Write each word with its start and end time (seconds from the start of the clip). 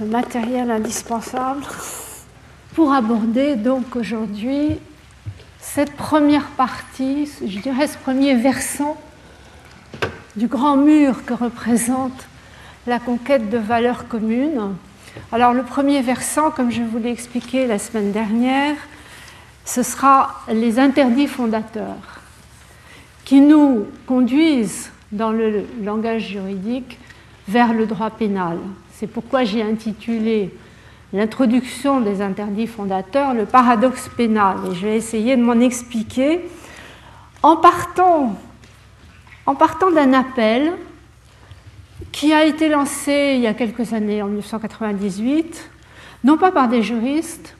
le 0.00 0.06
matériel 0.06 0.70
indispensable 0.70 1.62
pour 2.74 2.92
aborder 2.92 3.56
donc 3.56 3.96
aujourd'hui 3.96 4.78
cette 5.60 5.94
première 5.96 6.46
partie, 6.48 7.28
je 7.44 7.58
dirais 7.60 7.86
ce 7.86 7.96
premier 7.98 8.34
versant 8.34 8.96
du 10.36 10.46
grand 10.46 10.76
mur 10.76 11.24
que 11.24 11.34
représente 11.34 12.26
la 12.86 12.98
conquête 12.98 13.50
de 13.50 13.58
valeurs 13.58 14.08
communes. 14.08 14.74
Alors 15.32 15.52
le 15.52 15.62
premier 15.62 16.02
versant, 16.02 16.50
comme 16.50 16.70
je 16.70 16.82
vous 16.82 16.98
l'ai 16.98 17.10
expliqué 17.10 17.66
la 17.66 17.78
semaine 17.78 18.12
dernière, 18.12 18.76
ce 19.64 19.82
sera 19.82 20.42
les 20.48 20.78
interdits 20.78 21.28
fondateurs 21.28 22.20
qui 23.24 23.40
nous 23.40 23.86
conduisent 24.06 24.90
dans 25.12 25.30
le 25.30 25.64
langage 25.82 26.28
juridique 26.28 26.98
vers 27.48 27.72
le 27.72 27.86
droit 27.86 28.10
pénal. 28.10 28.58
C'est 29.04 29.12
pourquoi 29.12 29.44
j'ai 29.44 29.62
intitulé 29.62 30.50
l'introduction 31.12 32.00
des 32.00 32.22
interdits 32.22 32.66
fondateurs 32.66 33.34
le 33.34 33.44
paradoxe 33.44 34.08
pénal. 34.16 34.56
Et 34.70 34.74
je 34.74 34.86
vais 34.86 34.96
essayer 34.96 35.36
de 35.36 35.42
m'en 35.42 35.60
expliquer 35.60 36.40
en 37.42 37.56
partant, 37.56 38.34
d'un 39.94 40.14
appel 40.14 40.72
qui 42.12 42.32
a 42.32 42.46
été 42.46 42.70
lancé 42.70 43.34
il 43.34 43.42
y 43.42 43.46
a 43.46 43.52
quelques 43.52 43.92
années, 43.92 44.22
en 44.22 44.28
1998, 44.28 45.70
non 46.24 46.38
pas 46.38 46.50
par 46.50 46.68
des 46.68 46.82
juristes, 46.82 47.58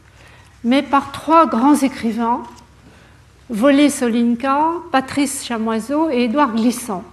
mais 0.64 0.80
par 0.80 1.12
trois 1.12 1.46
grands 1.46 1.76
écrivains, 1.76 2.42
Volé 3.50 3.90
Solinka, 3.90 4.70
Patrice 4.90 5.44
Chamoiseau 5.44 6.08
et 6.08 6.22
Édouard 6.22 6.54
Glissant. 6.54 7.04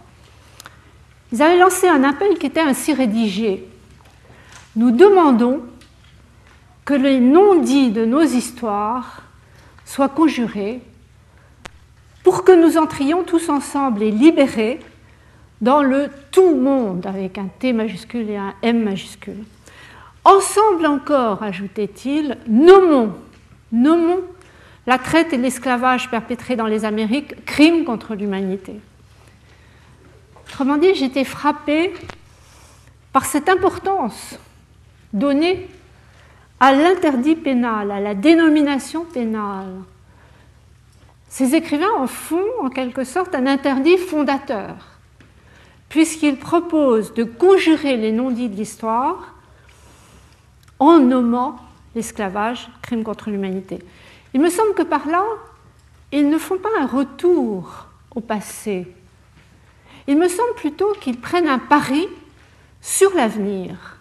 Ils 1.33 1.41
avaient 1.41 1.59
lancé 1.59 1.89
un 1.89 2.05
appel 2.05 2.37
qui 2.37 2.45
était 2.45 2.61
ainsi 2.61 2.93
rédigé. 2.93 3.67
Nous 4.75 4.91
demandons 4.91 5.61
que 6.85 6.93
les 6.93 7.19
non-dits 7.19 7.91
de 7.91 8.05
nos 8.05 8.21
histoires 8.21 9.23
soient 9.85 10.09
conjurés 10.09 10.81
pour 12.23 12.43
que 12.43 12.51
nous 12.51 12.77
entrions 12.77 13.23
tous 13.23 13.49
ensemble 13.49 14.03
et 14.03 14.11
libérés 14.11 14.79
dans 15.59 15.83
le 15.83 16.09
tout 16.31 16.55
monde 16.55 17.05
avec 17.05 17.37
un 17.37 17.47
T 17.59 17.73
majuscule 17.73 18.29
et 18.29 18.37
un 18.37 18.53
M 18.61 18.83
majuscule. 18.83 19.43
Ensemble 20.23 20.85
encore, 20.85 21.43
ajoutait-il, 21.43 22.37
nommons, 22.47 23.13
nommons 23.71 24.21
la 24.87 24.97
traite 24.97 25.33
et 25.33 25.37
l'esclavage 25.37 26.09
perpétrés 26.09 26.55
dans 26.55 26.65
les 26.65 26.85
Amériques 26.85 27.45
crimes 27.45 27.83
contre 27.83 28.15
l'humanité. 28.15 28.79
Autrement 30.47 30.77
dit, 30.77 30.95
j'étais 30.95 31.23
frappée 31.23 31.93
par 33.13 33.25
cette 33.25 33.49
importance 33.49 34.39
donnée 35.13 35.69
à 36.59 36.73
l'interdit 36.73 37.35
pénal, 37.35 37.91
à 37.91 37.99
la 37.99 38.13
dénomination 38.13 39.03
pénale. 39.05 39.73
Ces 41.27 41.55
écrivains 41.55 41.93
en 41.97 42.07
font 42.07 42.45
en 42.61 42.69
quelque 42.69 43.03
sorte 43.03 43.33
un 43.35 43.47
interdit 43.47 43.97
fondateur, 43.97 44.75
puisqu'ils 45.89 46.37
proposent 46.37 47.13
de 47.13 47.23
conjurer 47.23 47.97
les 47.97 48.11
non-dits 48.11 48.49
de 48.49 48.55
l'histoire 48.55 49.33
en 50.79 50.99
nommant 50.99 51.57
l'esclavage 51.95 52.69
crime 52.81 53.03
contre 53.03 53.29
l'humanité. 53.29 53.79
Il 54.33 54.41
me 54.41 54.49
semble 54.49 54.73
que 54.73 54.83
par 54.83 55.07
là, 55.07 55.23
ils 56.11 56.29
ne 56.29 56.37
font 56.37 56.57
pas 56.57 56.69
un 56.79 56.85
retour 56.85 57.87
au 58.15 58.19
passé. 58.19 58.87
Il 60.07 60.17
me 60.17 60.27
semble 60.27 60.53
plutôt 60.55 60.93
qu'ils 60.99 61.19
prennent 61.19 61.47
un 61.47 61.59
pari 61.59 62.07
sur 62.81 63.13
l'avenir. 63.15 63.97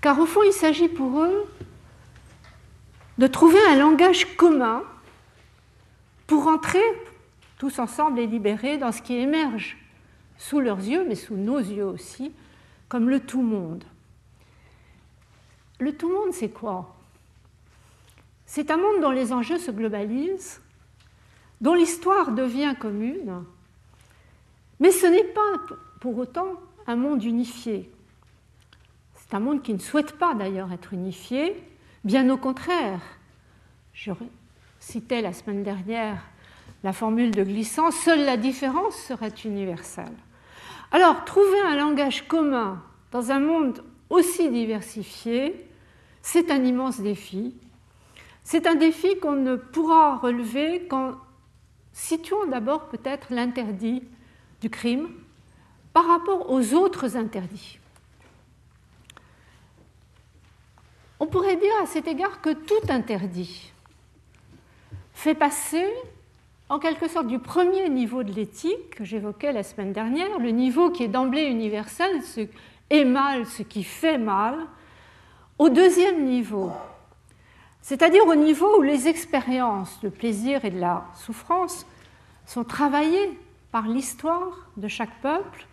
Car 0.00 0.18
au 0.18 0.26
fond, 0.26 0.42
il 0.42 0.52
s'agit 0.52 0.88
pour 0.88 1.22
eux 1.22 1.46
de 3.18 3.26
trouver 3.26 3.58
un 3.68 3.76
langage 3.76 4.36
commun 4.36 4.82
pour 6.26 6.46
entrer 6.46 6.82
tous 7.58 7.78
ensemble 7.78 8.18
et 8.18 8.26
libérés 8.26 8.78
dans 8.78 8.92
ce 8.92 9.02
qui 9.02 9.14
émerge 9.14 9.76
sous 10.38 10.60
leurs 10.60 10.78
yeux, 10.78 11.04
mais 11.06 11.16
sous 11.16 11.34
nos 11.34 11.58
yeux 11.58 11.84
aussi, 11.84 12.32
comme 12.88 13.10
le 13.10 13.20
tout 13.20 13.42
monde. 13.42 13.84
Le 15.78 15.94
tout 15.94 16.08
monde, 16.08 16.32
c'est 16.32 16.48
quoi? 16.48 16.96
C'est 18.46 18.70
un 18.70 18.78
monde 18.78 19.02
dont 19.02 19.10
les 19.10 19.32
enjeux 19.32 19.58
se 19.58 19.70
globalisent, 19.70 20.62
dont 21.60 21.74
l'histoire 21.74 22.32
devient 22.32 22.74
commune, 22.78 23.44
mais 24.78 24.90
ce 24.90 25.06
n'est 25.06 25.24
pas 25.24 25.76
pour 26.00 26.16
autant 26.16 26.54
un 26.86 26.96
monde 26.96 27.22
unifié. 27.22 27.90
C'est 29.30 29.36
un 29.36 29.40
monde 29.40 29.62
qui 29.62 29.72
ne 29.72 29.78
souhaite 29.78 30.18
pas 30.18 30.34
d'ailleurs 30.34 30.72
être 30.72 30.92
unifié, 30.92 31.54
bien 32.02 32.28
au 32.30 32.36
contraire. 32.36 33.00
Je 33.92 34.10
citais 34.80 35.22
la 35.22 35.32
semaine 35.32 35.62
dernière 35.62 36.20
la 36.82 36.92
formule 36.92 37.30
de 37.30 37.44
glissant, 37.44 37.92
seule 37.92 38.24
la 38.24 38.36
différence 38.36 38.96
serait 38.96 39.32
universelle. 39.44 40.16
Alors, 40.90 41.24
trouver 41.24 41.60
un 41.64 41.76
langage 41.76 42.26
commun 42.26 42.82
dans 43.12 43.30
un 43.30 43.38
monde 43.38 43.84
aussi 44.08 44.50
diversifié, 44.50 45.68
c'est 46.22 46.50
un 46.50 46.64
immense 46.64 47.00
défi, 47.00 47.54
c'est 48.42 48.66
un 48.66 48.74
défi 48.74 49.16
qu'on 49.20 49.36
ne 49.36 49.54
pourra 49.54 50.16
relever 50.16 50.88
qu'en 50.88 51.12
situant 51.92 52.46
d'abord 52.46 52.88
peut-être 52.88 53.28
l'interdit 53.30 54.02
du 54.60 54.70
crime 54.70 55.08
par 55.92 56.08
rapport 56.08 56.50
aux 56.50 56.74
autres 56.74 57.16
interdits. 57.16 57.79
On 61.22 61.26
pourrait 61.26 61.56
dire 61.56 61.74
à 61.82 61.86
cet 61.86 62.08
égard 62.08 62.40
que 62.40 62.50
tout 62.50 62.80
interdit 62.88 63.70
fait 65.12 65.34
passer 65.34 65.86
en 66.70 66.78
quelque 66.78 67.08
sorte 67.08 67.26
du 67.26 67.38
premier 67.38 67.90
niveau 67.90 68.22
de 68.22 68.32
l'éthique 68.32 68.94
que 68.96 69.04
j'évoquais 69.04 69.52
la 69.52 69.62
semaine 69.62 69.92
dernière, 69.92 70.38
le 70.38 70.50
niveau 70.50 70.90
qui 70.90 71.02
est 71.02 71.08
d'emblée 71.08 71.42
universel, 71.42 72.22
ce 72.22 72.40
qui 72.40 72.50
est 72.88 73.04
mal, 73.04 73.44
ce 73.44 73.62
qui 73.62 73.84
fait 73.84 74.16
mal, 74.16 74.56
au 75.58 75.68
deuxième 75.68 76.24
niveau, 76.24 76.72
c'est-à-dire 77.82 78.26
au 78.26 78.34
niveau 78.34 78.78
où 78.78 78.82
les 78.82 79.08
expériences 79.08 80.00
de 80.00 80.08
plaisir 80.08 80.64
et 80.64 80.70
de 80.70 80.80
la 80.80 81.04
souffrance 81.14 81.84
sont 82.46 82.64
travaillées 82.64 83.38
par 83.72 83.86
l'histoire 83.86 84.70
de 84.78 84.88
chaque 84.88 85.20
peuple, 85.20 85.66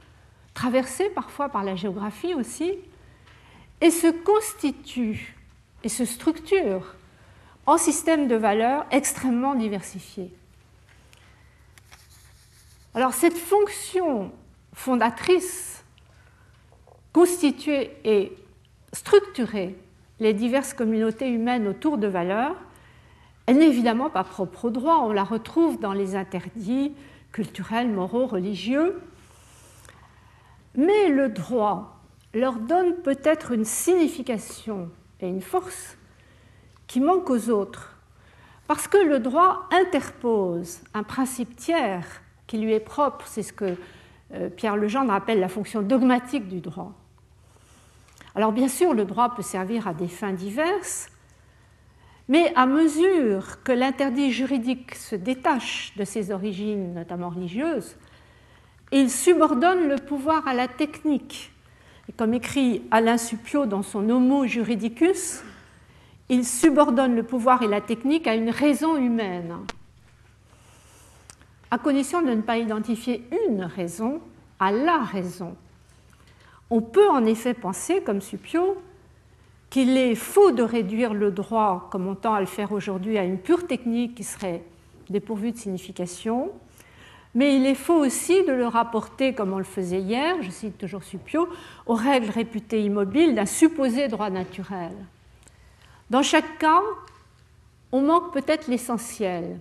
traversées 0.53 1.09
parfois 1.09 1.47
par 1.47 1.63
la 1.63 1.77
géographie 1.77 2.33
aussi, 2.33 2.73
et 3.79 3.91
se 3.91 4.07
constituent 4.07 5.36
et 5.87 5.89
se 5.89 6.03
structurent 6.03 6.95
en 7.65 7.77
systèmes 7.77 8.27
de 8.27 8.35
valeurs 8.35 8.85
extrêmement 8.91 9.55
diversifiés. 9.55 10.33
Alors 12.93 13.13
cette 13.13 13.37
fonction 13.37 14.33
fondatrice, 14.73 15.85
constituée 17.13 17.95
et 18.03 18.33
structurée 18.91 19.77
les 20.19 20.33
diverses 20.33 20.73
communautés 20.73 21.29
humaines 21.29 21.69
autour 21.69 21.97
de 21.97 22.07
valeurs, 22.07 22.57
elle 23.45 23.59
n'est 23.59 23.69
évidemment 23.69 24.09
pas 24.09 24.25
propre 24.25 24.65
au 24.65 24.69
droit, 24.69 24.97
on 25.03 25.13
la 25.13 25.23
retrouve 25.23 25.79
dans 25.79 25.93
les 25.93 26.17
interdits 26.17 26.93
culturels, 27.31 27.89
moraux, 27.89 28.25
religieux, 28.25 29.01
mais 30.75 31.07
le 31.07 31.29
droit 31.29 32.01
leur 32.33 32.59
donne 32.59 32.93
peut-être 33.03 33.53
une 33.53 33.63
signification 33.63 34.89
et 35.21 35.27
une 35.27 35.41
force 35.41 35.97
qui 36.87 36.99
manquent 36.99 37.29
aux 37.29 37.49
autres, 37.49 37.97
parce 38.67 38.87
que 38.87 38.97
le 38.97 39.19
droit 39.19 39.67
interpose 39.71 40.81
un 40.93 41.03
principe 41.03 41.55
tiers 41.55 42.05
qui 42.47 42.57
lui 42.57 42.73
est 42.73 42.79
propre, 42.79 43.25
c'est 43.27 43.43
ce 43.43 43.53
que 43.53 43.75
euh, 44.33 44.49
Pierre 44.49 44.75
Legendre 44.75 45.13
appelle 45.13 45.39
la 45.39 45.49
fonction 45.49 45.81
dogmatique 45.81 46.47
du 46.47 46.59
droit. 46.59 46.93
Alors 48.35 48.51
bien 48.51 48.67
sûr, 48.67 48.93
le 48.93 49.05
droit 49.05 49.33
peut 49.35 49.41
servir 49.41 49.87
à 49.87 49.93
des 49.93 50.07
fins 50.07 50.33
diverses, 50.33 51.09
mais 52.27 52.53
à 52.55 52.65
mesure 52.65 53.63
que 53.63 53.71
l'interdit 53.71 54.31
juridique 54.31 54.95
se 54.95 55.15
détache 55.15 55.93
de 55.95 56.03
ses 56.03 56.31
origines, 56.31 56.93
notamment 56.93 57.29
religieuses, 57.29 57.95
il 58.91 59.09
subordonne 59.09 59.87
le 59.87 59.95
pouvoir 59.95 60.47
à 60.47 60.53
la 60.53 60.67
technique. 60.67 61.51
Et 62.09 62.13
comme 62.13 62.33
écrit 62.33 62.83
Alain 62.91 63.17
Suppiot 63.17 63.65
dans 63.65 63.81
son 63.81 64.09
Homo 64.09 64.45
juridicus, 64.45 65.43
il 66.29 66.45
subordonne 66.45 67.15
le 67.15 67.23
pouvoir 67.23 67.63
et 67.63 67.67
la 67.67 67.81
technique 67.81 68.27
à 68.27 68.35
une 68.35 68.49
raison 68.49 68.97
humaine, 68.97 69.55
à 71.71 71.77
condition 71.77 72.21
de 72.21 72.31
ne 72.31 72.41
pas 72.41 72.57
identifier 72.57 73.23
une 73.49 73.63
raison 73.63 74.21
à 74.59 74.71
la 74.71 74.99
raison. 74.99 75.55
On 76.69 76.81
peut 76.81 77.09
en 77.09 77.25
effet 77.25 77.53
penser, 77.53 78.01
comme 78.01 78.21
Supio, 78.21 78.77
qu'il 79.69 79.97
est 79.97 80.15
faux 80.15 80.51
de 80.51 80.63
réduire 80.63 81.13
le 81.13 81.31
droit, 81.31 81.87
comme 81.91 82.07
on 82.07 82.15
tend 82.15 82.33
à 82.33 82.39
le 82.39 82.45
faire 82.45 82.71
aujourd'hui, 82.71 83.17
à 83.17 83.23
une 83.23 83.37
pure 83.37 83.67
technique 83.67 84.15
qui 84.15 84.23
serait 84.23 84.63
dépourvue 85.09 85.51
de 85.51 85.57
signification, 85.57 86.51
mais 87.37 87.55
il 87.55 87.67
est 87.67 87.75
faux 87.75 88.03
aussi 88.03 88.43
de 88.45 88.51
le 88.51 88.65
rapporter, 88.65 89.35
comme 89.35 89.53
on 89.53 89.59
le 89.59 89.63
faisait 89.63 90.01
hier, 90.01 90.41
je 90.41 90.49
cite 90.49 90.79
toujours 90.79 91.03
Supio, 91.03 91.47
aux 91.85 91.93
règles 91.93 92.31
réputées 92.31 92.81
immobiles 92.81 93.35
d'un 93.35 93.45
supposé 93.45 94.07
droit 94.07 94.31
naturel. 94.31 94.91
Dans 96.09 96.23
chaque 96.23 96.57
cas, 96.57 96.81
on 97.91 98.01
manque 98.01 98.33
peut-être 98.33 98.67
l'essentiel, 98.67 99.59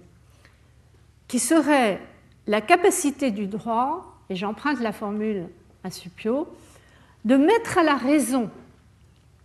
qui 1.29 1.39
serait 1.39 2.01
la 2.47 2.63
capacité 2.63 3.31
du 3.31 3.47
droit, 3.47 4.17
et 4.31 4.37
j'emprunte 4.37 4.81
la 4.81 4.93
formule 4.93 5.47
à 5.85 5.91
Supio, 5.91 6.49
de 7.27 7.37
mettre 7.37 7.77
à 7.77 7.83
la 7.83 7.97
raison, 7.97 8.49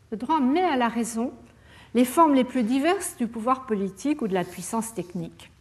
le 0.10 0.16
droit 0.16 0.40
met 0.40 0.64
à 0.64 0.78
la 0.78 0.88
raison 0.88 1.34
les 1.96 2.06
formes 2.06 2.36
les 2.36 2.46
plus 2.46 2.64
diverses 2.64 3.18
du 3.18 3.28
pouvoir 3.28 3.66
politique 3.66 4.22
ou 4.22 4.30
de 4.30 4.34
la 4.34 4.46
puissance 4.46 4.94
technique. 4.94 5.52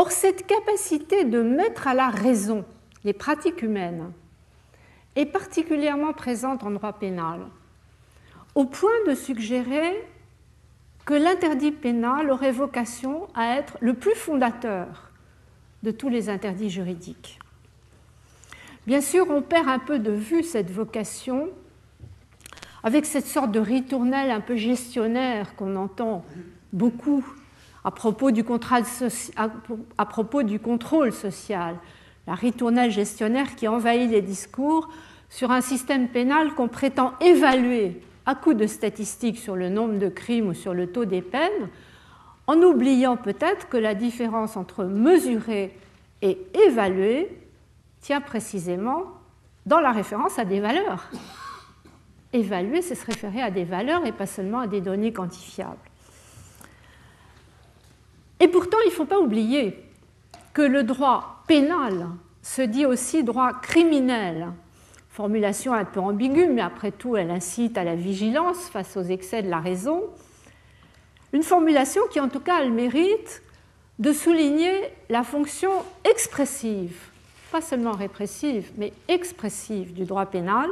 Or, 0.00 0.12
cette 0.12 0.46
capacité 0.46 1.24
de 1.24 1.42
mettre 1.42 1.86
à 1.86 1.92
la 1.92 2.08
raison 2.08 2.64
les 3.04 3.12
pratiques 3.12 3.60
humaines 3.60 4.10
est 5.14 5.26
particulièrement 5.26 6.14
présente 6.14 6.62
en 6.62 6.70
droit 6.70 6.94
pénal, 6.94 7.40
au 8.54 8.64
point 8.64 9.04
de 9.06 9.14
suggérer 9.14 10.02
que 11.04 11.12
l'interdit 11.12 11.70
pénal 11.70 12.30
aurait 12.30 12.50
vocation 12.50 13.28
à 13.34 13.58
être 13.58 13.76
le 13.80 13.92
plus 13.92 14.14
fondateur 14.14 15.10
de 15.82 15.90
tous 15.90 16.08
les 16.08 16.30
interdits 16.30 16.70
juridiques. 16.70 17.38
Bien 18.86 19.02
sûr, 19.02 19.26
on 19.28 19.42
perd 19.42 19.68
un 19.68 19.80
peu 19.80 19.98
de 19.98 20.12
vue 20.12 20.44
cette 20.44 20.70
vocation 20.70 21.50
avec 22.82 23.04
cette 23.04 23.26
sorte 23.26 23.52
de 23.52 23.60
ritournelle 23.60 24.30
un 24.30 24.40
peu 24.40 24.56
gestionnaire 24.56 25.54
qu'on 25.56 25.76
entend 25.76 26.24
beaucoup 26.72 27.22
à 27.84 27.90
propos, 27.90 28.30
du 28.30 28.44
contrôle 28.44 28.84
social, 31.12 31.76
la 32.26 32.34
ritournelle 32.34 32.90
gestionnaire 32.90 33.56
qui 33.56 33.68
envahit 33.68 34.10
les 34.10 34.22
discours 34.22 34.88
sur 35.28 35.50
un 35.50 35.60
système 35.60 36.08
pénal 36.08 36.54
qu'on 36.54 36.68
prétend 36.68 37.12
évaluer 37.20 38.00
à 38.26 38.34
coup 38.34 38.54
de 38.54 38.66
statistiques 38.66 39.38
sur 39.38 39.56
le 39.56 39.68
nombre 39.68 39.98
de 39.98 40.08
crimes 40.08 40.48
ou 40.48 40.54
sur 40.54 40.74
le 40.74 40.88
taux 40.88 41.04
des 41.04 41.22
peines, 41.22 41.68
en 42.46 42.60
oubliant 42.62 43.16
peut-être 43.16 43.68
que 43.68 43.76
la 43.76 43.94
différence 43.94 44.56
entre 44.56 44.84
mesurer 44.84 45.76
et 46.22 46.38
évaluer 46.66 47.28
tient 48.00 48.20
précisément 48.20 49.04
dans 49.66 49.80
la 49.80 49.92
référence 49.92 50.38
à 50.38 50.44
des 50.44 50.60
valeurs. 50.60 51.10
Évaluer, 52.32 52.82
c'est 52.82 52.94
se 52.94 53.06
référer 53.06 53.42
à 53.42 53.50
des 53.50 53.64
valeurs 53.64 54.06
et 54.06 54.12
pas 54.12 54.26
seulement 54.26 54.60
à 54.60 54.66
des 54.66 54.80
données 54.80 55.12
quantifiables. 55.12 55.89
Et 58.40 58.48
pourtant, 58.48 58.78
il 58.84 58.88
ne 58.88 58.94
faut 58.94 59.04
pas 59.04 59.20
oublier 59.20 59.78
que 60.54 60.62
le 60.62 60.82
droit 60.82 61.44
pénal 61.46 62.08
se 62.42 62.62
dit 62.62 62.86
aussi 62.86 63.22
droit 63.22 63.52
criminel. 63.52 64.48
Formulation 65.10 65.74
un 65.74 65.84
peu 65.84 66.00
ambiguë, 66.00 66.48
mais 66.48 66.62
après 66.62 66.90
tout, 66.90 67.16
elle 67.16 67.30
incite 67.30 67.76
à 67.76 67.84
la 67.84 67.94
vigilance 67.94 68.68
face 68.70 68.96
aux 68.96 69.02
excès 69.02 69.42
de 69.42 69.50
la 69.50 69.60
raison. 69.60 70.04
Une 71.32 71.42
formulation 71.42 72.02
qui, 72.10 72.18
en 72.18 72.28
tout 72.28 72.40
cas, 72.40 72.56
a 72.56 72.64
le 72.64 72.70
mérite 72.70 73.42
de 73.98 74.12
souligner 74.12 74.72
la 75.10 75.22
fonction 75.22 75.70
expressive, 76.04 76.96
pas 77.52 77.60
seulement 77.60 77.92
répressive, 77.92 78.70
mais 78.78 78.94
expressive 79.08 79.92
du 79.92 80.04
droit 80.04 80.26
pénal, 80.26 80.70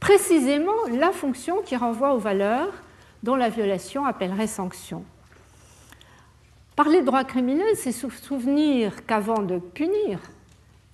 précisément 0.00 0.72
la 0.90 1.12
fonction 1.12 1.62
qui 1.62 1.76
renvoie 1.76 2.14
aux 2.14 2.18
valeurs 2.18 2.72
dont 3.22 3.36
la 3.36 3.48
violation 3.48 4.04
appellerait 4.04 4.48
sanction. 4.48 5.04
Parler 6.82 7.02
de 7.02 7.04
droit 7.04 7.24
criminel, 7.24 7.76
c'est 7.76 7.92
se 7.92 8.08
souvenir 8.08 9.04
qu'avant 9.04 9.42
de 9.42 9.58
punir, 9.58 10.18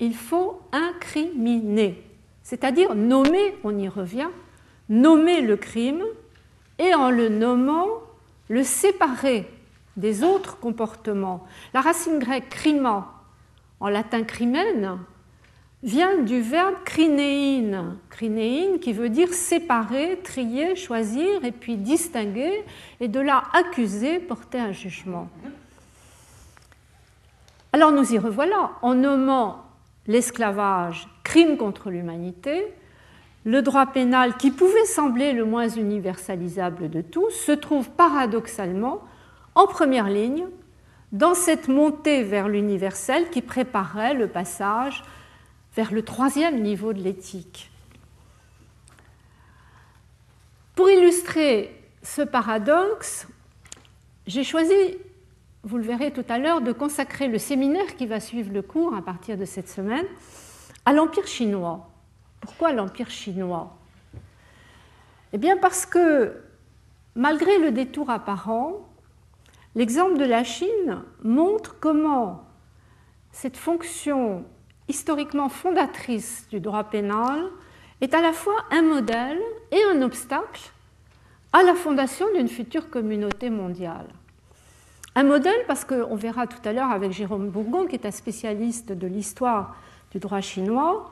il 0.00 0.16
faut 0.16 0.60
incriminer, 0.72 2.02
c'est-à-dire 2.42 2.96
nommer, 2.96 3.54
on 3.62 3.78
y 3.78 3.86
revient, 3.86 4.26
nommer 4.88 5.42
le 5.42 5.56
crime 5.56 6.02
et 6.80 6.92
en 6.92 7.10
le 7.10 7.28
nommant, 7.28 7.86
le 8.48 8.64
séparer 8.64 9.48
des 9.96 10.24
autres 10.24 10.58
comportements. 10.58 11.46
La 11.72 11.82
racine 11.82 12.18
grecque 12.18 12.48
crima, 12.48 13.22
en 13.78 13.88
latin 13.88 14.24
crimen, 14.24 14.98
vient 15.84 16.20
du 16.20 16.40
verbe 16.40 16.82
crinéine, 16.84 17.96
crinéine 18.10 18.80
qui 18.80 18.92
veut 18.92 19.08
dire 19.08 19.32
séparer, 19.32 20.18
trier, 20.24 20.74
choisir 20.74 21.44
et 21.44 21.52
puis 21.52 21.76
distinguer, 21.76 22.64
et 22.98 23.06
de 23.06 23.20
là 23.20 23.44
accuser, 23.52 24.18
porter 24.18 24.58
un 24.58 24.72
jugement. 24.72 25.28
Alors 27.76 27.92
nous 27.92 28.14
y 28.14 28.18
revoilà, 28.18 28.70
en 28.80 28.94
nommant 28.94 29.66
l'esclavage 30.06 31.08
crime 31.24 31.58
contre 31.58 31.90
l'humanité, 31.90 32.72
le 33.44 33.60
droit 33.60 33.84
pénal, 33.84 34.38
qui 34.38 34.50
pouvait 34.50 34.86
sembler 34.86 35.34
le 35.34 35.44
moins 35.44 35.68
universalisable 35.68 36.88
de 36.88 37.02
tous, 37.02 37.28
se 37.32 37.52
trouve 37.52 37.90
paradoxalement 37.90 39.02
en 39.54 39.66
première 39.66 40.08
ligne 40.08 40.46
dans 41.12 41.34
cette 41.34 41.68
montée 41.68 42.22
vers 42.22 42.48
l'universel 42.48 43.28
qui 43.28 43.42
préparait 43.42 44.14
le 44.14 44.26
passage 44.26 45.04
vers 45.74 45.92
le 45.92 46.00
troisième 46.00 46.62
niveau 46.62 46.94
de 46.94 47.02
l'éthique. 47.02 47.70
Pour 50.74 50.88
illustrer 50.88 51.78
ce 52.02 52.22
paradoxe, 52.22 53.28
j'ai 54.26 54.44
choisi 54.44 54.96
vous 55.66 55.78
le 55.78 55.82
verrez 55.82 56.12
tout 56.12 56.24
à 56.28 56.38
l'heure, 56.38 56.60
de 56.60 56.70
consacrer 56.70 57.26
le 57.26 57.38
séminaire 57.38 57.96
qui 57.96 58.06
va 58.06 58.20
suivre 58.20 58.52
le 58.52 58.62
cours 58.62 58.94
à 58.94 59.02
partir 59.02 59.36
de 59.36 59.44
cette 59.44 59.68
semaine 59.68 60.06
à 60.84 60.92
l'Empire 60.92 61.26
chinois. 61.26 61.90
Pourquoi 62.40 62.72
l'Empire 62.72 63.10
chinois? 63.10 63.76
Eh 65.32 65.38
bien 65.38 65.56
parce 65.56 65.84
que, 65.84 66.36
malgré 67.16 67.58
le 67.58 67.72
détour 67.72 68.10
apparent, 68.10 68.88
l'exemple 69.74 70.18
de 70.18 70.24
la 70.24 70.44
Chine 70.44 71.02
montre 71.24 71.80
comment 71.80 72.44
cette 73.32 73.56
fonction 73.56 74.44
historiquement 74.86 75.48
fondatrice 75.48 76.46
du 76.48 76.60
droit 76.60 76.84
pénal 76.84 77.44
est 78.00 78.14
à 78.14 78.22
la 78.22 78.32
fois 78.32 78.54
un 78.70 78.82
modèle 78.82 79.40
et 79.72 79.82
un 79.92 80.00
obstacle 80.02 80.70
à 81.52 81.64
la 81.64 81.74
fondation 81.74 82.26
d'une 82.34 82.48
future 82.48 82.88
communauté 82.88 83.50
mondiale. 83.50 84.06
Un 85.18 85.22
modèle, 85.22 85.64
parce 85.66 85.86
qu'on 85.86 86.14
verra 86.14 86.46
tout 86.46 86.60
à 86.68 86.74
l'heure 86.74 86.90
avec 86.90 87.10
Jérôme 87.10 87.48
Bourgon, 87.48 87.86
qui 87.86 87.94
est 87.94 88.04
un 88.04 88.10
spécialiste 88.10 88.92
de 88.92 89.06
l'histoire 89.06 89.74
du 90.12 90.18
droit 90.18 90.42
chinois, 90.42 91.10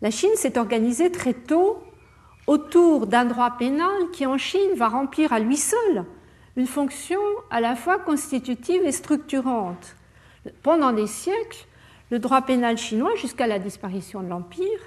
la 0.00 0.10
Chine 0.10 0.34
s'est 0.34 0.58
organisée 0.58 1.12
très 1.12 1.32
tôt 1.32 1.80
autour 2.48 3.06
d'un 3.06 3.24
droit 3.24 3.52
pénal 3.52 4.10
qui 4.12 4.26
en 4.26 4.38
Chine 4.38 4.74
va 4.74 4.88
remplir 4.88 5.32
à 5.32 5.38
lui 5.38 5.56
seul 5.56 6.04
une 6.56 6.66
fonction 6.66 7.20
à 7.48 7.60
la 7.60 7.76
fois 7.76 8.00
constitutive 8.00 8.82
et 8.82 8.90
structurante. 8.90 9.94
Pendant 10.64 10.90
des 10.90 11.06
siècles, 11.06 11.68
le 12.10 12.18
droit 12.18 12.42
pénal 12.42 12.76
chinois, 12.76 13.14
jusqu'à 13.14 13.46
la 13.46 13.60
disparition 13.60 14.20
de 14.24 14.30
l'Empire, 14.30 14.80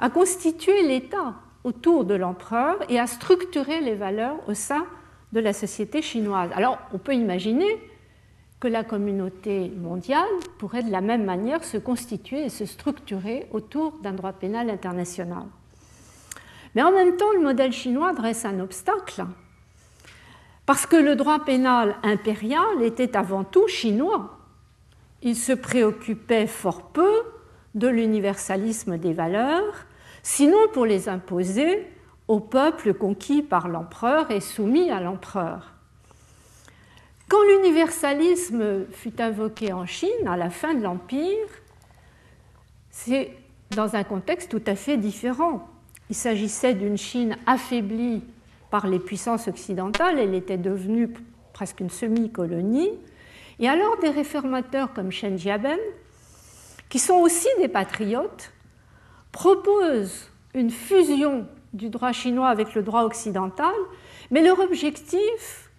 a 0.00 0.10
constitué 0.10 0.82
l'État 0.82 1.34
autour 1.62 2.04
de 2.04 2.14
l'empereur 2.14 2.78
et 2.88 2.98
a 2.98 3.06
structuré 3.06 3.80
les 3.80 3.94
valeurs 3.94 4.40
au 4.48 4.54
sein 4.54 4.84
de 5.32 5.40
la 5.40 5.52
société 5.52 6.02
chinoise. 6.02 6.50
Alors 6.54 6.78
on 6.92 6.98
peut 6.98 7.14
imaginer 7.14 7.66
que 8.60 8.68
la 8.68 8.84
communauté 8.84 9.70
mondiale 9.76 10.24
pourrait 10.58 10.82
de 10.82 10.90
la 10.90 11.00
même 11.00 11.24
manière 11.24 11.62
se 11.62 11.76
constituer 11.76 12.44
et 12.44 12.48
se 12.48 12.64
structurer 12.64 13.46
autour 13.52 13.98
d'un 14.02 14.12
droit 14.12 14.32
pénal 14.32 14.70
international. 14.70 15.44
Mais 16.74 16.82
en 16.82 16.92
même 16.92 17.16
temps, 17.16 17.32
le 17.32 17.40
modèle 17.40 17.72
chinois 17.72 18.12
dresse 18.12 18.44
un 18.44 18.60
obstacle, 18.60 19.24
parce 20.64 20.86
que 20.86 20.96
le 20.96 21.16
droit 21.16 21.44
pénal 21.44 21.96
impérial 22.02 22.82
était 22.82 23.16
avant 23.16 23.44
tout 23.44 23.68
chinois. 23.68 24.38
Il 25.22 25.36
se 25.36 25.52
préoccupait 25.52 26.46
fort 26.46 26.88
peu 26.88 27.22
de 27.74 27.88
l'universalisme 27.88 28.98
des 28.98 29.12
valeurs, 29.12 29.86
sinon 30.22 30.58
pour 30.72 30.86
les 30.86 31.08
imposer 31.08 31.86
au 32.28 32.40
peuple 32.40 32.94
conquis 32.94 33.42
par 33.42 33.68
l'empereur 33.68 34.30
et 34.30 34.40
soumis 34.40 34.90
à 34.90 35.00
l'empereur. 35.00 35.72
Quand 37.28 37.42
l'universalisme 37.48 38.86
fut 38.92 39.20
invoqué 39.20 39.72
en 39.72 39.86
Chine 39.86 40.28
à 40.28 40.36
la 40.36 40.50
fin 40.50 40.74
de 40.74 40.82
l'Empire, 40.82 41.48
c'est 42.90 43.30
dans 43.70 43.96
un 43.96 44.04
contexte 44.04 44.50
tout 44.50 44.62
à 44.66 44.76
fait 44.76 44.96
différent. 44.96 45.68
Il 46.08 46.14
s'agissait 46.14 46.74
d'une 46.74 46.96
Chine 46.96 47.36
affaiblie 47.46 48.22
par 48.70 48.86
les 48.86 48.98
puissances 48.98 49.48
occidentales, 49.48 50.18
elle 50.18 50.34
était 50.34 50.58
devenue 50.58 51.10
presque 51.52 51.80
une 51.80 51.90
semi-colonie, 51.90 52.90
et 53.58 53.68
alors 53.68 53.98
des 53.98 54.10
réformateurs 54.10 54.92
comme 54.92 55.10
Shen 55.10 55.38
Jiaben, 55.38 55.78
qui 56.88 56.98
sont 56.98 57.14
aussi 57.14 57.48
des 57.58 57.68
patriotes, 57.68 58.52
proposent 59.32 60.30
une 60.54 60.70
fusion 60.70 61.46
du 61.76 61.88
droit 61.90 62.12
chinois 62.12 62.48
avec 62.48 62.74
le 62.74 62.82
droit 62.82 63.02
occidental, 63.02 63.74
mais 64.30 64.42
leur 64.42 64.58
objectif 64.60 65.70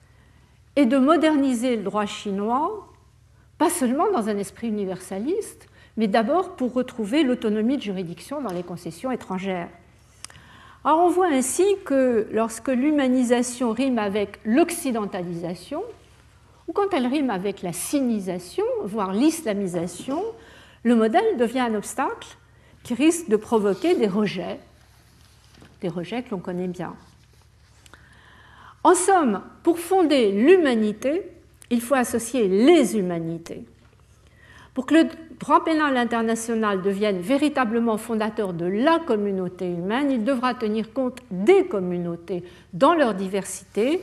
est 0.75 0.85
de 0.85 0.97
moderniser 0.97 1.75
le 1.75 1.83
droit 1.83 2.05
chinois 2.05 2.87
pas 3.57 3.69
seulement 3.69 4.11
dans 4.11 4.29
un 4.29 4.37
esprit 4.37 4.67
universaliste, 4.67 5.67
mais 5.97 6.07
d'abord 6.07 6.55
pour 6.55 6.73
retrouver 6.73 7.23
l'autonomie 7.23 7.77
de 7.77 7.81
juridiction 7.81 8.41
dans 8.41 8.53
les 8.53 8.63
concessions 8.63 9.11
étrangères. 9.11 9.69
Alors 10.83 10.99
on 10.99 11.09
voit 11.09 11.29
ainsi 11.31 11.65
que 11.85 12.27
lorsque 12.31 12.67
l'humanisation 12.67 13.71
rime 13.71 13.97
avec 13.97 14.39
l'occidentalisation, 14.45 15.83
ou 16.67 16.73
quand 16.73 16.93
elle 16.93 17.07
rime 17.07 17.29
avec 17.31 17.63
la 17.63 17.73
sinisation, 17.73 18.65
voire 18.83 19.11
l'islamisation, 19.11 20.23
le 20.83 20.95
modèle 20.95 21.37
devient 21.37 21.61
un 21.61 21.75
obstacle 21.75 22.37
qui 22.83 22.93
risque 22.93 23.27
de 23.27 23.35
provoquer 23.35 23.95
des 23.95 24.07
rejets, 24.07 24.59
des 25.81 25.89
rejets 25.89 26.23
que 26.23 26.31
l'on 26.31 26.39
connaît 26.39 26.67
bien. 26.67 26.95
En 28.83 28.95
somme, 28.95 29.41
pour 29.63 29.79
fonder 29.79 30.31
l'humanité, 30.31 31.23
il 31.69 31.81
faut 31.81 31.95
associer 31.95 32.47
les 32.47 32.97
humanités. 32.97 33.65
Pour 34.73 34.85
que 34.85 34.93
le 34.93 35.09
droit 35.39 35.63
pénal 35.63 35.97
international 35.97 36.81
devienne 36.81 37.19
véritablement 37.19 37.97
fondateur 37.97 38.53
de 38.53 38.65
la 38.65 38.99
communauté 38.99 39.67
humaine, 39.67 40.11
il 40.11 40.23
devra 40.23 40.53
tenir 40.53 40.93
compte 40.93 41.19
des 41.31 41.65
communautés 41.65 42.43
dans 42.73 42.93
leur 42.93 43.13
diversité, 43.15 43.99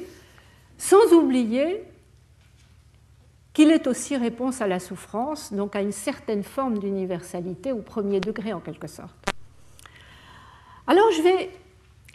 sans 0.76 1.12
oublier 1.12 1.84
qu'il 3.52 3.70
est 3.70 3.86
aussi 3.86 4.16
réponse 4.16 4.60
à 4.60 4.66
la 4.66 4.80
souffrance, 4.80 5.52
donc 5.52 5.76
à 5.76 5.80
une 5.80 5.92
certaine 5.92 6.42
forme 6.42 6.78
d'universalité 6.78 7.70
au 7.72 7.82
premier 7.82 8.18
degré 8.18 8.52
en 8.52 8.60
quelque 8.60 8.88
sorte. 8.88 9.14
Alors 10.86 11.10
je 11.16 11.22
vais 11.22 11.50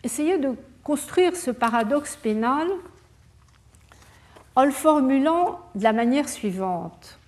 essayer 0.03 0.37
de 0.37 0.55
construire 0.83 1.35
ce 1.35 1.51
paradoxe 1.51 2.15
pénal 2.15 2.67
en 4.55 4.65
le 4.65 4.71
formulant 4.71 5.59
de 5.75 5.83
la 5.83 5.93
manière 5.93 6.27
suivante. 6.27 7.19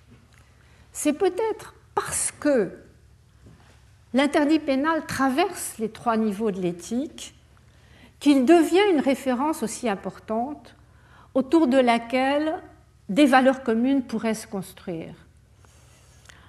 C'est 0.92 1.12
peut-être 1.12 1.74
parce 1.94 2.32
que 2.32 2.72
l'interdit 4.14 4.58
pénal 4.58 5.06
traverse 5.06 5.78
les 5.78 5.88
trois 5.88 6.16
niveaux 6.16 6.50
de 6.50 6.60
l'éthique 6.60 7.34
qu'il 8.20 8.44
devient 8.44 8.92
une 8.92 9.00
référence 9.00 9.62
aussi 9.62 9.88
importante 9.88 10.74
autour 11.34 11.66
de 11.66 11.78
laquelle 11.78 12.60
des 13.08 13.26
valeurs 13.26 13.62
communes 13.62 14.02
pourraient 14.02 14.34
se 14.34 14.46
construire. 14.46 15.14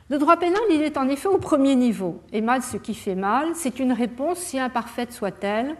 Le 0.10 0.18
droit 0.18 0.38
pénal, 0.38 0.62
il 0.70 0.82
est 0.82 0.98
en 0.98 1.08
effet 1.08 1.30
au 1.30 1.38
premier 1.38 1.76
niveau, 1.76 2.22
et 2.32 2.42
mal 2.42 2.62
ce 2.62 2.78
qui 2.78 2.94
fait 2.94 3.16
mal, 3.16 3.56
c'est 3.56 3.80
une 3.80 3.94
réponse, 3.94 4.38
si 4.38 4.60
imparfaite 4.60 5.14
soit-elle, 5.14 5.76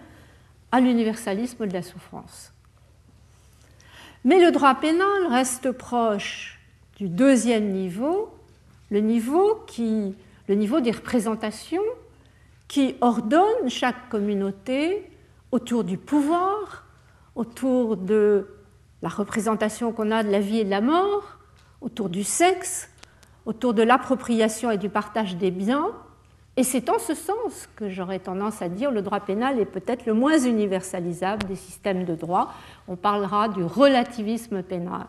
à 0.74 0.82
l'universalisme 0.82 1.68
de 1.68 1.74
la 1.74 1.84
souffrance. 1.84 2.52
Mais 4.26 4.44
le 4.44 4.52
droit 4.52 4.74
pénal 4.74 5.28
reste 5.30 5.72
proche 5.72 6.60
du 6.98 7.10
deuxième 7.10 7.70
niveau, 7.70 8.34
le 8.90 9.00
niveau, 9.00 9.64
des 9.68 10.92
représentations 10.92 11.84
qui 12.68 12.96
ordonnent 13.02 13.70
chaque 13.70 14.10
communauté 14.10 15.08
autour 15.52 15.84
du 15.84 16.00
pouvoir, 16.00 16.86
autour 17.36 17.96
de 17.96 18.48
la 19.04 19.10
représentation 19.10 19.92
qu'on 19.92 20.10
a 20.10 20.24
de 20.24 20.32
la 20.32 20.40
vie 20.40 20.60
et 20.60 20.66
de 20.66 20.72
la 20.72 20.82
mort, 20.82 21.38
autour 21.82 22.10
du 22.10 22.24
sexe, 22.24 22.90
autour 23.46 23.76
de 23.76 23.84
l'appropriation 23.84 24.72
et 24.72 24.80
du 24.80 24.90
partage 24.90 25.36
des 25.36 25.52
biens. 25.52 25.92
Et 26.56 26.64
c'est 26.64 26.90
en 26.90 27.00
ce 27.00 27.16
sens 27.16 27.68
que 27.76 27.90
j'aurais 27.90 28.20
tendance 28.20 28.62
à 28.62 28.70
dire 28.70 28.92
le 28.92 29.02
droit 29.02 29.20
pénal 29.20 29.60
est 29.60 29.66
peut-être 29.66 30.06
le 30.06 30.14
moins 30.14 30.38
universalisable 30.38 31.48
des 31.48 31.56
systèmes 31.56 32.06
de 32.06 32.14
droit. 32.14 32.54
On 32.88 32.96
parlera 32.96 33.50
du 33.50 33.64
relativisme 33.64 34.62
pénal. 34.62 35.08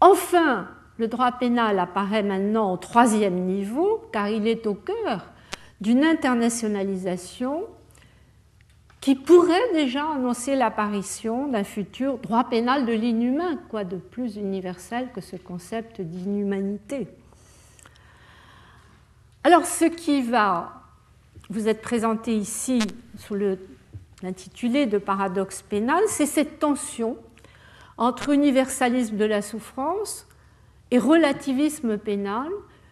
Enfin, 0.00 0.66
le 0.98 1.06
droit 1.06 1.32
pénal 1.32 1.78
apparaît 1.78 2.24
maintenant 2.24 2.72
au 2.72 2.76
troisième 2.76 3.44
niveau 3.46 4.02
car 4.12 4.28
il 4.28 4.48
est 4.48 4.66
au 4.66 4.74
cœur 4.74 5.26
d'une 5.80 6.04
internationalisation 6.04 7.64
qui 9.00 9.14
pourrait 9.14 9.72
déjà 9.74 10.04
annoncer 10.14 10.56
l'apparition 10.56 11.46
d'un 11.46 11.62
futur 11.62 12.18
droit 12.18 12.44
pénal 12.44 12.86
de 12.86 12.92
l'inhumain, 12.92 13.58
quoi 13.68 13.84
de 13.84 13.96
plus 13.96 14.36
universel 14.36 15.10
que 15.14 15.20
ce 15.20 15.36
concept 15.36 16.00
d'inhumanité. 16.00 17.06
Alors 19.46 19.66
ce 19.66 19.84
qui 19.84 20.22
va 20.22 20.72
vous 21.50 21.68
être 21.68 21.82
présenté 21.82 22.34
ici 22.34 22.78
sous 23.18 23.34
l'intitulé 24.22 24.86
de 24.86 24.96
paradoxe 24.96 25.60
pénal, 25.60 26.02
c'est 26.08 26.24
cette 26.24 26.58
tension 26.58 27.18
entre 27.98 28.30
universalisme 28.30 29.18
de 29.18 29.24
la 29.26 29.42
souffrance 29.42 30.26
et 30.90 30.98
relativisme 30.98 31.98
pénal, 31.98 32.48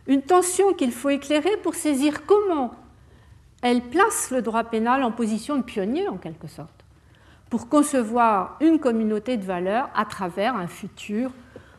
une 0.06 0.20
tension 0.20 0.74
qu'il 0.74 0.92
faut 0.92 1.08
éclairer 1.08 1.56
pour 1.62 1.74
saisir 1.74 2.26
comment 2.26 2.74
elle 3.62 3.80
place 3.80 4.30
le 4.30 4.42
droit 4.42 4.64
pénal 4.64 5.04
en 5.04 5.10
position 5.10 5.56
de 5.56 5.62
pionnier 5.62 6.06
en 6.06 6.18
quelque 6.18 6.48
sorte, 6.48 6.84
pour 7.48 7.70
concevoir 7.70 8.58
une 8.60 8.78
communauté 8.78 9.38
de 9.38 9.44
valeurs 9.44 9.88
à 9.94 10.04
travers 10.04 10.54
un 10.54 10.66
futur 10.66 11.30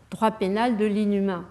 droit 0.09 0.31
pénal 0.31 0.77
de 0.77 0.85
l'inhumain. 0.85 1.45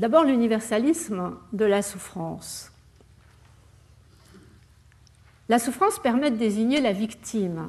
D'abord 0.00 0.24
l'universalisme 0.24 1.36
de 1.52 1.66
la 1.66 1.82
souffrance. 1.82 2.72
La 5.50 5.58
souffrance 5.58 5.98
permet 5.98 6.30
de 6.30 6.38
désigner 6.38 6.80
la 6.80 6.92
victime, 6.92 7.68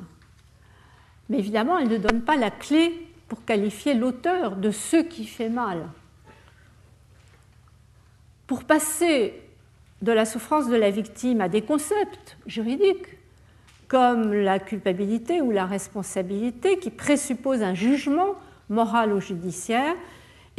mais 1.27 1.39
évidemment 1.39 1.77
elle 1.77 1.89
ne 1.89 1.97
donne 1.97 2.21
pas 2.21 2.38
la 2.38 2.50
clé 2.50 3.05
pour 3.27 3.43
qualifier 3.43 3.95
l'auteur 3.95 4.55
de 4.55 4.71
ce 4.71 4.95
qui 4.95 5.25
fait 5.25 5.50
mal 5.50 5.89
pour 8.47 8.63
passer 8.63 9.33
de 10.01 10.13
la 10.13 10.23
souffrance 10.23 10.69
de 10.69 10.77
la 10.77 10.89
victime 10.89 11.41
à 11.41 11.50
des 11.50 11.63
concepts 11.63 12.38
juridiques 12.47 13.17
comme 13.89 14.31
la 14.31 14.57
culpabilité 14.59 15.41
ou 15.41 15.51
la 15.51 15.65
responsabilité 15.65 16.79
qui 16.79 16.91
présupposent 16.91 17.61
un 17.61 17.73
jugement 17.73 18.35
moral 18.69 19.11
ou 19.11 19.19
judiciaire, 19.19 19.95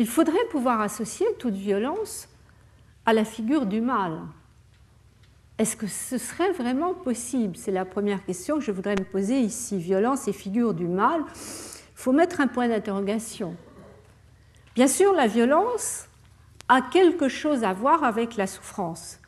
il 0.02 0.08
faudrait 0.08 0.44
pouvoir 0.50 0.80
associer 0.80 1.28
toute 1.38 1.54
violence 1.54 2.28
à 3.06 3.12
la 3.12 3.24
figure 3.24 3.66
du 3.66 3.80
mal. 3.80 4.18
Est-ce 5.58 5.76
que 5.76 5.86
ce 5.86 6.18
serait 6.18 6.50
vraiment 6.50 6.92
possible? 6.92 7.56
C'est 7.56 7.70
la 7.70 7.84
première 7.84 8.24
question 8.24 8.56
que 8.56 8.64
je 8.64 8.72
voudrais 8.72 8.96
me 8.96 9.04
poser 9.04 9.38
ici. 9.38 9.78
Violence 9.78 10.26
et 10.26 10.32
figure 10.32 10.74
du 10.74 10.88
mal, 10.88 11.20
il 11.20 11.34
faut 11.94 12.10
mettre 12.10 12.40
un 12.40 12.48
point 12.48 12.66
d'interrogation. 12.66 13.54
Bien 14.74 14.88
sûr, 14.88 15.12
la 15.12 15.28
violence 15.28 16.08
a 16.68 16.80
quelque 16.82 17.28
chose 17.28 17.62
à 17.62 17.72
voir 17.72 18.02
avec 18.02 18.36
la 18.36 18.48
souffrance. 18.48 19.20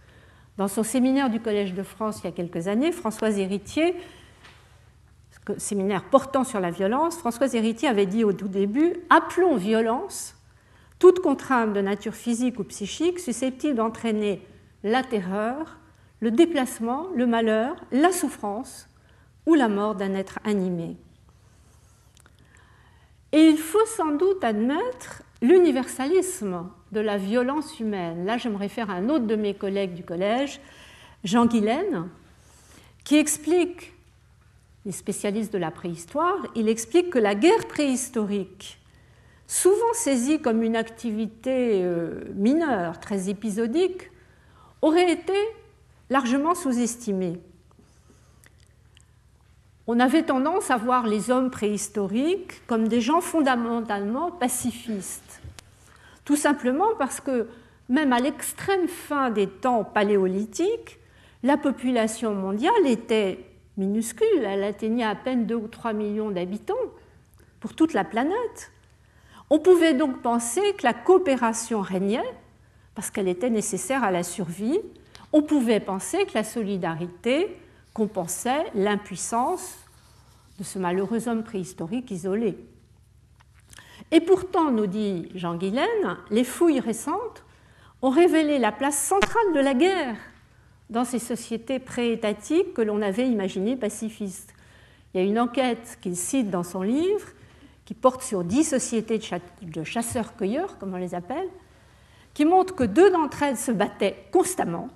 Dans 0.56 0.66
son 0.66 0.82
séminaire 0.82 1.30
du 1.30 1.38
Collège 1.38 1.72
de 1.74 1.84
France 1.84 2.18
il 2.22 2.24
y 2.24 2.28
a 2.30 2.32
quelques 2.32 2.66
années, 2.66 2.90
Françoise 2.90 3.38
Héritier, 3.38 3.94
séminaire 5.56 6.02
portant 6.02 6.42
sur 6.42 6.58
la 6.58 6.72
violence, 6.72 7.16
Françoise 7.16 7.54
Héritier 7.54 7.86
avait 7.86 8.06
dit 8.06 8.24
au 8.24 8.32
tout 8.32 8.48
début 8.48 8.94
Appelons 9.08 9.54
violence 9.54 10.34
toute 11.04 11.20
contrainte 11.20 11.74
de 11.74 11.82
nature 11.82 12.14
physique 12.14 12.58
ou 12.58 12.64
psychique 12.64 13.20
susceptible 13.20 13.74
d'entraîner 13.74 14.40
la 14.84 15.02
terreur, 15.02 15.76
le 16.20 16.30
déplacement, 16.30 17.08
le 17.14 17.26
malheur, 17.26 17.76
la 17.92 18.10
souffrance 18.10 18.88
ou 19.44 19.52
la 19.52 19.68
mort 19.68 19.96
d'un 19.96 20.14
être 20.14 20.38
animé. 20.44 20.96
Et 23.32 23.48
il 23.48 23.58
faut 23.58 23.84
sans 23.84 24.12
doute 24.12 24.42
admettre 24.42 25.22
l'universalisme 25.42 26.70
de 26.92 27.00
la 27.00 27.18
violence 27.18 27.78
humaine. 27.78 28.24
Là, 28.24 28.38
je 28.38 28.48
me 28.48 28.56
réfère 28.56 28.88
à 28.88 28.94
un 28.94 29.10
autre 29.10 29.26
de 29.26 29.36
mes 29.36 29.52
collègues 29.52 29.92
du 29.92 30.04
collège, 30.04 30.58
Jean 31.22 31.44
Guilaine, 31.44 32.08
qui 33.04 33.16
explique, 33.16 33.92
les 34.86 34.92
spécialistes 34.92 35.52
de 35.52 35.58
la 35.58 35.70
préhistoire, 35.70 36.38
il 36.54 36.66
explique 36.66 37.10
que 37.10 37.18
la 37.18 37.34
guerre 37.34 37.68
préhistorique, 37.68 38.78
souvent 39.46 39.92
saisie 39.92 40.40
comme 40.40 40.62
une 40.62 40.76
activité 40.76 41.84
euh, 41.84 42.20
mineure, 42.34 43.00
très 43.00 43.28
épisodique, 43.28 44.10
aurait 44.82 45.10
été 45.10 45.34
largement 46.10 46.54
sous-estimée. 46.54 47.40
On 49.86 50.00
avait 50.00 50.22
tendance 50.22 50.70
à 50.70 50.76
voir 50.76 51.06
les 51.06 51.30
hommes 51.30 51.50
préhistoriques 51.50 52.66
comme 52.66 52.88
des 52.88 53.00
gens 53.00 53.20
fondamentalement 53.20 54.30
pacifistes. 54.30 55.42
Tout 56.24 56.36
simplement 56.36 56.94
parce 56.98 57.20
que 57.20 57.48
même 57.90 58.12
à 58.14 58.20
l'extrême 58.20 58.88
fin 58.88 59.30
des 59.30 59.46
temps 59.46 59.84
paléolithiques, 59.84 60.98
la 61.42 61.58
population 61.58 62.34
mondiale 62.34 62.86
était 62.86 63.44
minuscule, 63.76 64.44
elle 64.44 64.64
atteignait 64.64 65.04
à 65.04 65.14
peine 65.14 65.44
2 65.44 65.54
ou 65.54 65.68
3 65.68 65.92
millions 65.92 66.30
d'habitants 66.30 66.74
pour 67.60 67.74
toute 67.74 67.92
la 67.92 68.04
planète. 68.04 68.72
On 69.54 69.60
pouvait 69.60 69.94
donc 69.94 70.20
penser 70.20 70.72
que 70.76 70.82
la 70.82 70.92
coopération 70.92 71.80
régnait 71.80 72.28
parce 72.96 73.12
qu'elle 73.12 73.28
était 73.28 73.50
nécessaire 73.50 74.02
à 74.02 74.10
la 74.10 74.24
survie. 74.24 74.80
On 75.32 75.42
pouvait 75.42 75.78
penser 75.78 76.26
que 76.26 76.34
la 76.34 76.42
solidarité 76.42 77.56
compensait 77.92 78.64
l'impuissance 78.74 79.76
de 80.58 80.64
ce 80.64 80.80
malheureux 80.80 81.28
homme 81.28 81.44
préhistorique 81.44 82.10
isolé. 82.10 82.58
Et 84.10 84.18
pourtant, 84.20 84.72
nous 84.72 84.88
dit 84.88 85.28
Jean 85.36 85.54
Guilaine, 85.54 86.16
les 86.32 86.42
fouilles 86.42 86.80
récentes 86.80 87.44
ont 88.02 88.10
révélé 88.10 88.58
la 88.58 88.72
place 88.72 88.98
centrale 88.98 89.52
de 89.54 89.60
la 89.60 89.74
guerre 89.74 90.16
dans 90.90 91.04
ces 91.04 91.20
sociétés 91.20 91.78
préétatiques 91.78 92.74
que 92.74 92.82
l'on 92.82 93.02
avait 93.02 93.28
imaginées 93.28 93.76
pacifistes. 93.76 94.52
Il 95.14 95.20
y 95.20 95.24
a 95.24 95.26
une 95.26 95.38
enquête 95.38 95.96
qu'il 96.00 96.16
cite 96.16 96.50
dans 96.50 96.64
son 96.64 96.82
livre 96.82 97.28
qui 97.84 97.94
porte 97.94 98.22
sur 98.22 98.44
dix 98.44 98.64
sociétés 98.64 99.20
de 99.62 99.84
chasseurs-cueilleurs, 99.84 100.78
comme 100.78 100.94
on 100.94 100.98
les 100.98 101.14
appelle, 101.14 101.48
qui 102.32 102.44
montre 102.44 102.74
que 102.74 102.84
deux 102.84 103.10
d'entre 103.10 103.42
elles 103.42 103.56
se 103.56 103.70
battaient 103.70 104.26
constamment, 104.32 104.88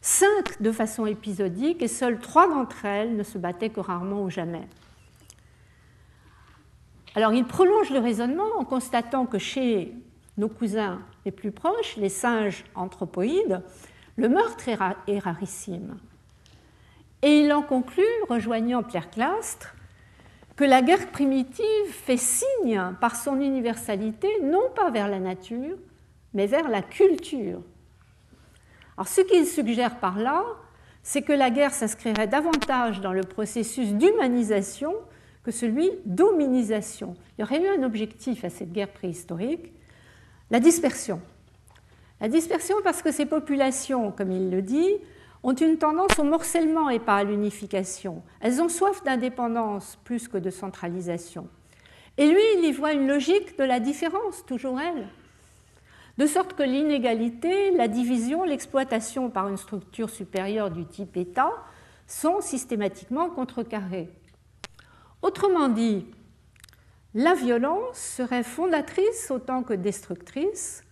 cinq 0.00 0.60
de 0.60 0.72
façon 0.72 1.06
épisodique, 1.06 1.82
et 1.82 1.88
seules 1.88 2.18
trois 2.18 2.48
d'entre 2.48 2.84
elles 2.84 3.16
ne 3.16 3.22
se 3.22 3.38
battaient 3.38 3.70
que 3.70 3.80
rarement 3.80 4.22
ou 4.22 4.30
jamais. 4.30 4.66
Alors 7.14 7.32
il 7.32 7.44
prolonge 7.44 7.90
le 7.90 7.98
raisonnement 7.98 8.48
en 8.58 8.64
constatant 8.64 9.26
que 9.26 9.38
chez 9.38 9.94
nos 10.38 10.48
cousins 10.48 11.02
les 11.24 11.30
plus 11.30 11.52
proches, 11.52 11.96
les 11.96 12.08
singes 12.08 12.64
anthropoïdes, 12.74 13.62
le 14.16 14.28
meurtre 14.28 14.68
est 14.68 15.18
rarissime. 15.18 15.98
Et 17.22 17.40
il 17.40 17.52
en 17.52 17.62
conclut, 17.62 18.04
rejoignant 18.28 18.82
Pierre 18.82 19.10
Clastre, 19.10 19.74
que 20.56 20.64
la 20.64 20.82
guerre 20.82 21.10
primitive 21.10 21.64
fait 21.90 22.16
signe 22.16 22.94
par 23.00 23.16
son 23.16 23.40
universalité 23.40 24.28
non 24.42 24.70
pas 24.74 24.90
vers 24.90 25.08
la 25.08 25.18
nature, 25.18 25.76
mais 26.34 26.46
vers 26.46 26.68
la 26.68 26.82
culture. 26.82 27.60
Alors 28.96 29.08
ce 29.08 29.22
qu'il 29.22 29.46
suggère 29.46 29.98
par 29.98 30.18
là, 30.18 30.44
c'est 31.02 31.22
que 31.22 31.32
la 31.32 31.50
guerre 31.50 31.72
s'inscrirait 31.72 32.28
davantage 32.28 33.00
dans 33.00 33.12
le 33.12 33.22
processus 33.22 33.92
d'humanisation 33.94 34.94
que 35.42 35.50
celui 35.50 35.90
d'hominisation. 36.04 37.16
Il 37.36 37.40
y 37.40 37.44
aurait 37.44 37.62
eu 37.62 37.68
un 37.68 37.82
objectif 37.82 38.44
à 38.44 38.50
cette 38.50 38.72
guerre 38.72 38.92
préhistorique, 38.92 39.72
la 40.50 40.60
dispersion. 40.60 41.20
La 42.20 42.28
dispersion 42.28 42.76
parce 42.84 43.02
que 43.02 43.10
ces 43.10 43.26
populations, 43.26 44.12
comme 44.12 44.30
il 44.30 44.50
le 44.50 44.62
dit, 44.62 44.90
ont 45.42 45.54
une 45.54 45.78
tendance 45.78 46.18
au 46.18 46.24
morcellement 46.24 46.88
et 46.88 47.00
pas 47.00 47.16
à 47.16 47.24
l'unification. 47.24 48.22
Elles 48.40 48.62
ont 48.62 48.68
soif 48.68 49.02
d'indépendance 49.02 49.98
plus 50.04 50.28
que 50.28 50.38
de 50.38 50.50
centralisation. 50.50 51.48
Et 52.18 52.28
lui, 52.28 52.42
il 52.58 52.64
y 52.64 52.72
voit 52.72 52.92
une 52.92 53.08
logique 53.08 53.58
de 53.58 53.64
la 53.64 53.80
différence, 53.80 54.44
toujours 54.46 54.80
elle. 54.80 55.08
De 56.18 56.26
sorte 56.26 56.54
que 56.54 56.62
l'inégalité, 56.62 57.70
la 57.70 57.88
division, 57.88 58.44
l'exploitation 58.44 59.30
par 59.30 59.48
une 59.48 59.56
structure 59.56 60.10
supérieure 60.10 60.70
du 60.70 60.84
type 60.84 61.16
État 61.16 61.52
sont 62.06 62.40
systématiquement 62.40 63.30
contrecarrées. 63.30 64.10
Autrement 65.22 65.68
dit, 65.68 66.04
la 67.14 67.34
violence 67.34 67.96
serait 67.96 68.42
fondatrice 68.42 69.30
autant 69.30 69.62
que 69.62 69.72
destructrice, 69.72 70.84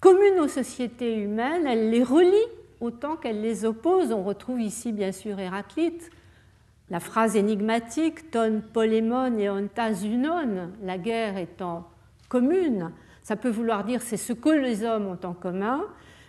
commune 0.00 0.40
aux 0.40 0.48
sociétés 0.48 1.16
humaines, 1.16 1.66
elle 1.66 1.90
les 1.90 2.02
relie 2.02 2.36
autant 2.80 3.16
qu'elle 3.16 3.40
les 3.40 3.64
oppose. 3.64 4.12
On 4.12 4.22
retrouve 4.22 4.60
ici 4.60 4.92
bien 4.92 5.12
sûr 5.12 5.38
Héraclite, 5.38 6.10
la 6.90 7.00
phrase 7.00 7.36
énigmatique 7.36 8.30
ton 8.30 8.62
polémon 8.72 9.36
et 9.38 9.50
onta 9.50 9.92
zunon, 9.92 10.70
la 10.82 10.98
guerre 10.98 11.38
étant 11.38 11.88
commune. 12.28 12.92
Ça 13.22 13.36
peut 13.36 13.50
vouloir 13.50 13.84
dire 13.84 14.02
c'est 14.02 14.16
ce 14.16 14.32
que 14.32 14.48
les 14.48 14.84
hommes 14.84 15.06
ont 15.06 15.26
en 15.26 15.34
commun, 15.34 15.84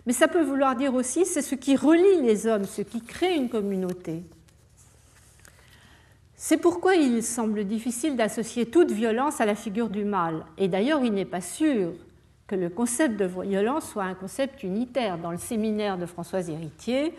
mais 0.05 0.13
ça 0.13 0.27
peut 0.27 0.43
vouloir 0.43 0.75
dire 0.75 0.93
aussi 0.93 1.25
c'est 1.25 1.41
ce 1.41 1.55
qui 1.55 1.75
relie 1.75 2.21
les 2.21 2.47
hommes, 2.47 2.65
ce 2.65 2.81
qui 2.81 3.01
crée 3.01 3.35
une 3.35 3.49
communauté. 3.49 4.23
C'est 6.41 6.57
pourquoi 6.57 6.95
il 6.95 7.21
semble 7.21 7.65
difficile 7.65 8.15
d'associer 8.15 8.65
toute 8.65 8.91
violence 8.91 9.41
à 9.41 9.45
la 9.45 9.55
figure 9.55 9.89
du 9.89 10.05
mal. 10.05 10.45
Et 10.57 10.69
d'ailleurs, 10.69 11.03
il 11.03 11.13
n'est 11.13 11.25
pas 11.25 11.41
sûr 11.41 11.91
que 12.49 12.55
le 12.55 12.69
concept 12.69 13.15
de 13.15 13.25
violence 13.25 13.91
soit 13.91 14.03
un 14.03 14.15
concept 14.15 14.63
unitaire. 14.63 15.19
Dans 15.19 15.31
le 15.31 15.37
séminaire 15.37 15.99
de 15.99 16.07
Françoise 16.07 16.49
Héritier, 16.49 17.13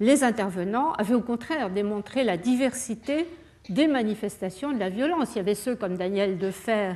les 0.00 0.22
intervenants 0.22 0.92
avaient 0.92 1.14
au 1.14 1.22
contraire 1.22 1.70
démontré 1.70 2.24
la 2.24 2.36
diversité 2.36 3.26
des 3.70 3.86
manifestations 3.86 4.72
de 4.72 4.78
la 4.78 4.90
violence. 4.90 5.30
Il 5.32 5.38
y 5.38 5.40
avait 5.40 5.54
ceux 5.54 5.76
comme 5.76 5.96
Daniel 5.96 6.36
Defer 6.36 6.92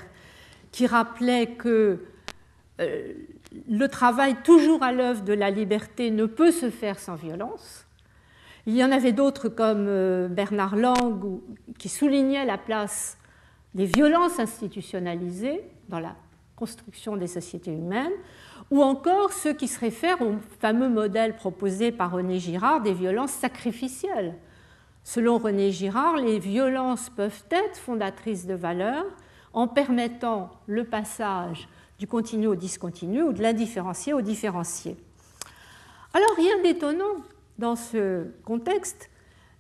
qui 0.72 0.87
rappelaient 0.87 1.46
que 1.46 2.05
euh, 2.83 3.12
le 3.68 3.88
travail 3.88 4.37
toujours 4.44 4.83
à 4.83 4.92
l'œuvre 4.92 5.22
de 5.22 5.33
la 5.33 5.50
liberté 5.50 6.11
ne 6.11 6.26
peut 6.26 6.52
se 6.52 6.68
faire 6.68 6.98
sans 6.98 7.14
violence. 7.14 7.87
Il 8.66 8.76
y 8.76 8.85
en 8.85 8.92
avait 8.92 9.12
d'autres 9.12 9.48
comme 9.48 9.87
euh, 9.88 10.28
Bernard 10.28 10.76
Lang 10.76 11.40
qui 11.78 11.88
soulignait 11.88 12.44
la 12.44 12.59
place 12.59 13.16
des 13.74 13.87
violences 13.87 14.38
institutionnalisées 14.38 15.62
dans 15.88 15.98
la 15.98 16.14
construction 16.61 17.16
des 17.16 17.27
sociétés 17.27 17.73
humaines, 17.73 18.12
ou 18.70 18.83
encore 18.83 19.33
ceux 19.33 19.55
qui 19.55 19.66
se 19.66 19.81
réfèrent 19.81 20.20
au 20.20 20.35
fameux 20.61 20.90
modèle 20.90 21.35
proposé 21.35 21.90
par 21.90 22.12
René 22.12 22.38
Girard 22.38 22.83
des 22.83 22.92
violences 22.92 23.33
sacrificielles. 23.33 24.37
Selon 25.03 25.38
René 25.38 25.73
Girard, 25.73 26.16
les 26.16 26.38
violences 26.38 27.09
peuvent 27.09 27.44
être 27.51 27.79
fondatrices 27.79 28.46
de 28.46 28.55
valeurs 28.55 29.07
en 29.55 29.66
permettant 29.66 30.51
le 30.66 30.85
passage 30.85 31.66
du 31.99 32.07
continu 32.07 32.46
au 32.46 32.55
discontinu 32.55 33.23
ou 33.23 33.33
de 33.33 33.42
l'indifférencié 33.42 34.12
au 34.12 34.20
différencié. 34.20 34.96
Alors 36.12 36.37
rien 36.37 36.62
d'étonnant 36.62 37.16
dans 37.59 37.77
ce 37.77 38.27
contexte 38.44 39.11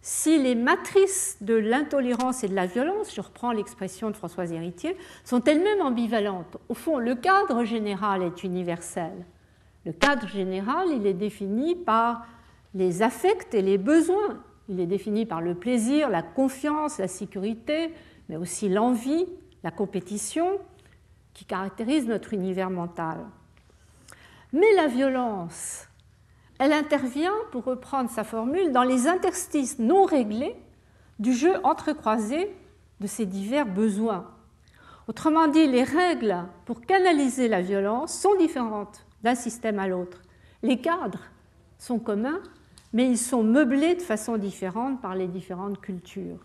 si 0.02 0.42
les 0.42 0.54
matrices 0.54 1.36
de 1.42 1.54
l'intolérance 1.54 2.42
et 2.42 2.48
de 2.48 2.54
la 2.54 2.66
violence, 2.66 3.14
je 3.14 3.20
reprends 3.20 3.52
l'expression 3.52 4.10
de 4.10 4.16
Françoise 4.16 4.52
Héritier, 4.52 4.96
sont 5.24 5.42
elles-mêmes 5.44 5.82
ambivalentes. 5.82 6.56
Au 6.68 6.74
fond, 6.74 6.98
le 6.98 7.14
cadre 7.14 7.64
général 7.64 8.22
est 8.22 8.42
universel. 8.42 9.12
Le 9.84 9.92
cadre 9.92 10.26
général, 10.26 10.88
il 10.90 11.06
est 11.06 11.14
défini 11.14 11.74
par 11.74 12.26
les 12.74 13.02
affects 13.02 13.54
et 13.54 13.62
les 13.62 13.78
besoins. 13.78 14.42
Il 14.68 14.80
est 14.80 14.86
défini 14.86 15.26
par 15.26 15.42
le 15.42 15.54
plaisir, 15.54 16.08
la 16.08 16.22
confiance, 16.22 16.98
la 16.98 17.08
sécurité, 17.08 17.92
mais 18.28 18.36
aussi 18.36 18.68
l'envie, 18.68 19.26
la 19.64 19.70
compétition, 19.70 20.58
qui 21.34 21.44
caractérisent 21.44 22.06
notre 22.06 22.32
univers 22.32 22.70
mental. 22.70 23.18
Mais 24.52 24.72
la 24.76 24.86
violence, 24.86 25.88
elle 26.60 26.74
intervient, 26.74 27.32
pour 27.52 27.64
reprendre 27.64 28.10
sa 28.10 28.22
formule, 28.22 28.70
dans 28.70 28.82
les 28.82 29.08
interstices 29.08 29.78
non 29.78 30.04
réglés 30.04 30.54
du 31.18 31.32
jeu 31.32 31.54
entrecroisé 31.64 32.54
de 33.00 33.06
ces 33.06 33.24
divers 33.24 33.64
besoins. 33.64 34.26
Autrement 35.08 35.48
dit, 35.48 35.66
les 35.66 35.84
règles 35.84 36.36
pour 36.66 36.82
canaliser 36.82 37.48
la 37.48 37.62
violence 37.62 38.12
sont 38.12 38.34
différentes 38.36 39.06
d'un 39.22 39.34
système 39.34 39.78
à 39.78 39.88
l'autre. 39.88 40.20
Les 40.62 40.78
cadres 40.78 41.22
sont 41.78 41.98
communs, 41.98 42.42
mais 42.92 43.08
ils 43.08 43.18
sont 43.18 43.42
meublés 43.42 43.94
de 43.94 44.02
façon 44.02 44.36
différente 44.36 45.00
par 45.00 45.14
les 45.14 45.28
différentes 45.28 45.80
cultures. 45.80 46.44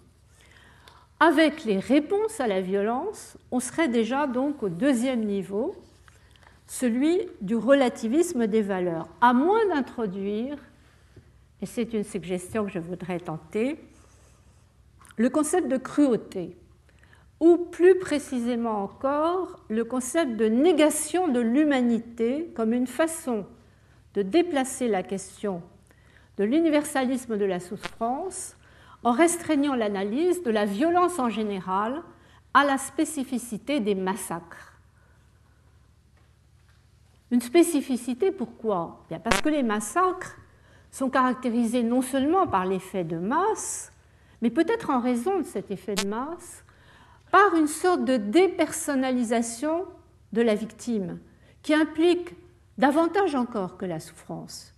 Avec 1.19 1.65
les 1.65 1.79
réponses 1.79 2.39
à 2.39 2.47
la 2.47 2.61
violence, 2.61 3.37
on 3.51 3.59
serait 3.59 3.89
déjà 3.89 4.27
donc 4.27 4.63
au 4.63 4.69
deuxième 4.69 5.25
niveau, 5.25 5.75
celui 6.67 7.19
du 7.41 7.55
relativisme 7.55 8.47
des 8.47 8.61
valeurs, 8.61 9.07
à 9.21 9.33
moins 9.33 9.65
d'introduire, 9.67 10.57
et 11.61 11.65
c'est 11.65 11.93
une 11.93 12.03
suggestion 12.03 12.65
que 12.65 12.71
je 12.71 12.79
voudrais 12.79 13.19
tenter, 13.19 13.77
le 15.17 15.29
concept 15.29 15.67
de 15.67 15.77
cruauté, 15.77 16.57
ou 17.39 17.57
plus 17.57 17.97
précisément 17.99 18.83
encore 18.83 19.59
le 19.69 19.83
concept 19.83 20.35
de 20.37 20.45
négation 20.45 21.27
de 21.27 21.39
l'humanité 21.39 22.51
comme 22.55 22.73
une 22.73 22.87
façon 22.87 23.45
de 24.13 24.21
déplacer 24.21 24.87
la 24.87 25.03
question 25.03 25.61
de 26.37 26.43
l'universalisme 26.43 27.37
de 27.37 27.45
la 27.45 27.59
souffrance 27.59 28.55
en 29.03 29.11
restreignant 29.11 29.75
l'analyse 29.75 30.43
de 30.43 30.51
la 30.51 30.65
violence 30.65 31.19
en 31.19 31.29
général 31.29 32.01
à 32.53 32.63
la 32.63 32.77
spécificité 32.77 33.79
des 33.79 33.95
massacres. 33.95 34.74
Une 37.35 37.41
spécificité, 37.41 38.31
pourquoi? 38.31 39.03
Parce 39.21 39.41
que 39.41 39.49
les 39.49 39.61
massacres 39.61 40.37
sont 40.89 41.09
caractérisés 41.09 41.83
non 41.83 42.01
seulement 42.01 42.47
par 42.47 42.65
l'effet 42.65 43.03
de 43.03 43.17
masse, 43.17 43.91
mais 44.41 44.49
peut-être 44.49 44.89
en 44.89 45.01
raison 45.01 45.39
de 45.39 45.43
cet 45.43 45.69
effet 45.69 45.95
de 45.95 46.07
masse, 46.07 46.63
par 47.31 47.53
une 47.55 47.67
sorte 47.67 48.05
de 48.05 48.15
dépersonnalisation 48.15 49.83
de 50.31 50.41
la 50.41 50.55
victime, 50.55 51.19
qui 51.61 51.73
implique 51.73 52.29
davantage 52.77 53.35
encore 53.35 53.75
que 53.75 53.85
la 53.85 53.99
souffrance, 53.99 54.73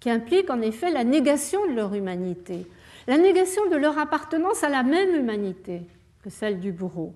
qui 0.00 0.08
implique 0.08 0.48
en 0.48 0.62
effet 0.62 0.90
la 0.90 1.04
négation 1.04 1.60
de 1.66 1.74
leur 1.74 1.92
humanité, 1.92 2.66
la 3.06 3.18
négation 3.18 3.68
de 3.68 3.76
leur 3.76 3.98
appartenance 3.98 4.64
à 4.64 4.70
la 4.70 4.82
même 4.82 5.14
humanité 5.14 5.82
que 6.22 6.30
celle 6.30 6.58
du 6.58 6.72
bourreau. 6.72 7.12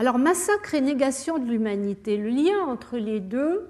Alors 0.00 0.16
massacre 0.16 0.74
et 0.74 0.80
négation 0.80 1.38
de 1.38 1.44
l'humanité, 1.44 2.16
le 2.16 2.30
lien 2.30 2.58
entre 2.66 2.96
les 2.96 3.20
deux 3.20 3.68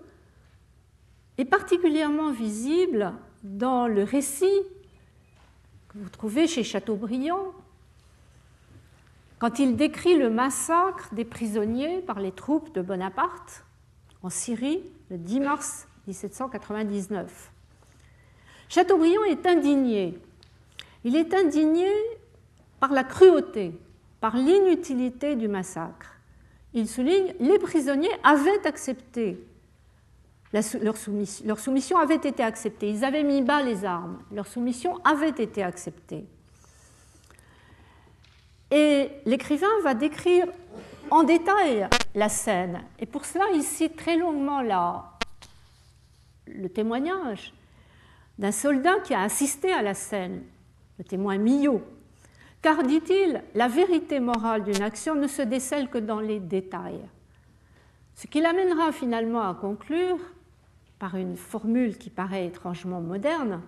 est 1.38 1.44
particulièrement 1.44 2.30
visible 2.30 3.12
dans 3.42 3.88
le 3.88 4.04
récit 4.04 4.62
que 5.88 5.98
vous 5.98 6.08
trouvez 6.08 6.46
chez 6.46 6.62
Chateaubriand, 6.62 7.52
quand 9.40 9.58
il 9.58 9.74
décrit 9.74 10.16
le 10.16 10.30
massacre 10.30 11.12
des 11.12 11.24
prisonniers 11.24 11.98
par 11.98 12.20
les 12.20 12.30
troupes 12.30 12.72
de 12.76 12.80
Bonaparte 12.80 13.64
en 14.22 14.30
Syrie 14.30 14.84
le 15.10 15.18
10 15.18 15.40
mars 15.40 15.88
1799. 16.06 17.50
Chateaubriand 18.68 19.24
est 19.24 19.46
indigné. 19.46 20.16
Il 21.02 21.16
est 21.16 21.34
indigné 21.34 21.88
par 22.78 22.92
la 22.92 23.02
cruauté, 23.02 23.72
par 24.20 24.36
l'inutilité 24.36 25.34
du 25.34 25.48
massacre. 25.48 26.19
Il 26.74 26.88
souligne 26.88 27.34
les 27.40 27.58
prisonniers 27.58 28.10
avaient 28.22 28.66
accepté 28.66 29.44
leur, 30.52 30.96
soumission, 31.58 31.98
avait 31.98 32.16
été 32.16 32.42
acceptée. 32.42 32.90
Ils 32.90 33.04
avaient 33.04 33.22
mis 33.22 33.42
bas 33.42 33.62
les 33.62 33.84
armes. 33.84 34.18
Leur 34.32 34.46
soumission 34.46 34.98
avait 35.04 35.28
été 35.28 35.62
acceptée. 35.62 36.24
Et 38.72 39.10
l'écrivain 39.26 39.68
va 39.84 39.94
décrire 39.94 40.46
en 41.10 41.22
détail 41.22 41.88
la 42.14 42.28
scène. 42.28 42.82
Et 42.98 43.06
pour 43.06 43.24
cela, 43.24 43.44
il 43.54 43.62
cite 43.62 43.96
très 43.96 44.16
longuement 44.16 44.62
le 46.46 46.68
témoignage 46.68 47.52
d'un 48.38 48.52
soldat 48.52 48.98
qui 49.04 49.14
a 49.14 49.22
assisté 49.22 49.72
à 49.72 49.82
la 49.82 49.94
scène, 49.94 50.42
le 50.98 51.04
témoin 51.04 51.38
Millot. 51.38 51.82
Car, 52.62 52.82
dit-il, 52.82 53.42
la 53.54 53.68
vérité 53.68 54.20
morale 54.20 54.64
d'une 54.64 54.82
action 54.82 55.14
ne 55.14 55.26
se 55.26 55.42
décèle 55.42 55.88
que 55.88 55.98
dans 55.98 56.20
les 56.20 56.40
détails. 56.40 57.00
Ce 58.14 58.26
qui 58.26 58.40
l'amènera 58.40 58.92
finalement 58.92 59.48
à 59.48 59.54
conclure, 59.54 60.18
par 60.98 61.16
une 61.16 61.36
formule 61.36 61.96
qui 61.96 62.10
paraît 62.10 62.46
étrangement 62.46 63.00
moderne, 63.00 63.62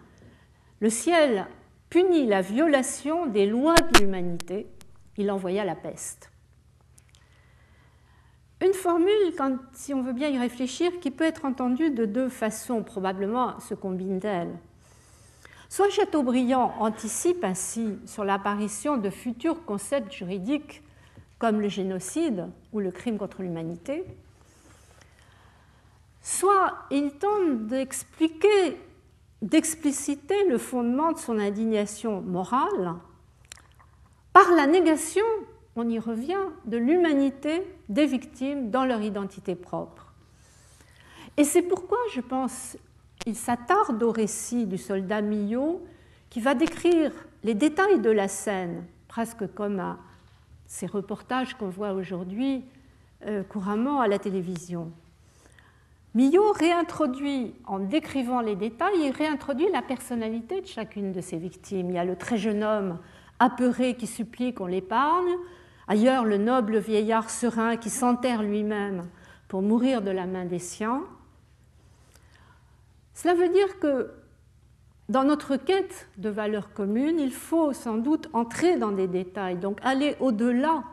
le 0.80 0.90
ciel 0.90 1.46
punit 1.88 2.26
la 2.26 2.42
violation 2.42 3.26
des 3.26 3.46
lois 3.46 3.74
de 3.74 4.00
l'humanité 4.00 4.66
il 5.16 5.30
envoya 5.30 5.64
la 5.64 5.74
peste. 5.74 6.30
Une 8.64 8.74
formule, 8.74 9.34
si 9.72 9.92
on 9.92 10.02
veut 10.02 10.12
bien 10.12 10.28
y 10.28 10.38
réfléchir, 10.38 11.00
qui 11.00 11.10
peut 11.10 11.24
être 11.24 11.44
entendue 11.44 11.90
de 11.90 12.04
deux 12.04 12.28
façons, 12.28 12.82
probablement 12.82 13.58
se 13.58 13.74
combinent-elles. 13.74 14.56
Soit 15.72 15.88
Chateaubriand 15.88 16.74
anticipe 16.80 17.42
ainsi 17.44 17.96
sur 18.04 18.24
l'apparition 18.24 18.98
de 18.98 19.08
futurs 19.08 19.64
concepts 19.64 20.12
juridiques 20.12 20.82
comme 21.38 21.62
le 21.62 21.70
génocide 21.70 22.50
ou 22.74 22.80
le 22.80 22.90
crime 22.90 23.16
contre 23.16 23.40
l'humanité, 23.40 24.04
soit 26.20 26.74
il 26.90 27.12
tente 27.12 27.68
d'expliquer, 27.68 28.76
d'expliciter 29.40 30.46
le 30.46 30.58
fondement 30.58 31.12
de 31.12 31.18
son 31.18 31.38
indignation 31.38 32.20
morale 32.20 32.92
par 34.34 34.50
la 34.54 34.66
négation, 34.66 35.24
on 35.74 35.88
y 35.88 35.98
revient, 35.98 36.50
de 36.66 36.76
l'humanité 36.76 37.62
des 37.88 38.04
victimes 38.04 38.68
dans 38.70 38.84
leur 38.84 39.00
identité 39.00 39.54
propre. 39.54 40.12
Et 41.38 41.44
c'est 41.44 41.62
pourquoi, 41.62 41.96
je 42.12 42.20
pense, 42.20 42.76
il 43.26 43.36
s'attarde 43.36 44.02
au 44.02 44.10
récit 44.10 44.66
du 44.66 44.78
soldat 44.78 45.22
Millot, 45.22 45.82
qui 46.30 46.40
va 46.40 46.54
décrire 46.54 47.12
les 47.44 47.54
détails 47.54 48.00
de 48.00 48.10
la 48.10 48.28
scène, 48.28 48.84
presque 49.08 49.52
comme 49.54 49.80
à 49.80 49.98
ces 50.66 50.86
reportages 50.86 51.54
qu'on 51.54 51.68
voit 51.68 51.92
aujourd'hui 51.92 52.64
euh, 53.26 53.42
couramment 53.42 54.00
à 54.00 54.08
la 54.08 54.18
télévision. 54.18 54.90
Millot 56.14 56.52
réintroduit, 56.52 57.54
en 57.66 57.78
décrivant 57.78 58.40
les 58.40 58.56
détails, 58.56 59.00
il 59.04 59.12
réintroduit 59.12 59.70
la 59.72 59.82
personnalité 59.82 60.60
de 60.60 60.66
chacune 60.66 61.12
de 61.12 61.20
ces 61.20 61.38
victimes. 61.38 61.90
Il 61.90 61.94
y 61.94 61.98
a 61.98 62.04
le 62.04 62.16
très 62.16 62.36
jeune 62.36 62.62
homme 62.62 62.98
apeuré 63.38 63.94
qui 63.94 64.06
supplie 64.06 64.54
qu'on 64.54 64.66
l'épargne, 64.66 65.36
ailleurs 65.88 66.24
le 66.24 66.38
noble 66.38 66.78
vieillard 66.78 67.30
serein 67.30 67.76
qui 67.76 67.90
s'enterre 67.90 68.42
lui-même 68.42 69.04
pour 69.48 69.62
mourir 69.62 70.02
de 70.02 70.10
la 70.10 70.26
main 70.26 70.44
des 70.44 70.58
siens. 70.58 71.02
Cela 73.14 73.34
veut 73.34 73.48
dire 73.48 73.78
que 73.78 74.10
dans 75.08 75.24
notre 75.24 75.56
quête 75.56 76.08
de 76.16 76.28
valeurs 76.28 76.72
communes, 76.72 77.18
il 77.18 77.32
faut 77.32 77.72
sans 77.72 77.96
doute 77.96 78.28
entrer 78.32 78.76
dans 78.76 78.92
des 78.92 79.08
détails, 79.08 79.56
donc 79.56 79.78
aller 79.82 80.16
au-delà 80.20 80.84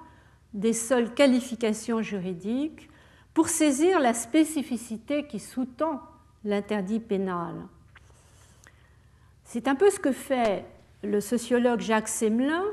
des 0.54 0.74
seules 0.74 1.14
qualifications 1.14 2.02
juridiques 2.02 2.90
pour 3.34 3.48
saisir 3.48 4.00
la 4.00 4.14
spécificité 4.14 5.28
qui 5.28 5.40
sous-tend 5.40 6.02
l'interdit 6.44 7.00
pénal. 7.00 7.56
C'est 9.46 9.68
un 9.68 9.76
peu 9.76 9.90
ce 9.90 10.00
que 10.00 10.12
fait 10.12 10.66
le 11.04 11.22
sociologue 11.22 11.80
Jacques 11.80 12.10
Semelin, 12.10 12.64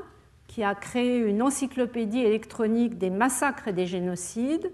qui 0.47 0.63
a 0.63 0.75
créé 0.75 1.17
une 1.17 1.41
encyclopédie 1.41 2.19
électronique 2.19 2.97
des 2.97 3.09
massacres 3.09 3.67
et 3.67 3.73
des 3.73 3.85
génocides, 3.85 4.71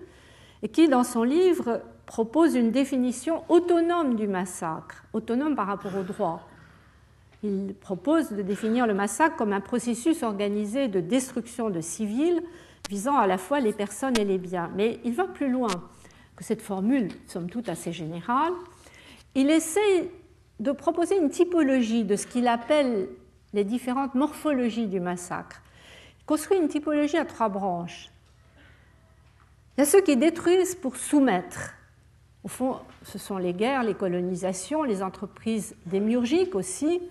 et 0.61 0.69
qui, 0.69 0.87
dans 0.87 1.03
son 1.03 1.23
livre, 1.23 1.81
propose 2.05 2.55
une 2.55 2.71
définition 2.71 3.43
autonome 3.49 4.15
du 4.15 4.27
massacre, 4.27 5.03
autonome 5.13 5.55
par 5.55 5.67
rapport 5.67 5.95
au 5.95 6.03
droit. 6.03 6.47
Il 7.43 7.73
propose 7.73 8.31
de 8.31 8.41
définir 8.41 8.87
le 8.87 8.93
massacre 8.93 9.35
comme 9.35 9.53
un 9.53 9.61
processus 9.61 10.23
organisé 10.23 10.87
de 10.87 10.99
destruction 10.99 11.69
de 11.69 11.81
civils 11.81 12.41
visant 12.89 13.17
à 13.17 13.27
la 13.27 13.37
fois 13.37 13.59
les 13.59 13.73
personnes 13.73 14.17
et 14.17 14.25
les 14.25 14.37
biens. 14.37 14.71
Mais 14.75 14.99
il 15.03 15.13
va 15.13 15.25
plus 15.25 15.49
loin 15.49 15.69
que 16.35 16.43
cette 16.43 16.61
formule, 16.61 17.09
somme 17.27 17.49
toute 17.49 17.69
assez 17.69 17.91
générale. 17.91 18.53
Il 19.35 19.49
essaie 19.49 20.11
de 20.59 20.71
proposer 20.71 21.17
une 21.17 21.29
typologie 21.29 22.03
de 22.03 22.15
ce 22.15 22.27
qu'il 22.27 22.47
appelle 22.47 23.09
les 23.53 23.63
différentes 23.63 24.15
morphologies 24.15 24.87
du 24.87 24.99
massacre. 24.99 25.61
Il 26.21 26.25
construit 26.25 26.57
une 26.57 26.67
typologie 26.67 27.17
à 27.17 27.25
trois 27.25 27.49
branches. 27.49 28.09
Il 29.77 29.81
y 29.81 29.83
a 29.83 29.85
ceux 29.85 30.01
qui 30.01 30.15
détruisent 30.15 30.75
pour 30.75 30.95
soumettre. 30.95 31.73
Au 32.43 32.49
fond, 32.49 32.77
ce 33.03 33.17
sont 33.17 33.37
les 33.37 33.53
guerres, 33.53 33.83
les 33.83 33.93
colonisations, 33.93 34.83
les 34.83 35.01
entreprises 35.01 35.75
démiurgiques 35.85 36.55
aussi, 36.55 37.01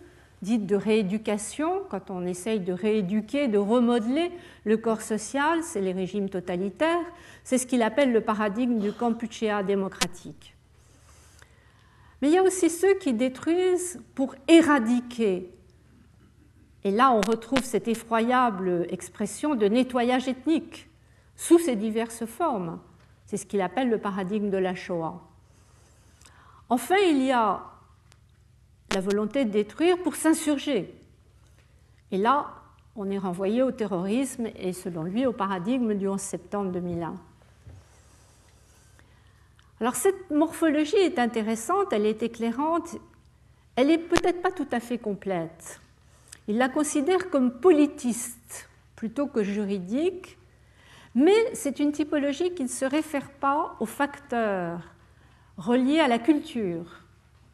dites 0.42 0.66
de 0.66 0.76
rééducation, 0.76 1.82
quand 1.88 2.10
on 2.10 2.26
essaye 2.26 2.60
de 2.60 2.72
rééduquer, 2.72 3.48
de 3.48 3.58
remodeler 3.58 4.30
le 4.64 4.76
corps 4.76 5.00
social, 5.00 5.62
c'est 5.62 5.80
les 5.80 5.92
régimes 5.92 6.28
totalitaires, 6.28 7.06
c'est 7.44 7.58
ce 7.58 7.66
qu'il 7.66 7.82
appelle 7.82 8.12
le 8.12 8.20
paradigme 8.20 8.78
du 8.78 8.92
Kampuchea 8.92 9.62
démocratique. 9.62 10.54
Mais 12.20 12.28
il 12.28 12.34
y 12.34 12.38
a 12.38 12.42
aussi 12.42 12.68
ceux 12.68 12.94
qui 12.94 13.14
détruisent 13.14 14.00
pour 14.14 14.34
éradiquer, 14.48 15.50
et 16.84 16.90
là, 16.90 17.12
on 17.12 17.20
retrouve 17.20 17.62
cette 17.62 17.86
effroyable 17.86 18.86
expression 18.90 19.54
de 19.54 19.66
nettoyage 19.66 20.28
ethnique 20.28 20.88
sous 21.36 21.58
ses 21.58 21.76
diverses 21.76 22.26
formes. 22.26 22.80
C'est 23.32 23.38
ce 23.38 23.46
qu'il 23.46 23.62
appelle 23.62 23.88
le 23.88 23.96
paradigme 23.96 24.50
de 24.50 24.58
la 24.58 24.74
Shoah. 24.74 25.18
Enfin, 26.68 26.98
il 27.08 27.22
y 27.22 27.32
a 27.32 27.62
la 28.92 29.00
volonté 29.00 29.46
de 29.46 29.50
détruire 29.50 29.96
pour 30.02 30.16
s'insurger. 30.16 30.94
Et 32.10 32.18
là, 32.18 32.50
on 32.94 33.10
est 33.10 33.16
renvoyé 33.16 33.62
au 33.62 33.70
terrorisme 33.70 34.48
et 34.54 34.74
selon 34.74 35.04
lui 35.04 35.24
au 35.24 35.32
paradigme 35.32 35.94
du 35.94 36.06
11 36.08 36.20
septembre 36.20 36.72
2001. 36.72 37.14
Alors 39.80 39.94
cette 39.94 40.30
morphologie 40.30 40.96
est 40.96 41.18
intéressante, 41.18 41.90
elle 41.92 42.04
est 42.04 42.22
éclairante, 42.22 42.98
elle 43.76 43.86
n'est 43.86 43.96
peut-être 43.96 44.42
pas 44.42 44.52
tout 44.52 44.68
à 44.72 44.78
fait 44.78 44.98
complète. 44.98 45.80
Il 46.48 46.58
la 46.58 46.68
considère 46.68 47.30
comme 47.30 47.50
politiste 47.50 48.68
plutôt 48.94 49.26
que 49.26 49.42
juridique, 49.42 50.36
mais 51.14 51.54
c'est 51.54 51.78
une 51.78 51.92
typologie 51.92 52.54
qui 52.54 52.62
ne 52.62 52.68
se 52.68 52.84
réfère 52.84 53.30
pas 53.30 53.76
aux 53.80 53.86
facteurs 53.86 54.80
reliés 55.56 56.00
à 56.00 56.08
la 56.08 56.18
culture, 56.18 57.02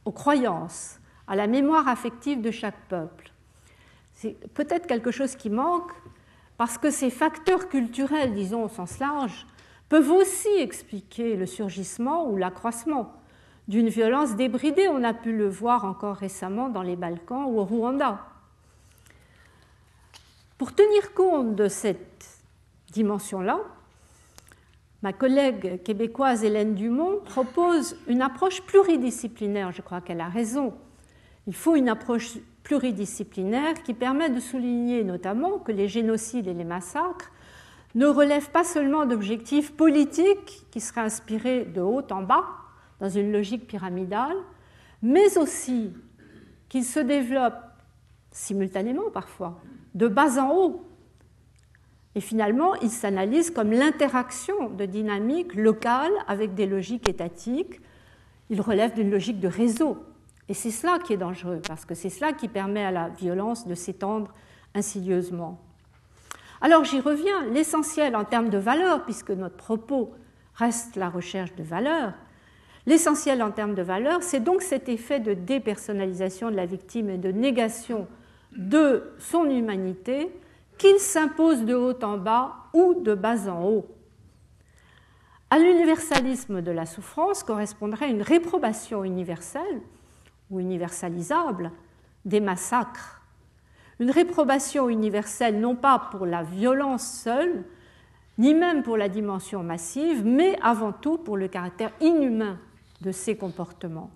aux 0.05 0.13
croyances, 0.13 1.01
à 1.27 1.37
la 1.37 1.47
mémoire 1.47 1.89
affective 1.89 2.41
de 2.41 2.51
chaque 2.51 2.81
peuple. 2.89 3.33
C'est 4.15 4.37
peut-être 4.55 4.87
quelque 4.87 5.11
chose 5.11 5.37
qui 5.37 5.51
manque 5.51 5.93
parce 6.57 6.79
que 6.79 6.91
ces 6.91 7.11
facteurs 7.11 7.69
culturels, 7.69 8.35
disons 8.35 8.65
au 8.65 8.69
sens 8.69 8.99
large, 8.99 9.47
peuvent 9.89 10.11
aussi 10.11 10.49
expliquer 10.59 11.37
le 11.37 11.47
surgissement 11.47 12.29
ou 12.29 12.37
l'accroissement 12.37 13.13
d'une 13.69 13.89
violence 13.89 14.35
débridée. 14.35 14.89
On 14.89 15.05
a 15.05 15.15
pu 15.15 15.37
le 15.37 15.49
voir 15.49 15.85
encore 15.85 16.17
récemment 16.17 16.69
dans 16.69 16.83
les 16.83 16.97
Balkans 16.97 17.45
ou 17.47 17.61
au 17.61 17.65
Rwanda. 17.65 18.27
Pour 20.57 20.75
tenir 20.75 21.15
compte 21.15 21.55
de 21.55 21.69
cette 21.69 22.18
dimension-là, 22.93 23.61
ma 25.03 25.13
collègue 25.13 25.83
québécoise 25.83 26.45
Hélène 26.45 26.75
Dumont 26.75 27.21
propose 27.25 27.97
une 28.07 28.23
approche 28.23 28.63
pluridisciplinaire. 28.63 29.73
Je 29.73 29.83
crois 29.83 30.01
qu'elle 30.01 30.21
a 30.21 30.29
raison. 30.29 30.75
Il 31.47 31.55
faut 31.55 31.77
une 31.77 31.89
approche 31.89 32.39
pluridisciplinaire 32.63 33.83
qui 33.83 33.95
permet 33.95 34.29
de 34.29 34.41
souligner 34.41 35.05
notamment 35.05 35.59
que 35.59 35.73
les 35.73 35.89
génocides 35.89 36.47
et 36.47 36.55
les 36.55 36.65
massacres 36.65 37.31
ne 37.95 38.07
relèvent 38.07 38.51
pas 38.51 38.65
seulement 38.65 39.07
d'objectifs 39.07 39.73
politiques 39.73 40.67
qui 40.71 40.81
seraient 40.81 41.01
inspirés 41.01 41.65
de 41.65 41.81
haut 41.81 42.03
en 42.11 42.23
bas, 42.23 42.45
dans 43.01 43.09
une 43.09 43.33
logique 43.33 43.67
pyramidale, 43.67 44.37
mais 45.03 45.39
aussi 45.39 45.93
qu'ils 46.69 46.85
se 46.85 47.01
développent 47.01 47.55
simultanément 48.31 49.11
parfois, 49.11 49.61
de 49.95 50.09
bas 50.09 50.39
en 50.39 50.55
haut. 50.55 50.88
Et 52.15 52.21
finalement, 52.21 52.75
il 52.77 52.91
s'analyse 52.91 53.51
comme 53.51 53.71
l'interaction 53.71 54.71
de 54.71 54.87
dynamiques 54.87 55.55
locales 55.55 56.13
avec 56.27 56.55
des 56.55 56.67
logiques 56.67 57.09
étatiques. 57.09 57.81
Il 58.51 58.61
relève 58.61 58.95
d'une 58.95 59.11
logique 59.11 59.41
de 59.41 59.49
réseau. 59.49 59.99
Et 60.49 60.55
c'est 60.55 60.71
cela 60.71 60.99
qui 60.99 61.13
est 61.13 61.19
dangereux, 61.19 61.61
parce 61.69 61.85
que 61.85 61.95
c'est 61.95 62.09
cela 62.09 62.33
qui 62.33 62.49
permet 62.49 62.83
à 62.83 62.91
la 62.91 63.09
violence 63.11 63.67
de 63.67 63.75
s'étendre 63.75 64.33
insidieusement. 64.75 65.61
Alors 66.61 66.85
j'y 66.85 67.01
reviens, 67.01 67.45
l'essentiel 67.53 68.17
en 68.17 68.25
termes 68.25 68.49
de 68.49 68.59
valeur, 68.59 69.05
puisque 69.05 69.31
notre 69.31 69.57
propos 69.57 70.13
reste 70.55 70.97
la 70.97 71.09
recherche 71.09 71.55
de 71.55 71.63
valeur, 71.63 72.15
l'essentiel 72.87 73.43
en 73.43 73.51
termes 73.51 73.75
de 73.75 73.83
valeur, 73.83 74.23
c'est 74.23 74.41
donc 74.41 74.63
cet 74.63 74.89
effet 74.89 75.21
de 75.21 75.35
dépersonnalisation 75.35 76.51
de 76.51 76.57
la 76.57 76.67
victime 76.67 77.11
et 77.11 77.19
de 77.19 77.31
négation 77.31 78.09
de 78.57 79.05
son 79.19 79.45
humanité 79.45 80.31
qu'il 80.79 80.99
s'impose 80.99 81.65
de 81.65 81.75
haut 81.75 82.03
en 82.03 82.17
bas 82.17 82.55
ou 82.73 82.95
de 82.95 83.15
bas 83.15 83.49
en 83.49 83.65
haut. 83.65 83.87
À 85.51 85.59
l'universalisme 85.59 86.63
de 86.63 86.71
la 86.71 86.87
souffrance 86.87 87.43
correspondrait 87.43 88.11
une 88.11 88.23
réprobation 88.23 89.03
universelle 89.03 89.83
ou 90.51 90.61
universalisable 90.61 91.73
des 92.25 92.41
massacres. 92.41 93.23
Une 93.99 94.11
réprobation 94.11 94.89
universelle 94.89 95.59
non 95.59 95.75
pas 95.75 95.99
pour 96.11 96.27
la 96.27 96.43
violence 96.43 97.23
seule, 97.23 97.65
ni 98.37 98.55
même 98.55 98.83
pour 98.83 98.97
la 98.97 99.09
dimension 99.09 99.63
massive, 99.63 100.25
mais 100.25 100.57
avant 100.63 100.93
tout 100.93 101.19
pour 101.19 101.37
le 101.37 101.49
caractère 101.49 101.93
inhumain 102.01 102.59
de 103.01 103.11
ces 103.11 103.37
comportements. 103.37 104.11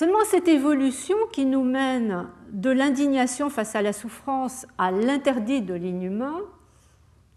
Seulement 0.00 0.24
cette 0.24 0.48
évolution 0.48 1.14
qui 1.30 1.44
nous 1.44 1.62
mène 1.62 2.26
de 2.48 2.70
l'indignation 2.70 3.50
face 3.50 3.76
à 3.76 3.82
la 3.82 3.92
souffrance 3.92 4.64
à 4.78 4.90
l'interdit 4.90 5.60
de 5.60 5.74
l'inhumain, 5.74 6.38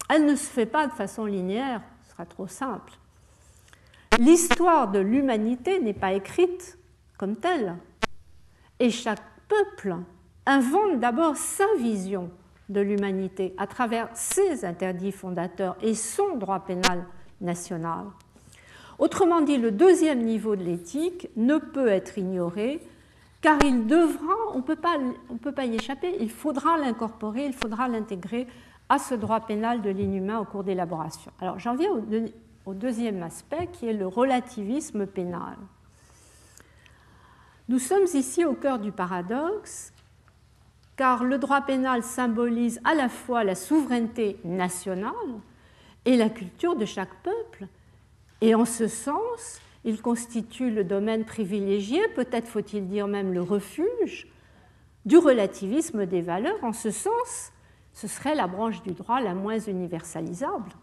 elle 0.09 0.25
ne 0.25 0.37
se 0.37 0.45
fait 0.45 0.65
pas 0.65 0.87
de 0.87 0.93
façon 0.93 1.25
linéaire, 1.25 1.81
ce 2.05 2.11
sera 2.11 2.25
trop 2.25 2.47
simple. 2.47 2.93
L'histoire 4.17 4.89
de 4.89 4.99
l'humanité 4.99 5.81
n'est 5.81 5.91
pas 5.91 6.13
écrite 6.13 6.77
comme 7.17 7.35
telle, 7.35 7.75
et 8.79 8.91
chaque 8.91 9.19
peuple 9.49 9.97
invente 10.45 11.01
d'abord 11.01 11.35
sa 11.35 11.65
vision 11.79 12.31
de 12.69 12.79
l'humanité 12.79 13.53
à 13.57 13.67
travers 13.67 14.07
ses 14.13 14.63
interdits 14.63 15.11
fondateurs 15.11 15.75
et 15.81 15.95
son 15.95 16.37
droit 16.37 16.61
pénal 16.61 17.05
national. 17.41 18.05
Autrement 19.03 19.41
dit, 19.41 19.57
le 19.57 19.71
deuxième 19.71 20.21
niveau 20.21 20.55
de 20.55 20.63
l'éthique 20.63 21.27
ne 21.35 21.57
peut 21.57 21.89
être 21.89 22.17
ignoré 22.17 22.79
car 23.41 23.57
il 23.65 23.85
devra, 23.85 24.33
on 24.53 24.59
ne 24.59 25.37
peut 25.39 25.51
pas 25.51 25.65
y 25.65 25.75
échapper, 25.75 26.15
il 26.21 26.31
faudra 26.31 26.77
l'incorporer, 26.77 27.45
il 27.45 27.51
faudra 27.51 27.89
l'intégrer 27.89 28.47
à 28.87 28.99
ce 28.99 29.13
droit 29.13 29.41
pénal 29.41 29.81
de 29.81 29.89
l'inhumain 29.89 30.39
au 30.39 30.45
cours 30.45 30.63
d'élaboration. 30.63 31.33
Alors 31.41 31.59
j'en 31.59 31.75
viens 31.75 31.91
au, 32.65 32.73
deuxième 32.73 33.21
aspect 33.23 33.67
qui 33.73 33.89
est 33.89 33.93
le 33.93 34.07
relativisme 34.07 35.05
pénal. 35.05 35.57
Nous 37.67 37.79
sommes 37.79 38.07
ici 38.13 38.45
au 38.45 38.53
cœur 38.53 38.79
du 38.79 38.93
paradoxe 38.93 39.91
car 40.95 41.25
le 41.25 41.39
droit 41.39 41.59
pénal 41.59 42.03
symbolise 42.03 42.79
à 42.85 42.93
la 42.93 43.09
fois 43.09 43.43
la 43.43 43.55
souveraineté 43.55 44.37
nationale 44.45 45.11
et 46.05 46.15
la 46.15 46.29
culture 46.29 46.77
de 46.77 46.85
chaque 46.85 47.13
peuple, 47.21 47.67
et 48.43 48.55
en 48.55 48.65
ce 48.65 48.89
sens, 48.89 49.61
il 49.85 50.01
constitue 50.01 50.69
le 50.69 50.83
domaine 50.83 51.23
privilégié, 51.23 52.01
peut-être 52.13 52.45
faut-il 52.45 52.89
dire 52.89 53.07
même 53.07 53.31
le 53.31 53.41
refuge, 53.41 54.27
du 55.05 55.17
relativisme 55.17 56.05
des 56.05 56.21
valeurs. 56.21 56.61
En 56.61 56.73
ce 56.73 56.91
sens, 56.91 57.53
ce 57.93 58.05
serait 58.09 58.35
la 58.35 58.47
branche 58.47 58.83
du 58.83 58.91
droit 58.91 59.21
la 59.21 59.33
moins 59.33 59.59
universalisable. 59.59 60.73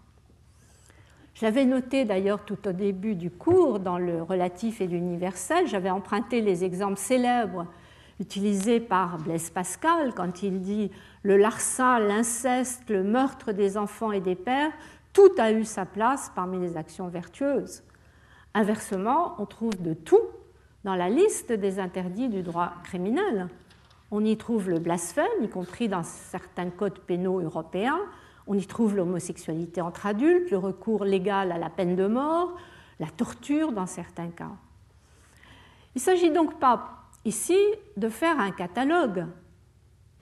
Je 1.34 1.44
l'avais 1.44 1.66
noté 1.66 2.06
d'ailleurs 2.06 2.46
tout 2.46 2.66
au 2.66 2.72
début 2.72 3.14
du 3.14 3.30
cours 3.30 3.78
dans 3.78 3.98
le 3.98 4.22
relatif 4.22 4.80
et 4.80 4.86
l'universel. 4.86 5.66
J'avais 5.66 5.90
emprunté 5.90 6.40
les 6.40 6.64
exemples 6.64 6.98
célèbres 6.98 7.66
utilisés 8.20 8.80
par 8.80 9.18
Blaise 9.18 9.50
Pascal 9.50 10.14
quand 10.14 10.42
il 10.42 10.62
dit 10.62 10.90
le 11.22 11.36
larcin, 11.36 11.98
l'inceste, 11.98 12.88
le 12.88 13.02
meurtre 13.02 13.52
des 13.52 13.76
enfants 13.76 14.12
et 14.12 14.20
des 14.20 14.34
pères 14.34 14.72
tout 15.12 15.30
a 15.38 15.52
eu 15.52 15.64
sa 15.64 15.86
place 15.86 16.30
parmi 16.34 16.58
les 16.58 16.76
actions 16.76 17.08
vertueuses. 17.08 17.82
Inversement, 18.54 19.34
on 19.38 19.46
trouve 19.46 19.80
de 19.80 19.94
tout 19.94 20.22
dans 20.84 20.94
la 20.94 21.08
liste 21.08 21.52
des 21.52 21.78
interdits 21.78 22.28
du 22.28 22.42
droit 22.42 22.72
criminel. 22.84 23.48
On 24.10 24.24
y 24.24 24.36
trouve 24.36 24.70
le 24.70 24.78
blasphème, 24.78 25.26
y 25.42 25.48
compris 25.48 25.88
dans 25.88 26.02
certains 26.02 26.70
codes 26.70 26.98
pénaux 27.00 27.40
européens. 27.40 28.00
On 28.46 28.54
y 28.54 28.66
trouve 28.66 28.96
l'homosexualité 28.96 29.80
entre 29.80 30.06
adultes, 30.06 30.50
le 30.50 30.58
recours 30.58 31.04
légal 31.04 31.52
à 31.52 31.58
la 31.58 31.70
peine 31.70 31.94
de 31.94 32.06
mort, 32.06 32.56
la 32.98 33.06
torture 33.06 33.72
dans 33.72 33.86
certains 33.86 34.30
cas. 34.30 34.50
Il 35.94 35.98
ne 35.98 36.00
s'agit 36.00 36.30
donc 36.30 36.58
pas 36.58 37.08
ici 37.24 37.58
de 37.96 38.08
faire 38.08 38.40
un 38.40 38.50
catalogue, 38.50 39.26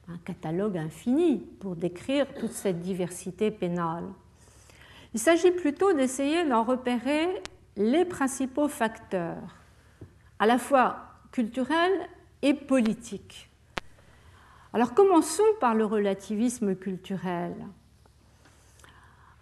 un 0.08 0.18
catalogue 0.18 0.76
infini 0.76 1.38
pour 1.60 1.76
décrire 1.76 2.26
toute 2.34 2.52
cette 2.52 2.80
diversité 2.80 3.50
pénale. 3.50 4.04
Il 5.18 5.20
s'agit 5.20 5.50
plutôt 5.50 5.92
d'essayer 5.94 6.44
d'en 6.44 6.62
repérer 6.62 7.42
les 7.76 8.04
principaux 8.04 8.68
facteurs, 8.68 9.56
à 10.38 10.46
la 10.46 10.58
fois 10.58 11.08
culturels 11.32 12.08
et 12.42 12.54
politiques. 12.54 13.50
Alors 14.72 14.94
commençons 14.94 15.42
par 15.58 15.74
le 15.74 15.84
relativisme 15.84 16.76
culturel. 16.76 17.52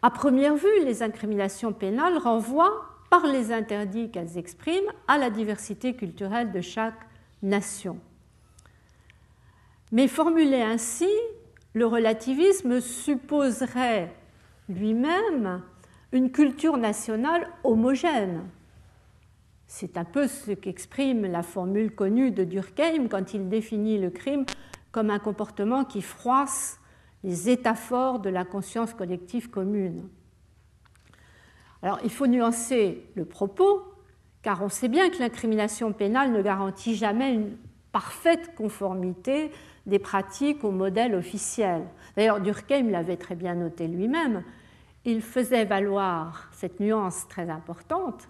À 0.00 0.08
première 0.08 0.56
vue, 0.56 0.82
les 0.82 1.02
incriminations 1.02 1.74
pénales 1.74 2.16
renvoient, 2.16 2.86
par 3.10 3.26
les 3.26 3.52
interdits 3.52 4.10
qu'elles 4.10 4.38
expriment, 4.38 4.90
à 5.08 5.18
la 5.18 5.28
diversité 5.28 5.94
culturelle 5.94 6.52
de 6.52 6.62
chaque 6.62 7.06
nation. 7.42 8.00
Mais 9.92 10.08
formulé 10.08 10.62
ainsi, 10.62 11.10
le 11.74 11.84
relativisme 11.84 12.80
supposerait 12.80 14.10
lui-même 14.68 15.62
une 16.12 16.30
culture 16.30 16.76
nationale 16.76 17.48
homogène. 17.64 18.44
C'est 19.66 19.96
un 19.96 20.04
peu 20.04 20.28
ce 20.28 20.52
qu'exprime 20.52 21.26
la 21.26 21.42
formule 21.42 21.94
connue 21.94 22.30
de 22.30 22.44
Durkheim 22.44 23.08
quand 23.08 23.34
il 23.34 23.48
définit 23.48 23.98
le 23.98 24.10
crime 24.10 24.44
comme 24.92 25.10
un 25.10 25.18
comportement 25.18 25.84
qui 25.84 26.02
froisse 26.02 26.80
les 27.24 27.50
états 27.50 27.74
forts 27.74 28.20
de 28.20 28.30
la 28.30 28.44
conscience 28.44 28.94
collective 28.94 29.50
commune. 29.50 30.08
Alors 31.82 31.98
il 32.04 32.10
faut 32.10 32.26
nuancer 32.26 33.10
le 33.14 33.24
propos, 33.24 33.82
car 34.42 34.62
on 34.62 34.68
sait 34.68 34.88
bien 34.88 35.10
que 35.10 35.18
l'incrimination 35.18 35.92
pénale 35.92 36.32
ne 36.32 36.40
garantit 36.40 36.94
jamais 36.94 37.34
une 37.34 37.56
parfaite 37.90 38.54
conformité 38.54 39.50
des 39.86 39.98
pratiques 39.98 40.64
au 40.64 40.70
modèle 40.70 41.14
officiel. 41.14 41.82
D'ailleurs, 42.16 42.40
Durkheim 42.40 42.90
l'avait 42.90 43.16
très 43.16 43.34
bien 43.34 43.54
noté 43.54 43.86
lui-même. 43.86 44.42
Il 45.04 45.20
faisait 45.22 45.64
valoir 45.64 46.48
cette 46.52 46.80
nuance 46.80 47.28
très 47.28 47.50
importante. 47.50 48.26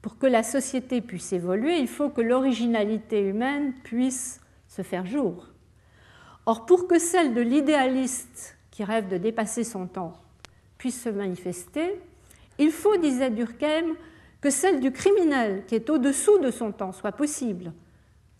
Pour 0.00 0.18
que 0.18 0.26
la 0.26 0.42
société 0.42 1.00
puisse 1.00 1.32
évoluer, 1.32 1.78
il 1.78 1.88
faut 1.88 2.08
que 2.08 2.20
l'originalité 2.20 3.20
humaine 3.20 3.74
puisse 3.84 4.40
se 4.68 4.82
faire 4.82 5.04
jour. 5.04 5.48
Or, 6.46 6.64
pour 6.64 6.86
que 6.86 6.98
celle 6.98 7.34
de 7.34 7.40
l'idéaliste 7.40 8.56
qui 8.70 8.84
rêve 8.84 9.08
de 9.08 9.16
dépasser 9.16 9.64
son 9.64 9.86
temps 9.86 10.14
puisse 10.78 11.02
se 11.02 11.08
manifester, 11.08 12.00
il 12.58 12.70
faut, 12.70 12.96
disait 12.96 13.30
Durkheim, 13.30 13.96
que 14.40 14.50
celle 14.50 14.80
du 14.80 14.92
criminel 14.92 15.64
qui 15.66 15.74
est 15.74 15.90
au-dessous 15.90 16.38
de 16.38 16.50
son 16.50 16.72
temps 16.72 16.92
soit 16.92 17.12
possible. 17.12 17.72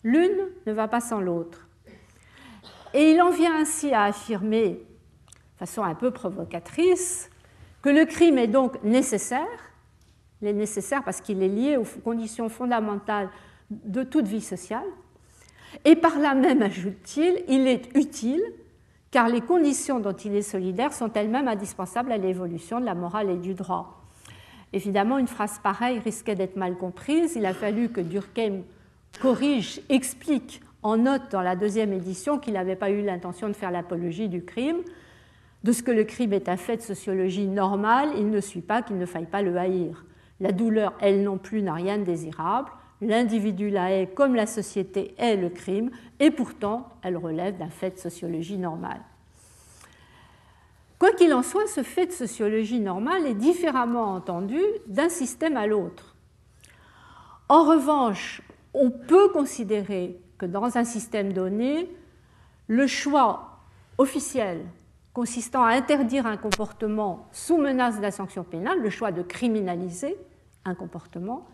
L'une 0.03 0.47
ne 0.65 0.71
va 0.71 0.87
pas 0.87 1.01
sans 1.01 1.19
l'autre. 1.19 1.66
Et 2.93 3.11
il 3.11 3.21
en 3.21 3.29
vient 3.29 3.55
ainsi 3.55 3.93
à 3.93 4.03
affirmer, 4.03 4.69
de 4.69 5.57
façon 5.59 5.83
un 5.83 5.95
peu 5.95 6.11
provocatrice, 6.11 7.29
que 7.81 7.89
le 7.89 8.05
crime 8.05 8.37
est 8.37 8.47
donc 8.47 8.81
nécessaire. 8.83 9.47
Il 10.41 10.47
est 10.47 10.53
nécessaire 10.53 11.03
parce 11.03 11.21
qu'il 11.21 11.41
est 11.41 11.47
lié 11.47 11.77
aux 11.77 11.85
conditions 12.03 12.49
fondamentales 12.49 13.29
de 13.69 14.03
toute 14.03 14.27
vie 14.27 14.41
sociale. 14.41 14.85
Et 15.85 15.95
par 15.95 16.19
là 16.19 16.33
même, 16.33 16.61
ajoute-t-il, 16.61 17.43
il 17.47 17.67
est 17.67 17.95
utile 17.95 18.43
car 19.11 19.29
les 19.29 19.41
conditions 19.41 19.99
dont 19.99 20.13
il 20.13 20.35
est 20.35 20.41
solidaire 20.41 20.93
sont 20.93 21.11
elles-mêmes 21.13 21.47
indispensables 21.47 22.11
à 22.11 22.17
l'évolution 22.17 22.79
de 22.79 22.85
la 22.85 22.93
morale 22.93 23.29
et 23.29 23.37
du 23.37 23.53
droit. 23.53 24.03
Évidemment, 24.73 25.17
une 25.17 25.27
phrase 25.27 25.59
pareille 25.63 25.99
risquait 25.99 26.35
d'être 26.35 26.57
mal 26.57 26.75
comprise. 26.75 27.35
Il 27.35 27.45
a 27.45 27.53
fallu 27.53 27.89
que 27.89 28.01
Durkheim 28.01 28.63
corrige, 29.21 29.81
explique 29.89 30.61
en 30.83 30.97
note 30.97 31.31
dans 31.31 31.41
la 31.41 31.55
deuxième 31.55 31.93
édition 31.93 32.39
qu'il 32.39 32.53
n'avait 32.53 32.75
pas 32.75 32.89
eu 32.89 33.01
l'intention 33.01 33.47
de 33.47 33.53
faire 33.53 33.71
l'apologie 33.71 34.29
du 34.29 34.43
crime. 34.43 34.81
De 35.63 35.71
ce 35.71 35.83
que 35.83 35.91
le 35.91 36.03
crime 36.03 36.33
est 36.33 36.49
un 36.49 36.57
fait 36.57 36.77
de 36.77 36.81
sociologie 36.81 37.47
normale, 37.47 38.09
il 38.17 38.29
ne 38.29 38.39
suit 38.39 38.61
pas 38.61 38.81
qu'il 38.81 38.97
ne 38.97 39.05
faille 39.05 39.25
pas 39.25 39.41
le 39.41 39.57
haïr. 39.57 40.05
La 40.39 40.51
douleur, 40.51 40.93
elle 41.01 41.23
non 41.23 41.37
plus, 41.37 41.61
n'a 41.61 41.73
rien 41.73 41.97
de 41.97 42.03
désirable. 42.03 42.69
l'individu 43.01 43.69
la 43.69 43.91
est 43.91 44.07
comme 44.07 44.33
la 44.33 44.47
société 44.47 45.13
est 45.17 45.35
le 45.35 45.49
crime, 45.49 45.91
et 46.19 46.31
pourtant 46.31 46.89
elle 47.03 47.17
relève 47.17 47.57
d'un 47.57 47.69
fait 47.69 47.91
de 47.91 47.99
sociologie 47.99 48.57
normale. 48.57 49.01
Quoi 50.99 51.11
qu'il 51.11 51.33
en 51.33 51.43
soit, 51.43 51.67
ce 51.67 51.83
fait 51.83 52.07
de 52.07 52.11
sociologie 52.11 52.79
normale 52.79 53.27
est 53.27 53.35
différemment 53.35 54.13
entendu 54.13 54.59
d'un 54.87 55.09
système 55.09 55.57
à 55.57 55.67
l'autre. 55.67 56.15
En 57.49 57.63
revanche, 57.65 58.41
on 58.73 58.89
peut 58.89 59.29
considérer 59.29 60.19
que 60.37 60.45
dans 60.45 60.77
un 60.77 60.83
système 60.83 61.33
donné, 61.33 61.89
le 62.67 62.87
choix 62.87 63.59
officiel 63.97 64.65
consistant 65.13 65.63
à 65.63 65.71
interdire 65.71 66.27
un 66.27 66.37
comportement 66.37 67.27
sous 67.31 67.57
menace 67.57 67.97
de 67.97 68.03
la 68.03 68.11
sanction 68.11 68.43
pénale, 68.43 68.79
le 68.79 68.89
choix 68.91 69.11
de 69.11 69.23
criminaliser 69.23 70.15
un 70.63 70.75
comportement, 70.75 71.47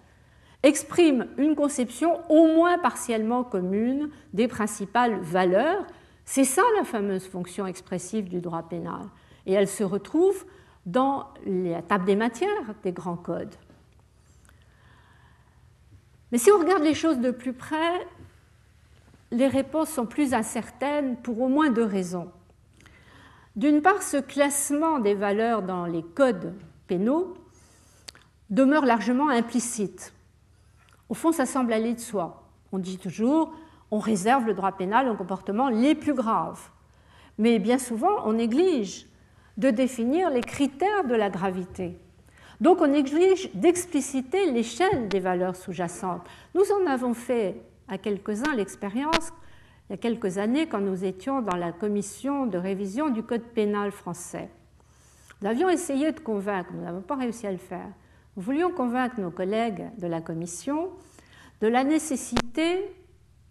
exprime 0.63 1.28
une 1.38 1.56
conception 1.56 2.19
au 2.30 2.48
moins 2.48 2.78
partiellement 2.78 3.43
commune 3.43 4.10
des 4.34 4.48
principales 4.48 5.19
valeurs. 5.22 5.86
C'est 6.26 6.43
ça 6.43 6.62
la 6.78 6.84
fameuse 6.84 7.26
fonction 7.28 7.67
expressive 7.67 8.28
du 8.28 8.41
droit 8.41 8.63
pénal. 8.63 9.04
Et 9.46 9.54
elle 9.54 9.67
se 9.67 9.84
retrouve 9.84 10.46
dans 10.86 11.28
la 11.46 11.82
table 11.82 12.06
des 12.06 12.15
matières 12.15 12.76
des 12.84 12.91
grands 12.91 13.17
codes. 13.17 13.56
Mais 16.34 16.38
si 16.38 16.52
on 16.52 16.58
regarde 16.58 16.84
les 16.84 16.96
choses 16.96 17.19
de 17.19 17.32
plus 17.32 17.54
près, 17.54 18.08
les 19.34 19.48
réponses 19.48 19.89
sont 19.89 20.06
plus 20.06 20.34
incertaines 20.34 21.17
pour 21.17 21.41
au 21.41 21.48
moins 21.48 21.72
deux 21.72 21.84
raisons. 21.84 22.32
D'une 23.56 23.82
part, 23.82 24.04
ce 24.04 24.17
classement 24.17 25.00
des 25.00 25.15
valeurs 25.15 25.63
dans 25.63 25.86
les 25.86 26.04
codes 26.04 26.54
pénaux 26.88 27.34
demeure 28.50 28.86
largement 28.86 29.30
implicite. 29.30 30.13
Au 31.10 31.15
fond, 31.15 31.32
ça 31.32 31.48
semble 31.48 31.74
aller 31.74 31.93
de 31.93 32.00
soi. 32.00 32.43
On 32.72 32.78
dit 32.78 32.98
toujours, 32.98 33.54
on 33.89 34.00
réserve 34.00 34.46
le 34.46 34.54
droit 34.54 34.72
pénal 34.72 35.10
aux 35.10 35.15
comportements 35.15 35.69
les 35.69 35.96
plus 35.96 36.13
graves. 36.13 36.69
Mais 37.39 37.58
bien 37.58 37.80
souvent, 37.80 38.26
on 38.26 38.34
néglige 38.34 39.08
de 39.58 39.72
définir 39.72 40.30
les 40.30 40.41
critères 40.41 41.06
de 41.06 41.15
la 41.15 41.30
gravité. 41.30 41.98
Donc 42.62 42.82
on 42.82 42.88
néglige 42.88 43.52
d'expliciter 43.56 44.52
l'échelle 44.52 45.08
des 45.08 45.19
valeurs 45.19 45.56
sous-jacentes. 45.56 46.26
Nous 46.54 46.65
en 46.72 46.88
avons 46.88 47.15
fait 47.15 47.56
à 47.88 47.98
quelques-uns 47.98 48.56
l'expérience 48.56 49.32
il 49.89 49.91
y 49.91 49.96
a 49.96 49.98
quelques 49.98 50.38
années 50.38 50.67
quand 50.67 50.80
nous 50.80 51.04
étions 51.04 51.41
dans 51.41 51.58
la 51.58 51.72
commission 51.72 52.46
de 52.46 52.58
révision 52.58 53.10
du 53.10 53.22
Code 53.22 53.43
pénal 53.43 53.91
français. 53.91 54.50
Nous 55.41 55.50
avions 55.50 55.67
essayé 55.67 56.13
de 56.13 56.19
convaincre, 56.22 56.69
nous 56.74 56.84
n'avons 56.84 57.02
pas 57.02 57.17
réussi 57.17 57.46
à 57.46 57.52
le 57.52 57.58
faire, 57.58 57.89
nous 58.38 58.43
voulions 58.43 58.72
convaincre 58.72 59.19
nos 59.19 59.30
collègues 59.30 59.89
de 59.98 60.08
la 60.08 60.22
commission 60.22 60.89
de 61.62 61.67
la 61.67 61.84
nécessité 61.84 62.93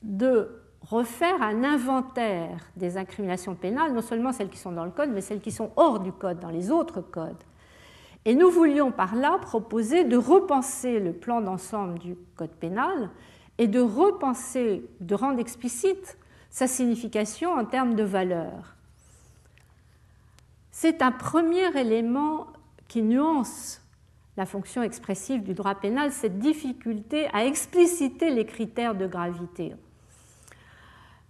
de 0.02 0.62
refaire 0.80 1.40
un 1.40 1.64
inventaire 1.64 2.58
des 2.76 2.96
incriminations 2.96 3.54
pénales, 3.54 3.92
non 3.92 4.02
seulement 4.02 4.32
celles 4.32 4.50
qui 4.50 4.58
sont 4.58 4.72
dans 4.72 4.84
le 4.84 4.90
code, 4.90 5.10
mais 5.10 5.20
celles 5.20 5.40
qui 5.40 5.52
sont 5.52 5.70
hors 5.76 6.00
du 6.00 6.12
code, 6.12 6.40
dans 6.40 6.50
les 6.50 6.70
autres 6.70 7.00
codes. 7.00 7.42
Et 8.24 8.34
nous 8.34 8.50
voulions 8.50 8.90
par 8.90 9.14
là 9.14 9.38
proposer 9.40 10.04
de 10.04 10.16
repenser 10.16 10.98
le 10.98 11.12
plan 11.12 11.40
d'ensemble 11.40 11.98
du 11.98 12.16
code 12.36 12.50
pénal 12.50 13.10
et 13.58 13.66
de 13.66 13.80
repenser, 13.80 14.84
de 15.00 15.14
rendre 15.14 15.38
explicite 15.38 16.18
sa 16.50 16.66
signification 16.66 17.52
en 17.52 17.64
termes 17.64 17.94
de 17.94 18.02
valeur. 18.02 18.76
C'est 20.70 21.02
un 21.02 21.12
premier 21.12 21.78
élément 21.78 22.46
qui 22.88 23.02
nuance 23.02 23.82
la 24.36 24.46
fonction 24.46 24.82
expressive 24.82 25.42
du 25.42 25.54
droit 25.54 25.74
pénal, 25.74 26.10
cette 26.10 26.38
difficulté 26.38 27.28
à 27.32 27.44
expliciter 27.44 28.30
les 28.30 28.46
critères 28.46 28.94
de 28.94 29.06
gravité. 29.06 29.74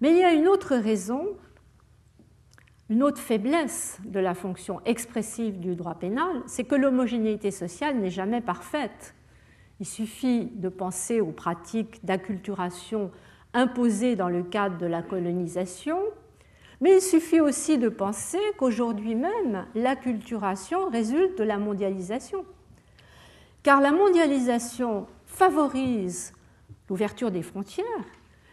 Mais 0.00 0.10
il 0.10 0.18
y 0.18 0.24
a 0.24 0.32
une 0.32 0.48
autre 0.48 0.76
raison, 0.76 1.28
une 2.88 3.02
autre 3.02 3.20
faiblesse 3.20 3.98
de 4.04 4.20
la 4.20 4.34
fonction 4.34 4.80
expressive 4.84 5.58
du 5.60 5.74
droit 5.74 5.94
pénal, 5.94 6.42
c'est 6.46 6.64
que 6.64 6.74
l'homogénéité 6.74 7.50
sociale 7.50 7.98
n'est 7.98 8.10
jamais 8.10 8.40
parfaite. 8.40 9.14
Il 9.82 9.86
suffit 9.88 10.44
de 10.44 10.68
penser 10.68 11.20
aux 11.20 11.32
pratiques 11.32 12.04
d'acculturation 12.04 13.10
imposées 13.52 14.14
dans 14.14 14.28
le 14.28 14.44
cadre 14.44 14.78
de 14.78 14.86
la 14.86 15.02
colonisation, 15.02 15.98
mais 16.80 16.98
il 16.98 17.00
suffit 17.00 17.40
aussi 17.40 17.78
de 17.78 17.88
penser 17.88 18.38
qu'aujourd'hui 18.58 19.16
même, 19.16 19.66
l'acculturation 19.74 20.88
résulte 20.88 21.36
de 21.36 21.42
la 21.42 21.58
mondialisation. 21.58 22.44
Car 23.64 23.80
la 23.80 23.90
mondialisation 23.90 25.08
favorise 25.26 26.32
l'ouverture 26.88 27.32
des 27.32 27.42
frontières, 27.42 27.84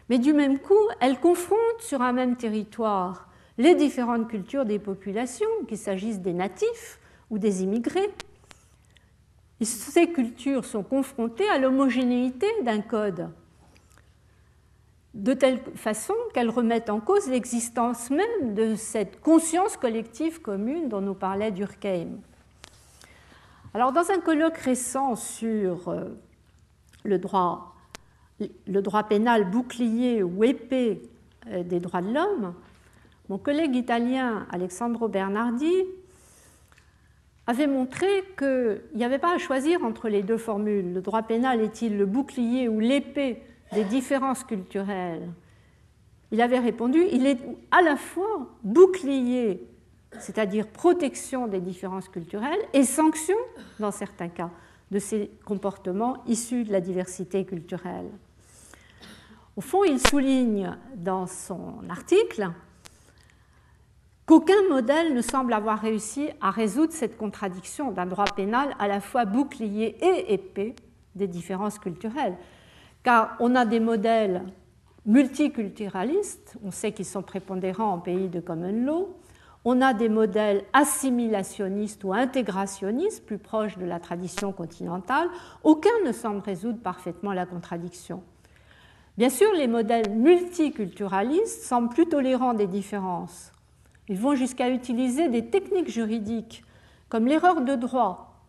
mais 0.09 0.17
du 0.17 0.33
même 0.33 0.57
coup, 0.57 0.73
elle 0.99 1.19
confronte 1.19 1.59
sur 1.77 2.01
un 2.01 2.11
même 2.11 2.37
territoire 2.37 3.29
les 3.59 3.75
différentes 3.75 4.27
cultures 4.29 4.65
des 4.65 4.79
populations, 4.79 5.45
qu'il 5.67 5.77
s'agisse 5.77 6.21
des 6.21 6.33
natifs 6.33 6.99
ou 7.29 7.37
des 7.37 7.61
immigrés. 7.61 8.09
Ces 9.65 10.11
cultures 10.11 10.65
sont 10.65 10.83
confrontées 10.83 11.49
à 11.49 11.57
l'homogénéité 11.57 12.47
d'un 12.63 12.81
code, 12.81 13.29
de 15.13 15.33
telle 15.33 15.59
façon 15.75 16.13
qu'elles 16.33 16.49
remettent 16.49 16.89
en 16.89 16.99
cause 16.99 17.27
l'existence 17.27 18.09
même 18.09 18.53
de 18.53 18.75
cette 18.75 19.19
conscience 19.21 19.75
collective 19.75 20.41
commune 20.41 20.87
dont 20.87 21.01
nous 21.01 21.15
parlait 21.15 21.51
Durkheim. 21.51 22.19
Alors, 23.73 23.91
dans 23.91 24.09
un 24.11 24.19
colloque 24.19 24.57
récent 24.57 25.15
sur 25.15 25.89
euh, 25.89 26.05
le 27.03 27.17
droit 27.17 27.75
le 28.67 28.81
droit 28.81 29.03
pénal 29.03 29.49
bouclier 29.49 30.23
ou 30.23 30.43
épée 30.43 31.01
euh, 31.47 31.63
des 31.63 31.79
droits 31.79 32.01
de 32.01 32.13
l'homme, 32.13 32.53
mon 33.27 33.37
collègue 33.37 33.75
italien 33.75 34.47
Alessandro 34.51 35.07
Bernardi 35.07 35.73
avait 37.49 37.65
montré 37.65 38.05
qu'il 38.37 38.79
n'y 38.93 39.03
avait 39.03 39.17
pas 39.17 39.33
à 39.33 39.39
choisir 39.39 39.83
entre 39.83 40.07
les 40.07 40.21
deux 40.21 40.37
formules. 40.37 40.93
Le 40.93 41.01
droit 41.01 41.23
pénal 41.23 41.61
est-il 41.61 41.97
le 41.97 42.05
bouclier 42.05 42.69
ou 42.69 42.79
l'épée 42.79 43.41
des 43.73 43.83
différences 43.83 44.43
culturelles? 44.43 45.27
Il 46.31 46.41
avait 46.41 46.59
répondu, 46.59 47.03
il 47.11 47.25
est 47.25 47.39
à 47.71 47.81
la 47.81 47.95
fois 47.95 48.47
bouclier, 48.63 49.67
c'est-à-dire 50.19 50.67
protection 50.67 51.47
des 51.47 51.59
différences 51.59 52.07
culturelles, 52.07 52.59
et 52.73 52.83
sanction, 52.83 53.37
dans 53.79 53.89
certains 53.89 54.29
cas, 54.29 54.51
de 54.91 54.99
ces 54.99 55.31
comportements 55.43 56.23
issus 56.27 56.65
de 56.65 56.71
la 56.71 56.81
diversité 56.81 57.45
culturelle. 57.45 58.11
Au 59.55 59.61
fond, 59.61 59.83
il 59.83 59.99
souligne 59.99 60.77
dans 60.95 61.25
son 61.25 61.79
article 61.89 62.51
qu'aucun 64.29 64.61
modèle 64.69 65.15
ne 65.15 65.23
semble 65.23 65.53
avoir 65.53 65.79
réussi 65.79 66.29
à 66.39 66.51
résoudre 66.51 66.93
cette 66.93 67.17
contradiction 67.17 67.89
d'un 67.89 68.05
droit 68.05 68.25
pénal 68.25 68.75
à 68.77 68.87
la 68.87 69.01
fois 69.01 69.25
bouclier 69.25 69.97
et 70.05 70.31
épée 70.35 70.75
des 71.15 71.25
différences 71.25 71.79
culturelles. 71.79 72.37
Car 73.01 73.35
on 73.39 73.55
a 73.55 73.65
des 73.65 73.79
modèles 73.79 74.43
multiculturalistes, 75.07 76.57
on 76.63 76.69
sait 76.69 76.91
qu'ils 76.91 77.07
sont 77.07 77.23
prépondérants 77.23 77.91
en 77.91 77.97
pays 77.97 78.29
de 78.29 78.39
common 78.39 78.85
law, 78.85 79.17
on 79.65 79.81
a 79.81 79.95
des 79.95 80.09
modèles 80.09 80.63
assimilationnistes 80.73 82.03
ou 82.03 82.13
intégrationnistes 82.13 83.25
plus 83.25 83.39
proches 83.39 83.79
de 83.79 83.85
la 83.85 83.99
tradition 83.99 84.51
continentale, 84.51 85.27
aucun 85.63 85.89
ne 86.05 86.11
semble 86.11 86.41
résoudre 86.41 86.77
parfaitement 86.77 87.33
la 87.33 87.47
contradiction. 87.47 88.21
Bien 89.17 89.31
sûr, 89.31 89.51
les 89.53 89.67
modèles 89.67 90.11
multiculturalistes 90.11 91.63
semblent 91.63 91.89
plus 91.89 92.05
tolérants 92.05 92.53
des 92.53 92.67
différences. 92.67 93.53
Ils 94.09 94.19
vont 94.19 94.35
jusqu'à 94.35 94.69
utiliser 94.69 95.29
des 95.29 95.45
techniques 95.45 95.89
juridiques 95.89 96.63
comme 97.07 97.27
l'erreur 97.27 97.61
de 97.61 97.75
droit, 97.75 98.43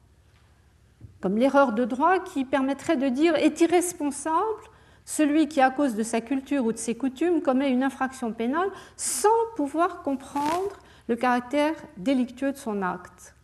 comme 1.21 1.37
l'erreur 1.37 1.73
de 1.73 1.85
droit 1.85 2.19
qui 2.19 2.45
permettrait 2.45 2.97
de 2.97 3.09
dire 3.09 3.37
est 3.37 3.61
irresponsable 3.61 4.63
celui 5.05 5.49
qui, 5.49 5.61
à 5.61 5.71
cause 5.71 5.95
de 5.95 6.03
sa 6.03 6.21
culture 6.21 6.65
ou 6.65 6.73
de 6.73 6.79
ses 6.79 6.95
coutumes, 6.95 7.43
commet 7.43 7.71
une 7.71 7.83
infraction 7.83 8.33
pénale 8.33 8.71
sans 8.97 9.29
pouvoir 9.57 10.03
comprendre 10.03 10.79
le 11.09 11.17
caractère 11.17 11.75
délictueux 11.97 12.53
de 12.53 12.57
son 12.57 12.81
acte. 12.83 13.35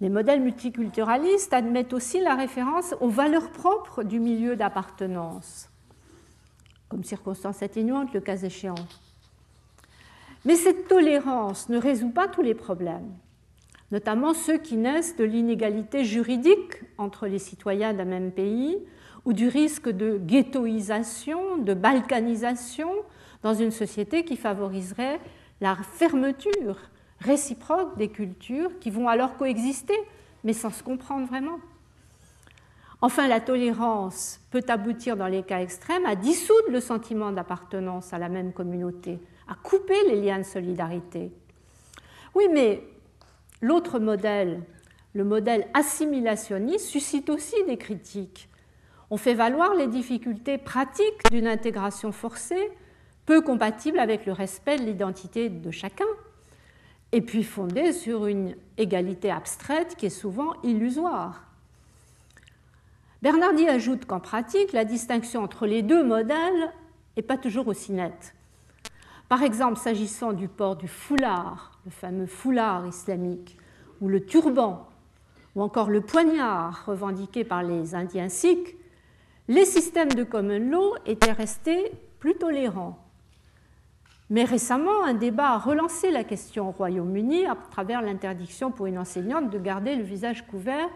Les 0.00 0.08
modèles 0.08 0.40
multiculturalistes 0.40 1.52
admettent 1.54 1.92
aussi 1.92 2.20
la 2.20 2.34
référence 2.34 2.94
aux 3.00 3.08
valeurs 3.08 3.50
propres 3.50 4.02
du 4.02 4.18
milieu 4.18 4.56
d'appartenance, 4.56 5.70
comme 6.88 7.04
circonstance 7.04 7.62
atténuante 7.62 8.12
le 8.12 8.20
cas 8.20 8.36
échéant. 8.36 8.74
Mais 10.44 10.56
cette 10.56 10.88
tolérance 10.88 11.68
ne 11.68 11.78
résout 11.78 12.10
pas 12.10 12.28
tous 12.28 12.42
les 12.42 12.54
problèmes, 12.54 13.12
notamment 13.90 14.34
ceux 14.34 14.58
qui 14.58 14.76
naissent 14.76 15.16
de 15.16 15.24
l'inégalité 15.24 16.04
juridique 16.04 16.82
entre 16.98 17.26
les 17.26 17.38
citoyens 17.38 17.94
d'un 17.94 18.04
même 18.04 18.30
pays 18.30 18.78
ou 19.24 19.32
du 19.32 19.48
risque 19.48 19.88
de 19.88 20.18
ghettoisation, 20.18 21.56
de 21.58 21.72
balkanisation 21.72 22.90
dans 23.42 23.54
une 23.54 23.70
société 23.70 24.24
qui 24.24 24.36
favoriserait 24.36 25.18
la 25.60 25.76
fermeture 25.76 26.76
réciproque 27.20 27.96
des 27.96 28.08
cultures 28.08 28.78
qui 28.80 28.90
vont 28.90 29.08
alors 29.08 29.36
coexister, 29.36 29.98
mais 30.44 30.52
sans 30.52 30.70
se 30.70 30.82
comprendre 30.82 31.26
vraiment. 31.26 31.58
Enfin, 33.00 33.28
la 33.28 33.40
tolérance 33.40 34.40
peut 34.50 34.64
aboutir 34.68 35.16
dans 35.16 35.26
les 35.26 35.42
cas 35.42 35.60
extrêmes 35.60 36.06
à 36.06 36.16
dissoudre 36.16 36.70
le 36.70 36.80
sentiment 36.80 37.32
d'appartenance 37.32 38.12
à 38.12 38.18
la 38.18 38.28
même 38.28 38.52
communauté, 38.52 39.20
à 39.48 39.54
couper 39.54 39.96
les 40.08 40.20
liens 40.20 40.38
de 40.38 40.44
solidarité. 40.44 41.32
Oui, 42.34 42.44
mais 42.52 42.82
l'autre 43.60 43.98
modèle, 43.98 44.62
le 45.14 45.24
modèle 45.24 45.68
assimilationniste, 45.74 46.86
suscite 46.86 47.30
aussi 47.30 47.56
des 47.66 47.76
critiques. 47.76 48.48
On 49.10 49.16
fait 49.16 49.34
valoir 49.34 49.74
les 49.74 49.86
difficultés 49.86 50.58
pratiques 50.58 51.30
d'une 51.30 51.46
intégration 51.46 52.10
forcée, 52.10 52.70
peu 53.26 53.40
compatible 53.40 53.98
avec 53.98 54.26
le 54.26 54.32
respect 54.32 54.78
de 54.78 54.84
l'identité 54.84 55.48
de 55.48 55.70
chacun, 55.70 56.04
et 57.12 57.20
puis 57.20 57.44
fondée 57.44 57.92
sur 57.92 58.26
une 58.26 58.56
égalité 58.76 59.30
abstraite 59.30 59.94
qui 59.96 60.06
est 60.06 60.10
souvent 60.10 60.54
illusoire. 60.62 61.44
Bernardi 63.22 63.68
ajoute 63.68 64.04
qu'en 64.04 64.20
pratique, 64.20 64.72
la 64.72 64.84
distinction 64.84 65.42
entre 65.42 65.66
les 65.66 65.82
deux 65.82 66.04
modèles 66.04 66.72
n'est 67.16 67.22
pas 67.22 67.38
toujours 67.38 67.68
aussi 67.68 67.92
nette. 67.92 68.34
Par 69.34 69.42
exemple, 69.42 69.80
s'agissant 69.80 70.32
du 70.32 70.46
port 70.46 70.76
du 70.76 70.86
foulard, 70.86 71.72
le 71.84 71.90
fameux 71.90 72.26
foulard 72.26 72.86
islamique, 72.86 73.58
ou 74.00 74.06
le 74.06 74.24
turban, 74.24 74.88
ou 75.56 75.62
encore 75.62 75.90
le 75.90 76.02
poignard 76.02 76.86
revendiqué 76.86 77.42
par 77.42 77.64
les 77.64 77.96
Indiens 77.96 78.28
sikhs, 78.28 78.76
les 79.48 79.64
systèmes 79.64 80.12
de 80.12 80.22
common 80.22 80.60
law 80.70 80.94
étaient 81.04 81.32
restés 81.32 81.90
plus 82.20 82.36
tolérants. 82.36 82.96
Mais 84.30 84.44
récemment, 84.44 85.02
un 85.02 85.14
débat 85.14 85.48
a 85.48 85.58
relancé 85.58 86.12
la 86.12 86.22
question 86.22 86.68
au 86.68 86.70
Royaume-Uni 86.70 87.44
à 87.46 87.56
travers 87.72 88.02
l'interdiction 88.02 88.70
pour 88.70 88.86
une 88.86 88.98
enseignante 88.98 89.50
de 89.50 89.58
garder 89.58 89.96
le 89.96 90.04
visage 90.04 90.46
couvert 90.46 90.88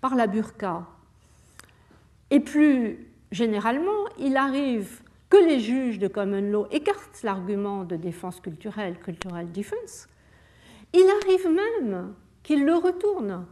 par 0.00 0.14
la 0.14 0.26
burqa. 0.26 0.86
Et 2.30 2.40
plus 2.40 3.10
généralement, 3.30 4.08
il 4.18 4.38
arrive 4.38 5.02
que 5.34 5.44
les 5.48 5.58
juges 5.58 5.98
de 5.98 6.06
common 6.06 6.52
law 6.52 6.68
écartent 6.70 7.24
l'argument 7.24 7.82
de 7.82 7.96
défense 7.96 8.38
culturelle, 8.38 9.00
cultural 9.00 9.50
defense. 9.50 10.06
Il 10.92 11.04
arrive 11.22 11.48
même 11.48 12.14
qu'ils 12.44 12.64
le 12.64 12.76
retournent 12.76 13.44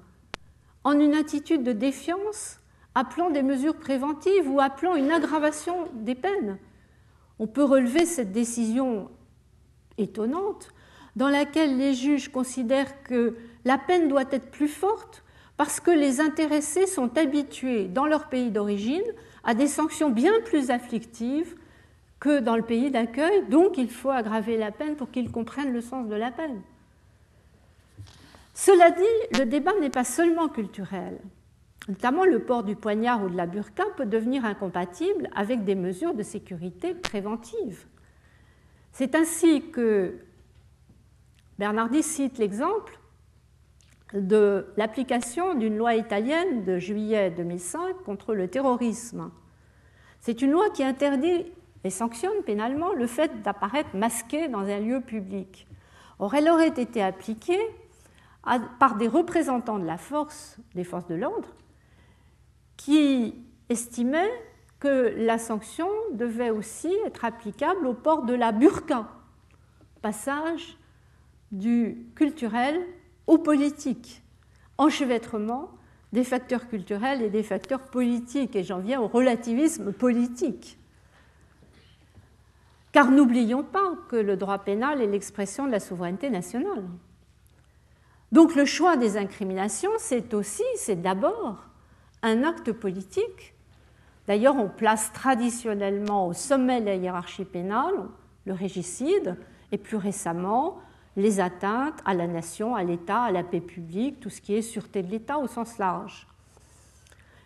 en 0.85 1.01
une 1.01 1.15
attitude 1.15 1.65
de 1.65 1.73
défiance, 1.73 2.61
appelant 2.95 3.31
des 3.31 3.43
mesures 3.43 3.75
préventives 3.75 4.49
ou 4.49 4.61
appelant 4.61 4.95
une 4.95 5.11
aggravation 5.11 5.89
des 5.93 6.15
peines. 6.15 6.57
On 7.41 7.49
peut 7.49 7.65
relever 7.65 8.07
cette 8.07 8.31
décision 8.31 9.11
étonnante 9.99 10.69
dans 11.17 11.31
laquelle 11.31 11.79
les 11.79 11.95
juges 11.95 12.29
considèrent 12.29 13.03
que 13.03 13.35
la 13.65 13.77
peine 13.77 14.07
doit 14.07 14.31
être 14.31 14.53
plus 14.53 14.69
forte 14.69 15.25
parce 15.57 15.81
que 15.81 15.91
les 15.91 16.21
intéressés 16.21 16.87
sont 16.87 17.19
habitués 17.19 17.89
dans 17.89 18.07
leur 18.07 18.29
pays 18.29 18.53
d'origine 18.53 19.03
à 19.43 19.55
des 19.55 19.67
sanctions 19.67 20.11
bien 20.11 20.35
plus 20.45 20.71
afflictives 20.71 21.57
que 22.23 22.39
dans 22.39 22.55
le 22.55 22.63
pays 22.63 22.93
d'accueil, 22.93 23.49
donc 23.49 23.77
il 23.79 23.91
faut 23.91 24.11
aggraver 24.11 24.57
la 24.57 24.71
peine 24.71 24.95
pour 24.95 25.11
qu'ils 25.11 25.33
comprennent 25.33 25.73
le 25.73 25.81
sens 25.81 26.07
de 26.07 26.15
la 26.15 26.31
peine. 26.31 26.63
Cela 28.55 28.93
dit, 28.93 29.41
le 29.41 29.45
débat 29.45 29.73
n'est 29.81 29.91
pas 29.91 30.05
seulement 30.05 30.49
culturel. 30.49 31.19
Notamment 31.89 32.25
le 32.25 32.39
port 32.39 32.63
du 32.63 32.77
poignard 32.77 33.25
ou 33.25 33.29
de 33.29 33.37
la 33.37 33.47
burqa 33.47 33.83
peut 33.97 34.07
devenir 34.07 34.45
incompatible 34.45 35.31
avec 35.35 35.65
des 35.65 35.75
mesures 35.75 36.15
de 36.15 36.23
sécurité 36.23 36.95
préventives. 36.95 37.87
C'est 38.93 39.17
ainsi 39.17 39.71
que 39.73 40.21
Bernardi 41.59 42.05
cite 42.05 42.39
l'exemple 42.39 43.01
de 44.15 44.69
l'application 44.77 45.55
d'une 45.55 45.77
loi 45.77 45.97
italienne 45.97 46.63
de 46.63 46.79
juillet 46.79 47.33
2005 47.33 47.97
contre 48.05 48.33
le 48.33 48.47
terrorisme. 48.47 49.33
C'est 50.21 50.41
une 50.41 50.53
loi 50.53 50.71
qui 50.71 50.85
interdit 50.85 51.47
et 51.85 51.91
sanctionne 51.91 52.43
pénalement 52.45 52.93
le 52.93 53.07
fait 53.07 53.43
d'apparaître 53.43 53.95
masqué 53.95 54.49
dans 54.49 54.61
un 54.61 54.79
lieu 54.79 55.01
public. 55.01 55.67
Or, 56.19 56.35
elle 56.35 56.49
aurait 56.49 56.69
été 56.69 57.03
appliquée 57.03 57.61
par 58.79 58.97
des 58.97 59.09
représentants 59.09 59.79
de 59.79 59.87
la 59.87 59.99
force, 59.99 60.59
des 60.75 60.85
forces 60.85 61.07
de 61.07 61.15
l'ordre, 61.15 61.49
qui 62.77 63.35
estimaient 63.69 64.31
que 64.81 65.15
la 65.17 65.39
sanction 65.39 65.89
devait 66.13 66.51
aussi 66.51 66.93
être 67.07 67.25
applicable 67.25 67.87
au 67.87 67.95
port 67.95 68.25
de 68.25 68.35
la 68.35 68.51
burqa, 68.51 69.09
passage 70.01 70.77
du 71.53 72.09
culturel 72.17 72.85
au 73.27 73.39
politique, 73.39 74.23
enchevêtrement 74.79 75.71
des 76.13 76.25
facteurs 76.25 76.69
culturels 76.69 77.23
et 77.23 77.31
des 77.31 77.43
facteurs 77.43 77.83
politiques, 77.83 78.57
et 78.57 78.65
j'en 78.65 78.81
viens 78.81 79.01
au 79.01 79.07
relativisme 79.07 79.93
politique. 79.93 80.79
Car 82.93 83.11
n'oublions 83.11 83.63
pas 83.63 83.95
que 84.09 84.17
le 84.17 84.37
droit 84.37 84.59
pénal 84.59 85.01
est 85.01 85.07
l'expression 85.07 85.67
de 85.67 85.73
la 85.73 85.81
souveraineté 85.81 86.29
nationale. 86.31 86.85
Donc 88.33 88.55
le 88.55 88.65
choix 88.65 88.97
des 88.97 89.17
incriminations, 89.17 89.91
c'est 89.99 90.35
aussi, 90.35 90.63
c'est 90.77 91.01
d'abord 91.01 91.65
un 92.23 92.45
acte 92.45 92.73
politique. 92.73 93.55
D'ailleurs, 94.27 94.57
on 94.57 94.69
place 94.69 95.13
traditionnellement 95.13 96.29
au 96.29 96.33
sommet 96.33 96.81
de 96.81 96.87
la 96.87 96.95
hiérarchie 96.97 97.45
pénale 97.45 98.09
le 98.45 98.53
régicide 98.53 99.37
et 99.71 99.79
plus 99.79 99.97
récemment 99.97 100.79
les 101.17 101.41
atteintes 101.41 102.01
à 102.05 102.15
la 102.15 102.27
nation, 102.27 102.75
à 102.75 102.85
l'État, 102.85 103.23
à 103.23 103.31
la 103.31 103.43
paix 103.43 103.61
publique, 103.61 104.21
tout 104.21 104.31
ce 104.31 104.41
qui 104.41 104.55
est 104.55 104.63
sûreté 104.63 105.03
de 105.03 105.11
l'État 105.11 105.39
au 105.39 105.47
sens 105.47 105.79
large. 105.79 106.27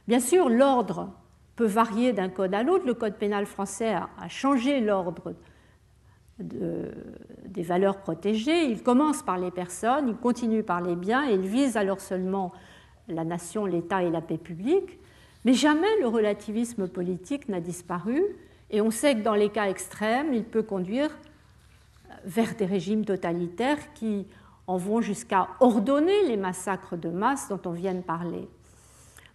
Bien 0.07 0.21
sûr, 0.21 0.49
l'ordre 0.49 1.11
peut 1.57 1.67
varier 1.67 2.13
d'un 2.13 2.29
code 2.29 2.55
à 2.55 2.63
l'autre. 2.63 2.87
Le 2.87 2.95
code 2.95 3.17
pénal 3.17 3.47
français 3.47 3.95
a, 3.95 4.29
changé 4.29 4.81
l'ordre 4.81 5.35
des 6.39 7.63
valeurs 7.63 7.99
protégées. 7.99 8.67
Il 8.67 8.83
commence 8.83 9.23
par 9.23 9.39
les 9.39 9.51
personnes, 9.51 10.09
il 10.09 10.17
continue 10.17 10.63
par 10.63 10.83
les 10.83 10.95
biens 10.95 11.29
et 11.29 11.35
il 11.35 11.47
vise 11.47 11.79
alors 11.79 12.01
seulement 12.01 12.53
la 13.09 13.25
nation, 13.25 13.65
l'État 13.65 14.03
et 14.03 14.11
la 14.11 14.21
paix 14.21 14.37
publique. 14.37 14.99
Mais 15.45 15.55
jamais 15.55 16.01
le 16.01 16.09
relativisme 16.09 16.89
politique 16.89 17.49
n'a 17.49 17.61
disparu 17.61 18.23
et 18.71 18.81
on 18.81 18.91
sait 18.91 19.15
que 19.15 19.23
dans 19.23 19.35
les 19.35 19.49
cas 19.49 19.69
extrêmes, 19.69 20.35
il 20.35 20.45
peut 20.45 20.63
conduire 20.63 21.11
vers 22.25 22.55
des 22.57 22.67
régimes 22.67 23.05
totalitaires 23.05 23.93
qui 23.95 24.27
en 24.67 24.77
vont 24.77 25.01
jusqu'à 25.01 25.49
ordonner 25.61 26.27
les 26.27 26.37
massacres 26.37 26.97
de 26.97 27.09
masse 27.09 27.49
dont 27.49 27.61
on 27.65 27.71
vient 27.71 27.95
de 27.95 28.03
parler. 28.03 28.49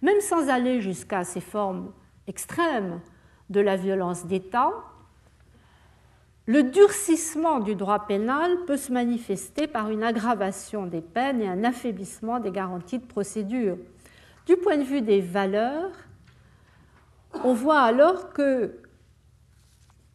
Même 0.01 0.19
sans 0.19 0.49
aller 0.49 0.81
jusqu'à 0.81 1.23
ces 1.23 1.39
formes 1.39 1.91
extrêmes 2.27 2.99
de 3.49 3.59
la 3.59 3.75
violence 3.75 4.25
d'État, 4.25 4.71
le 6.47 6.63
durcissement 6.63 7.59
du 7.59 7.75
droit 7.75 8.07
pénal 8.07 8.57
peut 8.65 8.77
se 8.77 8.91
manifester 8.91 9.67
par 9.67 9.89
une 9.89 10.03
aggravation 10.03 10.85
des 10.85 11.01
peines 11.01 11.41
et 11.41 11.47
un 11.47 11.63
affaiblissement 11.63 12.39
des 12.39 12.51
garanties 12.51 12.99
de 12.99 13.05
procédure. 13.05 13.77
Du 14.47 14.57
point 14.57 14.77
de 14.77 14.83
vue 14.83 15.01
des 15.01 15.21
valeurs, 15.21 15.91
on 17.43 17.53
voit 17.53 17.81
alors 17.81 18.33
que 18.33 18.75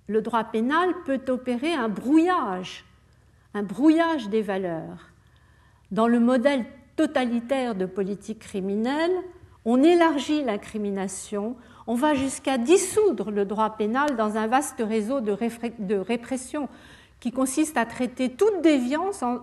le 0.09 0.21
droit 0.21 0.45
pénal 0.45 0.91
peut 1.05 1.21
opérer 1.29 1.73
un 1.73 1.89
brouillage, 1.89 2.85
un 3.55 3.63
brouillage 3.63 4.29
des 4.29 4.43
valeurs. 4.43 5.11
Dans 5.91 6.09
le 6.09 6.21
modèle 6.21 6.65
totalitaire 6.97 7.75
de 7.75 7.87
politique 7.87 8.41
criminelle, 8.41 9.15
on 9.65 9.83
élargit 9.83 10.45
l'incrimination, 10.45 11.57
on 11.87 11.95
va 11.95 12.15
jusqu'à 12.15 12.59
dissoudre 12.59 13.31
le 13.31 13.45
droit 13.45 13.77
pénal 13.77 14.17
dans 14.17 14.37
un 14.37 14.47
vaste 14.47 14.81
réseau 14.87 15.21
de, 15.21 15.33
répression 15.97 16.69
qui 17.21 17.33
consiste 17.33 17.77
à 17.77 17.87
traiter 17.87 18.31
toute 18.31 18.61
déviance 18.63 19.23
en, 19.23 19.41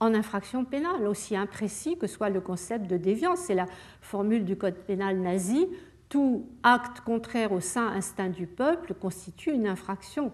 infraction 0.00 0.64
pénale, 0.64 1.06
aussi 1.06 1.36
imprécis 1.36 1.98
que 1.98 2.06
soit 2.06 2.30
le 2.30 2.40
concept 2.40 2.86
de 2.86 2.96
déviance. 2.96 3.40
C'est 3.40 3.54
la 3.54 3.66
formule 4.00 4.44
du 4.44 4.56
code 4.56 4.76
pénal 4.76 5.18
nazi 5.18 5.66
tout 6.08 6.46
acte 6.62 7.00
contraire 7.00 7.52
au 7.52 7.60
saint 7.60 7.88
instinct 7.88 8.30
du 8.30 8.46
peuple 8.46 8.94
constitue 8.94 9.52
une 9.52 9.66
infraction. 9.66 10.32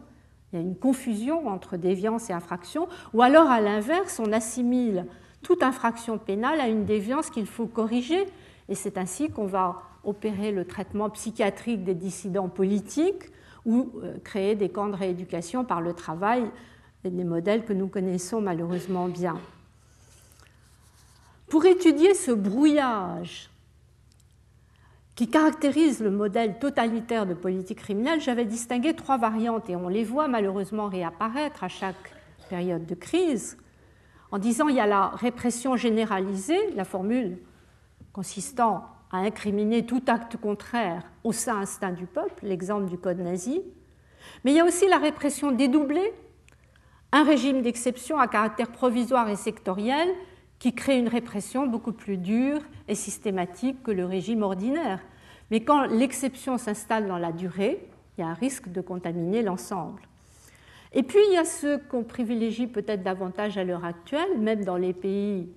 Il 0.52 0.56
y 0.56 0.62
a 0.62 0.62
une 0.62 0.76
confusion 0.76 1.48
entre 1.48 1.76
déviance 1.76 2.30
et 2.30 2.32
infraction, 2.32 2.86
ou 3.12 3.22
alors 3.22 3.50
à 3.50 3.60
l'inverse, 3.60 4.20
on 4.20 4.32
assimile 4.32 5.06
toute 5.42 5.64
infraction 5.64 6.16
pénale 6.16 6.60
à 6.60 6.68
une 6.68 6.84
déviance 6.84 7.28
qu'il 7.28 7.46
faut 7.46 7.66
corriger, 7.66 8.24
et 8.68 8.76
c'est 8.76 8.98
ainsi 8.98 9.30
qu'on 9.30 9.46
va 9.46 9.82
opérer 10.04 10.52
le 10.52 10.64
traitement 10.64 11.10
psychiatrique 11.10 11.84
des 11.84 11.94
dissidents 11.94 12.48
politiques 12.48 13.24
ou 13.64 13.90
euh, 14.02 14.18
créer 14.22 14.54
des 14.54 14.68
camps 14.68 14.88
de 14.88 14.96
rééducation 14.96 15.64
par 15.64 15.80
le 15.80 15.92
travail, 15.92 16.50
des 17.04 17.24
modèles 17.24 17.64
que 17.64 17.72
nous 17.72 17.88
connaissons 17.88 18.40
malheureusement 18.40 19.08
bien. 19.08 19.38
Pour 21.48 21.66
étudier 21.66 22.14
ce 22.14 22.30
brouillage 22.30 23.50
qui 25.14 25.28
caractérise 25.28 26.00
le 26.00 26.10
modèle 26.10 26.58
totalitaire 26.58 27.26
de 27.26 27.34
politique 27.34 27.78
criminelle, 27.78 28.20
j'avais 28.20 28.46
distingué 28.46 28.94
trois 28.94 29.18
variantes 29.18 29.70
et 29.70 29.76
on 29.76 29.88
les 29.88 30.02
voit 30.02 30.28
malheureusement 30.28 30.88
réapparaître 30.88 31.62
à 31.62 31.68
chaque 31.68 32.14
période 32.48 32.86
de 32.86 32.94
crise, 32.94 33.56
en 34.32 34.38
disant 34.38 34.68
il 34.68 34.76
y 34.76 34.80
a 34.80 34.86
la 34.86 35.08
répression 35.08 35.76
généralisée, 35.76 36.72
la 36.74 36.84
formule 36.84 37.38
consistant 38.12 38.93
à 39.14 39.18
incriminer 39.18 39.86
tout 39.86 40.02
acte 40.08 40.36
contraire 40.36 41.04
au 41.22 41.30
sein 41.30 41.58
instinct 41.58 41.92
du 41.92 42.06
peuple, 42.06 42.46
l'exemple 42.46 42.86
du 42.86 42.98
code 42.98 43.20
nazi, 43.20 43.62
mais 44.42 44.50
il 44.50 44.56
y 44.56 44.60
a 44.60 44.64
aussi 44.64 44.88
la 44.88 44.98
répression 44.98 45.52
dédoublée, 45.52 46.12
un 47.12 47.22
régime 47.22 47.62
d'exception 47.62 48.18
à 48.18 48.26
caractère 48.26 48.72
provisoire 48.72 49.28
et 49.28 49.36
sectoriel 49.36 50.08
qui 50.58 50.74
crée 50.74 50.98
une 50.98 51.06
répression 51.06 51.68
beaucoup 51.68 51.92
plus 51.92 52.16
dure 52.16 52.60
et 52.88 52.96
systématique 52.96 53.84
que 53.84 53.92
le 53.92 54.04
régime 54.04 54.42
ordinaire. 54.42 54.98
Mais 55.52 55.60
quand 55.60 55.84
l'exception 55.84 56.58
s'installe 56.58 57.06
dans 57.06 57.18
la 57.18 57.30
durée, 57.30 57.86
il 58.16 58.22
y 58.22 58.24
a 58.24 58.28
un 58.28 58.34
risque 58.34 58.68
de 58.72 58.80
contaminer 58.80 59.42
l'ensemble. 59.42 60.02
Et 60.92 61.04
puis 61.04 61.20
il 61.28 61.34
y 61.34 61.38
a 61.38 61.44
ce 61.44 61.76
qu'on 61.76 62.02
privilégie 62.02 62.66
peut-être 62.66 63.04
davantage 63.04 63.58
à 63.58 63.64
l'heure 63.64 63.84
actuelle, 63.84 64.38
même 64.38 64.64
dans 64.64 64.76
les 64.76 64.92
pays 64.92 65.48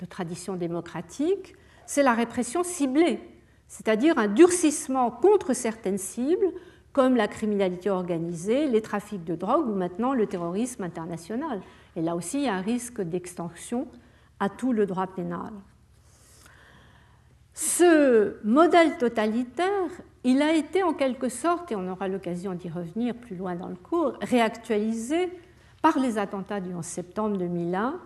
de 0.00 0.04
tradition 0.04 0.56
démocratique, 0.56 1.54
c'est 1.90 2.04
la 2.04 2.14
répression 2.14 2.62
ciblée, 2.62 3.18
c'est-à-dire 3.66 4.16
un 4.16 4.28
durcissement 4.28 5.10
contre 5.10 5.54
certaines 5.54 5.98
cibles 5.98 6.52
comme 6.92 7.16
la 7.16 7.26
criminalité 7.26 7.90
organisée, 7.90 8.68
les 8.68 8.80
trafics 8.80 9.24
de 9.24 9.34
drogue 9.34 9.68
ou 9.68 9.74
maintenant 9.74 10.14
le 10.14 10.28
terrorisme 10.28 10.84
international. 10.84 11.60
Et 11.96 12.00
là 12.00 12.14
aussi, 12.14 12.38
il 12.38 12.44
y 12.44 12.48
a 12.48 12.54
un 12.54 12.60
risque 12.60 13.00
d'extension 13.00 13.88
à 14.38 14.48
tout 14.48 14.72
le 14.72 14.86
droit 14.86 15.08
pénal. 15.08 15.50
Ce 17.54 18.36
modèle 18.44 18.96
totalitaire, 18.96 19.90
il 20.22 20.42
a 20.42 20.54
été 20.54 20.84
en 20.84 20.92
quelque 20.92 21.28
sorte, 21.28 21.72
et 21.72 21.74
on 21.74 21.90
aura 21.90 22.06
l'occasion 22.06 22.54
d'y 22.54 22.68
revenir 22.68 23.16
plus 23.16 23.34
loin 23.34 23.56
dans 23.56 23.68
le 23.68 23.74
cours, 23.74 24.16
réactualisé 24.20 25.28
par 25.82 25.98
les 25.98 26.18
attentats 26.18 26.60
du 26.60 26.72
11 26.72 26.84
septembre 26.84 27.36
2001, 27.36 27.98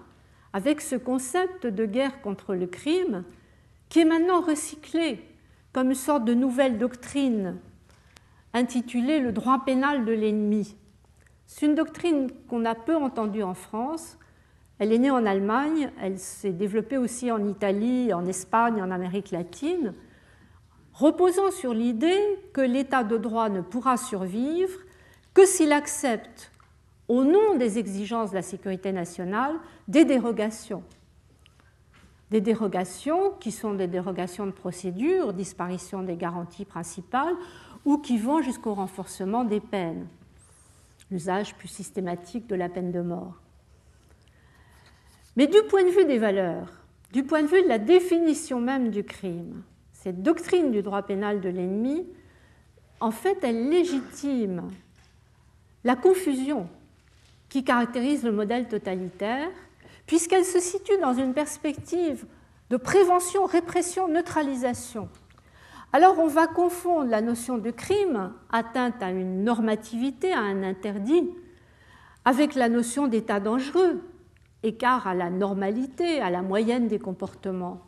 avec 0.54 0.80
ce 0.80 0.96
concept 0.96 1.66
de 1.66 1.84
guerre 1.84 2.22
contre 2.22 2.54
le 2.54 2.66
crime 2.66 3.24
qui 3.94 4.00
est 4.00 4.04
maintenant 4.04 4.40
recyclé 4.40 5.20
comme 5.72 5.90
une 5.90 5.94
sorte 5.94 6.24
de 6.24 6.34
nouvelle 6.34 6.78
doctrine 6.78 7.60
intitulée 8.52 9.20
Le 9.20 9.30
droit 9.30 9.64
pénal 9.64 10.04
de 10.04 10.10
l'ennemi. 10.10 10.74
C'est 11.46 11.66
une 11.66 11.76
doctrine 11.76 12.28
qu'on 12.48 12.64
a 12.64 12.74
peu 12.74 12.96
entendue 12.96 13.44
en 13.44 13.54
France, 13.54 14.18
elle 14.80 14.92
est 14.92 14.98
née 14.98 15.12
en 15.12 15.24
Allemagne, 15.24 15.92
elle 16.02 16.18
s'est 16.18 16.50
développée 16.50 16.98
aussi 16.98 17.30
en 17.30 17.46
Italie, 17.46 18.12
en 18.12 18.26
Espagne, 18.26 18.82
en 18.82 18.90
Amérique 18.90 19.30
latine, 19.30 19.94
reposant 20.92 21.52
sur 21.52 21.72
l'idée 21.72 22.18
que 22.52 22.62
l'état 22.62 23.04
de 23.04 23.16
droit 23.16 23.48
ne 23.48 23.60
pourra 23.60 23.96
survivre 23.96 24.76
que 25.34 25.46
s'il 25.46 25.70
accepte, 25.70 26.50
au 27.06 27.22
nom 27.22 27.54
des 27.58 27.78
exigences 27.78 28.30
de 28.30 28.34
la 28.34 28.42
sécurité 28.42 28.90
nationale, 28.90 29.54
des 29.86 30.04
dérogations. 30.04 30.82
Des 32.30 32.40
dérogations 32.40 33.32
qui 33.40 33.52
sont 33.52 33.74
des 33.74 33.86
dérogations 33.86 34.46
de 34.46 34.52
procédure, 34.52 35.32
disparition 35.32 36.02
des 36.02 36.16
garanties 36.16 36.64
principales, 36.64 37.34
ou 37.84 37.98
qui 37.98 38.18
vont 38.18 38.40
jusqu'au 38.40 38.74
renforcement 38.74 39.44
des 39.44 39.60
peines, 39.60 40.06
l'usage 41.10 41.54
plus 41.54 41.68
systématique 41.68 42.46
de 42.46 42.54
la 42.54 42.68
peine 42.68 42.92
de 42.92 43.00
mort. 43.00 43.34
Mais 45.36 45.46
du 45.46 45.62
point 45.68 45.84
de 45.84 45.90
vue 45.90 46.04
des 46.04 46.18
valeurs, 46.18 46.72
du 47.12 47.24
point 47.24 47.42
de 47.42 47.48
vue 47.48 47.62
de 47.62 47.68
la 47.68 47.78
définition 47.78 48.60
même 48.60 48.90
du 48.90 49.04
crime, 49.04 49.62
cette 49.92 50.22
doctrine 50.22 50.70
du 50.70 50.82
droit 50.82 51.02
pénal 51.02 51.40
de 51.40 51.48
l'ennemi, 51.48 52.06
en 53.00 53.10
fait, 53.10 53.38
elle 53.42 53.68
légitime 53.68 54.70
la 55.82 55.96
confusion 55.96 56.68
qui 57.48 57.64
caractérise 57.64 58.24
le 58.24 58.32
modèle 58.32 58.66
totalitaire, 58.68 59.50
puisqu'elle 60.06 60.44
se 60.44 60.60
situe 60.60 60.98
dans 61.00 61.14
une 61.14 61.34
perspective 61.34 62.26
de 62.70 62.76
prévention, 62.76 63.44
répression, 63.44 64.08
neutralisation. 64.08 65.08
Alors 65.92 66.18
on 66.18 66.26
va 66.26 66.46
confondre 66.46 67.08
la 67.08 67.20
notion 67.20 67.58
de 67.58 67.70
crime, 67.70 68.32
atteinte 68.50 69.02
à 69.02 69.10
une 69.10 69.44
normativité, 69.44 70.32
à 70.32 70.40
un 70.40 70.62
interdit, 70.62 71.30
avec 72.24 72.54
la 72.54 72.68
notion 72.68 73.06
d'état 73.06 73.38
dangereux, 73.38 74.02
écart 74.62 75.06
à 75.06 75.14
la 75.14 75.30
normalité, 75.30 76.20
à 76.20 76.30
la 76.30 76.42
moyenne 76.42 76.88
des 76.88 76.98
comportements. 76.98 77.80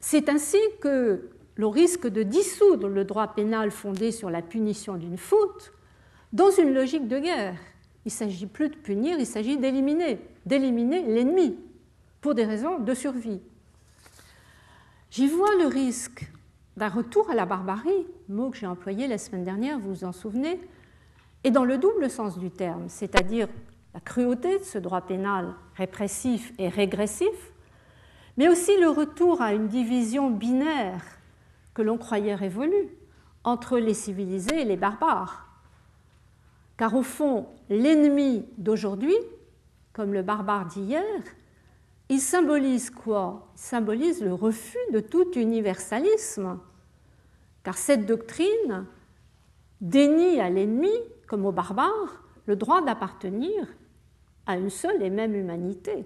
C'est 0.00 0.28
ainsi 0.28 0.58
que 0.80 1.30
l'on 1.56 1.70
risque 1.70 2.06
de 2.06 2.22
dissoudre 2.22 2.88
le 2.88 3.04
droit 3.04 3.28
pénal 3.28 3.70
fondé 3.70 4.12
sur 4.12 4.30
la 4.30 4.42
punition 4.42 4.94
d'une 4.94 5.18
faute 5.18 5.72
dans 6.32 6.50
une 6.50 6.74
logique 6.74 7.08
de 7.08 7.18
guerre. 7.18 7.56
Il 8.04 8.08
ne 8.08 8.12
s'agit 8.12 8.46
plus 8.46 8.68
de 8.68 8.76
punir, 8.76 9.18
il 9.18 9.26
s'agit 9.26 9.56
d'éliminer, 9.56 10.18
d'éliminer 10.44 11.02
l'ennemi 11.02 11.56
pour 12.20 12.34
des 12.34 12.44
raisons 12.44 12.78
de 12.78 12.94
survie. 12.94 13.40
J'y 15.10 15.26
vois 15.26 15.54
le 15.58 15.66
risque 15.66 16.30
d'un 16.76 16.88
retour 16.88 17.30
à 17.30 17.34
la 17.34 17.46
barbarie, 17.46 18.06
mot 18.28 18.50
que 18.50 18.56
j'ai 18.56 18.66
employé 18.66 19.06
la 19.06 19.18
semaine 19.18 19.44
dernière, 19.44 19.78
vous 19.78 19.94
vous 19.94 20.04
en 20.04 20.12
souvenez, 20.12 20.60
et 21.44 21.50
dans 21.50 21.64
le 21.64 21.78
double 21.78 22.10
sens 22.10 22.38
du 22.38 22.50
terme, 22.50 22.88
c'est-à-dire 22.88 23.48
la 23.94 24.00
cruauté 24.00 24.58
de 24.58 24.64
ce 24.64 24.78
droit 24.78 25.02
pénal 25.02 25.54
répressif 25.76 26.52
et 26.58 26.68
régressif, 26.68 27.52
mais 28.36 28.48
aussi 28.48 28.76
le 28.80 28.88
retour 28.88 29.40
à 29.40 29.54
une 29.54 29.68
division 29.68 30.30
binaire 30.30 31.04
que 31.74 31.82
l'on 31.82 31.96
croyait 31.96 32.34
révolue 32.34 32.88
entre 33.44 33.78
les 33.78 33.94
civilisés 33.94 34.62
et 34.62 34.64
les 34.64 34.76
barbares. 34.76 35.43
Car 36.76 36.94
au 36.94 37.02
fond, 37.02 37.46
l'ennemi 37.68 38.46
d'aujourd'hui, 38.58 39.14
comme 39.92 40.12
le 40.12 40.22
barbare 40.22 40.66
d'hier, 40.66 41.02
il 42.08 42.20
symbolise 42.20 42.90
quoi? 42.90 43.48
Il 43.54 43.60
symbolise 43.60 44.22
le 44.22 44.34
refus 44.34 44.78
de 44.92 45.00
tout 45.00 45.32
universalisme, 45.38 46.58
car 47.62 47.78
cette 47.78 48.06
doctrine 48.06 48.86
dénie 49.80 50.40
à 50.40 50.50
l'ennemi, 50.50 50.92
comme 51.26 51.46
au 51.46 51.52
barbare, 51.52 52.24
le 52.46 52.56
droit 52.56 52.82
d'appartenir 52.82 53.68
à 54.46 54.56
une 54.56 54.70
seule 54.70 55.02
et 55.02 55.10
même 55.10 55.34
humanité. 55.34 56.04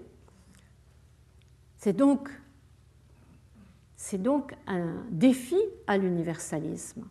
C'est 1.77 1.93
donc, 1.93 2.29
donc 4.13 4.55
un 4.67 5.03
défi 5.09 5.59
à 5.87 5.97
l'universalisme. 5.97 7.05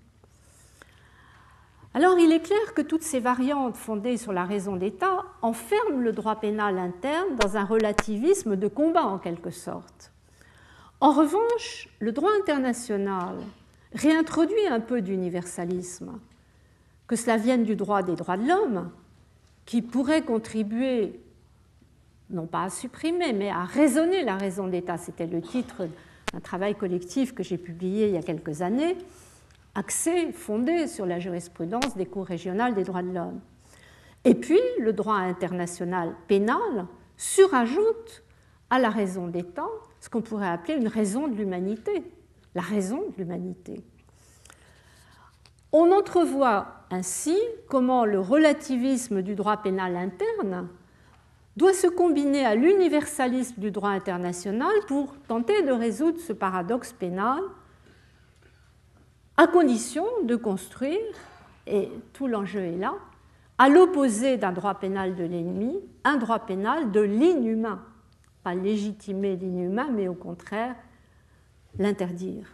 Alors 1.99 2.16
il 2.16 2.30
est 2.30 2.38
clair 2.38 2.74
que 2.76 2.80
toutes 2.80 3.03
ces 3.03 3.18
variantes 3.18 3.76
fondées 3.76 4.18
sur 4.18 4.32
la 4.32 4.44
raison 4.44 4.76
d'État 4.76 5.24
enferment 5.42 5.99
le 5.99 6.12
droit 6.12 6.36
pénal 6.36 6.78
interne 6.78 7.34
dans 7.34 7.57
un 7.57 7.64
relativisme 7.64 8.55
de 8.55 8.68
combat 8.68 9.03
en 9.03 9.18
quelque 9.18 9.51
sorte. 9.51 10.12
En 11.01 11.11
revanche, 11.11 11.88
le 11.99 12.12
droit 12.12 12.30
international 12.40 13.34
réintroduit 13.94 14.68
un 14.70 14.78
peu 14.78 15.03
d'universalisme, 15.03 16.20
que 17.09 17.16
cela 17.16 17.36
vienne 17.36 17.64
du 17.64 17.74
droit 17.74 18.05
des 18.05 18.14
droits 18.14 18.36
de 18.36 18.46
l'homme, 18.46 18.92
qui 19.66 19.82
pourrait 19.82 20.22
contribuer, 20.22 21.18
non 22.30 22.46
pas 22.46 22.62
à 22.62 22.70
supprimer, 22.70 23.32
mais 23.32 23.51
à 23.51 23.64
raisonner 23.64 24.22
la 24.22 24.36
raison 24.36 24.68
d'État. 24.68 24.99
C'était 24.99 25.26
le 25.26 25.42
titre 25.42 25.88
d'un 26.32 26.38
travail 26.38 26.76
collectif 26.76 27.34
que 27.34 27.42
j'ai 27.42 27.59
publié 27.59 28.07
il 28.07 28.14
y 28.14 28.18
a 28.18 28.22
quelques 28.22 28.62
années, 28.62 28.96
axé, 29.78 30.32
fondé 30.32 30.88
sur 30.88 31.06
la 31.06 31.20
jurisprudence 31.20 31.96
des 31.96 32.06
cours 32.06 32.26
régionales 32.26 32.74
des 32.74 32.82
droits 32.82 33.02
de 33.02 33.12
l'homme. 33.12 33.40
Et 34.24 34.34
puis, 34.34 34.60
le 34.80 34.92
droit 34.92 35.14
international 35.14 36.16
pénal 36.26 36.86
surajoute 37.16 38.24
à 38.70 38.80
la 38.80 38.90
raison 38.90 39.28
d'État 39.28 39.68
ce 40.00 40.08
qu'on 40.08 40.20
pourrait 40.20 40.48
appeler 40.48 40.74
une 40.74 40.88
raison 40.88 41.28
de 41.28 41.34
l'humanité, 41.36 42.02
la 42.56 42.62
raison 42.62 42.96
de 42.96 43.14
l'humanité. 43.18 43.84
On 45.72 45.92
entrevoit 45.92 46.84
ainsi 46.90 47.36
comment 47.68 48.04
le 48.04 48.18
relativisme 48.18 49.22
du 49.22 49.36
droit 49.36 49.58
pénal 49.58 49.96
interne 49.96 50.68
doit 51.56 51.74
se 51.74 51.86
combiner 51.86 52.44
à 52.44 52.56
l'universalisme 52.56 53.60
du 53.60 53.70
droit 53.70 53.90
international 53.90 54.72
pour 54.88 55.14
tenter 55.28 55.62
de 55.62 55.72
résoudre 55.72 56.18
ce 56.18 56.32
paradoxe 56.32 56.92
pénal, 56.92 57.40
à 59.39 59.47
condition 59.47 60.05
de 60.24 60.34
construire, 60.34 60.99
et 61.68 61.89
tout 62.12 62.26
l'enjeu 62.26 62.59
est 62.59 62.76
là, 62.76 62.95
à 63.57 63.68
l'opposé 63.68 64.36
d'un 64.36 64.51
droit 64.51 64.74
pénal 64.74 65.14
de 65.14 65.22
l'ennemi, 65.22 65.78
un 66.03 66.16
droit 66.16 66.41
pénal 66.41 66.91
de 66.91 67.01
l'inhumain, 67.01 67.80
pas 68.43 68.55
légitimer 68.55 69.36
l'inhumain, 69.36 69.89
mais 69.93 70.09
au 70.09 70.14
contraire 70.14 70.74
l'interdire. 71.78 72.47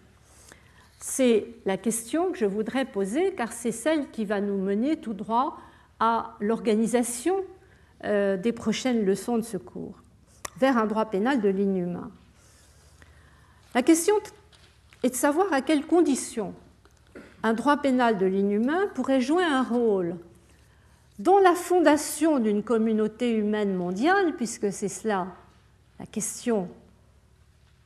C'est 1.01 1.47
la 1.64 1.78
question 1.78 2.32
que 2.32 2.39
je 2.39 2.45
voudrais 2.45 2.85
poser 2.85 3.32
car 3.35 3.53
c'est 3.53 3.72
celle 3.72 4.11
qui 4.11 4.26
va 4.26 4.43
nous 4.43 4.59
mener 4.59 4.99
tout 4.99 5.14
droit 5.14 5.57
à 6.01 6.37
l'organisation 6.41 7.37
euh, 8.05 8.37
des 8.37 8.53
prochaines 8.53 9.07
leçons 9.07 9.39
de 9.39 9.43
secours 9.43 9.95
vers 10.59 10.76
un 10.76 10.85
droit 10.85 11.07
pénal 11.07 11.41
de 11.41 11.49
l'inhumain. 11.49 12.11
La 13.74 13.82
question 13.82 14.14
est 15.03 15.11
de 15.11 15.14
savoir 15.14 15.51
à 15.51 15.62
quelles 15.62 15.87
conditions 15.87 16.55
un 17.45 17.53
droit 17.53 17.76
pénal 17.76 18.16
de 18.16 18.24
l'inhumain 18.24 18.88
pourrait 18.95 19.20
jouer 19.20 19.45
un 19.45 19.62
rôle 19.62 20.16
dans 21.18 21.38
la 21.38 21.55
fondation 21.55 22.40
d'une 22.40 22.64
communauté 22.64 23.30
humaine 23.30 23.74
mondiale, 23.74 24.34
puisque 24.36 24.72
c'est 24.72 24.88
cela 24.88 25.28
la 26.01 26.07
question 26.07 26.68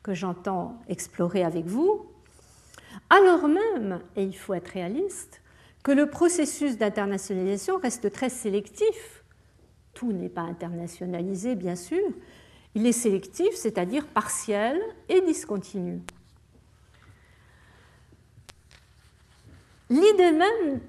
que 0.01 0.13
j'entends 0.13 0.79
explorer 0.87 1.43
avec 1.43 1.65
vous, 1.65 2.05
alors 3.09 3.49
même, 3.49 3.99
et 4.15 4.23
il 4.23 4.35
faut 4.35 4.53
être 4.53 4.69
réaliste, 4.69 5.41
que 5.83 5.91
le 5.91 6.09
processus 6.09 6.77
d'internationalisation 6.77 7.77
reste 7.77 8.11
très 8.11 8.29
sélectif. 8.29 9.23
Tout 9.93 10.13
n'est 10.13 10.29
pas 10.29 10.41
internationalisé, 10.41 11.55
bien 11.55 11.75
sûr. 11.75 12.01
Il 12.75 12.87
est 12.87 12.93
sélectif, 12.93 13.53
c'est-à-dire 13.55 14.07
partiel 14.07 14.79
et 15.09 15.21
discontinu. 15.21 15.99
L'idée 19.89 20.31
même 20.31 20.79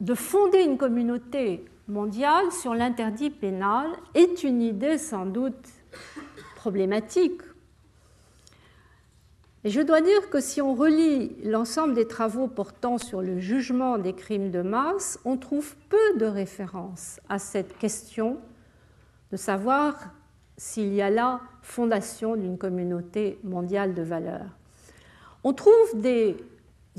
de 0.00 0.14
fonder 0.14 0.62
une 0.62 0.78
communauté 0.78 1.64
mondiale 1.86 2.50
sur 2.50 2.74
l'interdit 2.74 3.30
pénal 3.30 3.88
est 4.14 4.42
une 4.42 4.62
idée 4.62 4.96
sans 4.96 5.26
doute 5.26 5.68
problématique. 6.56 7.42
Je 9.64 9.82
dois 9.82 10.00
dire 10.00 10.30
que 10.30 10.40
si 10.40 10.62
on 10.62 10.74
relit 10.74 11.36
l'ensemble 11.44 11.92
des 11.92 12.08
travaux 12.08 12.48
portant 12.48 12.96
sur 12.96 13.20
le 13.20 13.38
jugement 13.38 13.98
des 13.98 14.14
crimes 14.14 14.50
de 14.50 14.62
masse, 14.62 15.18
on 15.26 15.36
trouve 15.36 15.76
peu 15.90 16.18
de 16.18 16.24
références 16.24 17.20
à 17.28 17.38
cette 17.38 17.76
question 17.76 18.38
de 19.30 19.36
savoir 19.36 20.14
s'il 20.56 20.94
y 20.94 21.02
a 21.02 21.10
là 21.10 21.42
fondation 21.60 22.36
d'une 22.36 22.56
communauté 22.56 23.38
mondiale 23.44 23.92
de 23.92 24.02
valeurs. 24.02 24.56
On 25.44 25.52
trouve 25.52 26.00
des 26.00 26.36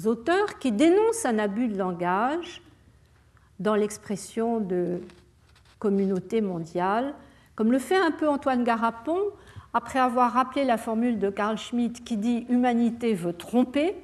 auteurs 0.07 0.59
qui 0.59 0.71
dénoncent 0.71 1.25
un 1.25 1.39
abus 1.39 1.67
de 1.67 1.77
langage 1.77 2.61
dans 3.59 3.75
l'expression 3.75 4.59
de 4.59 5.01
communauté 5.79 6.41
mondiale, 6.41 7.13
comme 7.55 7.71
le 7.71 7.79
fait 7.79 7.97
un 7.97 8.11
peu 8.11 8.27
Antoine 8.27 8.63
Garapon 8.63 9.19
après 9.73 9.99
avoir 9.99 10.33
rappelé 10.33 10.65
la 10.65 10.77
formule 10.77 11.19
de 11.19 11.29
Carl 11.29 11.57
Schmitt 11.57 12.03
qui 12.03 12.17
dit 12.17 12.45
Humanité 12.49 13.13
veut 13.13 13.33
tromper. 13.33 13.95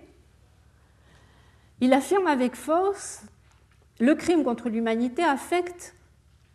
Il 1.81 1.93
affirme 1.93 2.27
avec 2.27 2.55
force 2.55 3.23
le 3.99 4.13
crime 4.13 4.43
contre 4.43 4.69
l'humanité 4.69 5.23
affecte 5.23 5.95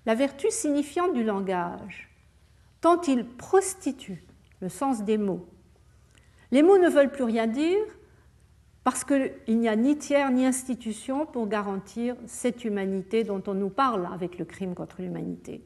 la 0.07 0.15
vertu 0.15 0.51
signifiante 0.51 1.13
du 1.13 1.25
langage, 1.25 2.09
tant 2.81 3.01
il 3.03 3.25
prostitue 3.25 4.23
le 4.61 4.69
sens 4.69 5.03
des 5.03 5.19
mots. 5.19 5.47
Les 6.53 6.63
mots 6.63 6.79
ne 6.79 6.89
veulent 6.89 7.11
plus 7.11 7.25
rien 7.25 7.47
dire, 7.47 7.81
parce 8.85 9.05
qu'il 9.05 9.33
n'y 9.49 9.69
a 9.69 9.77
ni 9.77 9.97
tiers 9.97 10.31
ni 10.31 10.45
institution 10.45 11.27
pour 11.27 11.47
garantir 11.47 12.17
cette 12.27 12.65
humanité 12.65 13.23
dont 13.23 13.43
on 13.47 13.55
nous 13.55 13.71
parle 13.71 14.09
avec 14.13 14.39
le 14.39 14.45
crime 14.45 14.75
contre 14.75 15.03
l'humanité. 15.03 15.63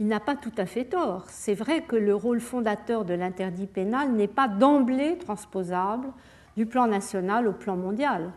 Il 0.00 0.08
n'a 0.08 0.18
pas 0.18 0.34
tout 0.34 0.52
à 0.56 0.66
fait 0.66 0.86
tort. 0.86 1.26
C'est 1.28 1.54
vrai 1.54 1.82
que 1.82 1.94
le 1.94 2.14
rôle 2.14 2.40
fondateur 2.40 3.04
de 3.04 3.14
l'interdit 3.14 3.68
pénal 3.68 4.10
n'est 4.10 4.26
pas 4.26 4.48
d'emblée 4.48 5.16
transposable 5.18 6.08
du 6.56 6.66
plan 6.66 6.88
national 6.88 7.46
au 7.46 7.52
plan 7.52 7.76
mondial, 7.76 8.32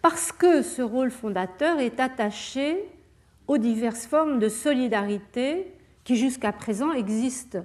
parce 0.00 0.32
que 0.32 0.62
ce 0.62 0.82
rôle 0.82 1.10
fondateur 1.10 1.78
est 1.78 2.00
attaché 2.00 2.82
aux 3.46 3.58
diverses 3.58 4.06
formes 4.06 4.38
de 4.38 4.48
solidarité 4.48 5.72
qui 6.02 6.16
jusqu'à 6.16 6.52
présent 6.52 6.92
existent 6.92 7.64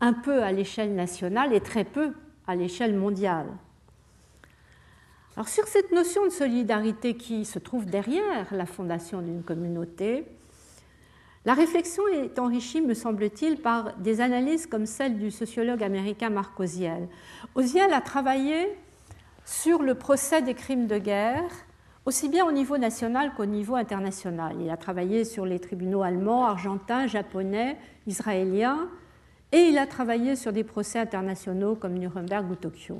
un 0.00 0.12
peu 0.12 0.42
à 0.42 0.50
l'échelle 0.50 0.94
nationale 0.94 1.52
et 1.52 1.60
très 1.60 1.84
peu 1.84 2.12
à 2.52 2.54
l'échelle 2.54 2.94
mondiale. 2.94 3.46
Alors 5.36 5.48
sur 5.48 5.66
cette 5.66 5.90
notion 5.90 6.24
de 6.24 6.30
solidarité 6.30 7.16
qui 7.16 7.46
se 7.46 7.58
trouve 7.58 7.86
derrière 7.86 8.46
la 8.52 8.66
fondation 8.66 9.22
d'une 9.22 9.42
communauté, 9.42 10.26
la 11.46 11.54
réflexion 11.54 12.06
est 12.08 12.38
enrichie, 12.38 12.82
me 12.82 12.94
semble-t-il, 12.94 13.56
par 13.56 13.96
des 13.96 14.20
analyses 14.20 14.66
comme 14.66 14.86
celle 14.86 15.18
du 15.18 15.30
sociologue 15.30 15.82
américain 15.82 16.28
Marc 16.28 16.60
Oziel. 16.60 17.08
Oziel 17.54 17.92
a 17.92 18.00
travaillé 18.00 18.68
sur 19.44 19.82
le 19.82 19.94
procès 19.94 20.42
des 20.42 20.54
crimes 20.54 20.86
de 20.86 20.98
guerre, 20.98 21.50
aussi 22.04 22.28
bien 22.28 22.44
au 22.44 22.52
niveau 22.52 22.76
national 22.76 23.32
qu'au 23.34 23.46
niveau 23.46 23.74
international. 23.74 24.56
Il 24.60 24.70
a 24.70 24.76
travaillé 24.76 25.24
sur 25.24 25.46
les 25.46 25.58
tribunaux 25.58 26.02
allemands, 26.02 26.44
argentins, 26.44 27.06
japonais, 27.06 27.76
israéliens, 28.06 28.88
et 29.52 29.68
il 29.68 29.78
a 29.78 29.86
travaillé 29.86 30.34
sur 30.34 30.52
des 30.52 30.64
procès 30.64 30.98
internationaux 30.98 31.76
comme 31.76 31.94
Nuremberg 31.94 32.50
ou 32.50 32.54
Tokyo. 32.54 32.98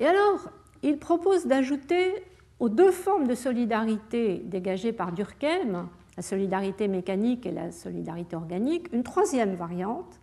Et 0.00 0.06
alors, 0.06 0.48
il 0.82 0.98
propose 0.98 1.46
d'ajouter 1.46 2.14
aux 2.60 2.68
deux 2.68 2.92
formes 2.92 3.26
de 3.26 3.34
solidarité 3.34 4.38
dégagées 4.44 4.92
par 4.92 5.12
Durkheim, 5.12 5.88
la 6.16 6.22
solidarité 6.22 6.88
mécanique 6.88 7.46
et 7.46 7.52
la 7.52 7.72
solidarité 7.72 8.36
organique, 8.36 8.92
une 8.92 9.02
troisième 9.02 9.54
variante 9.54 10.20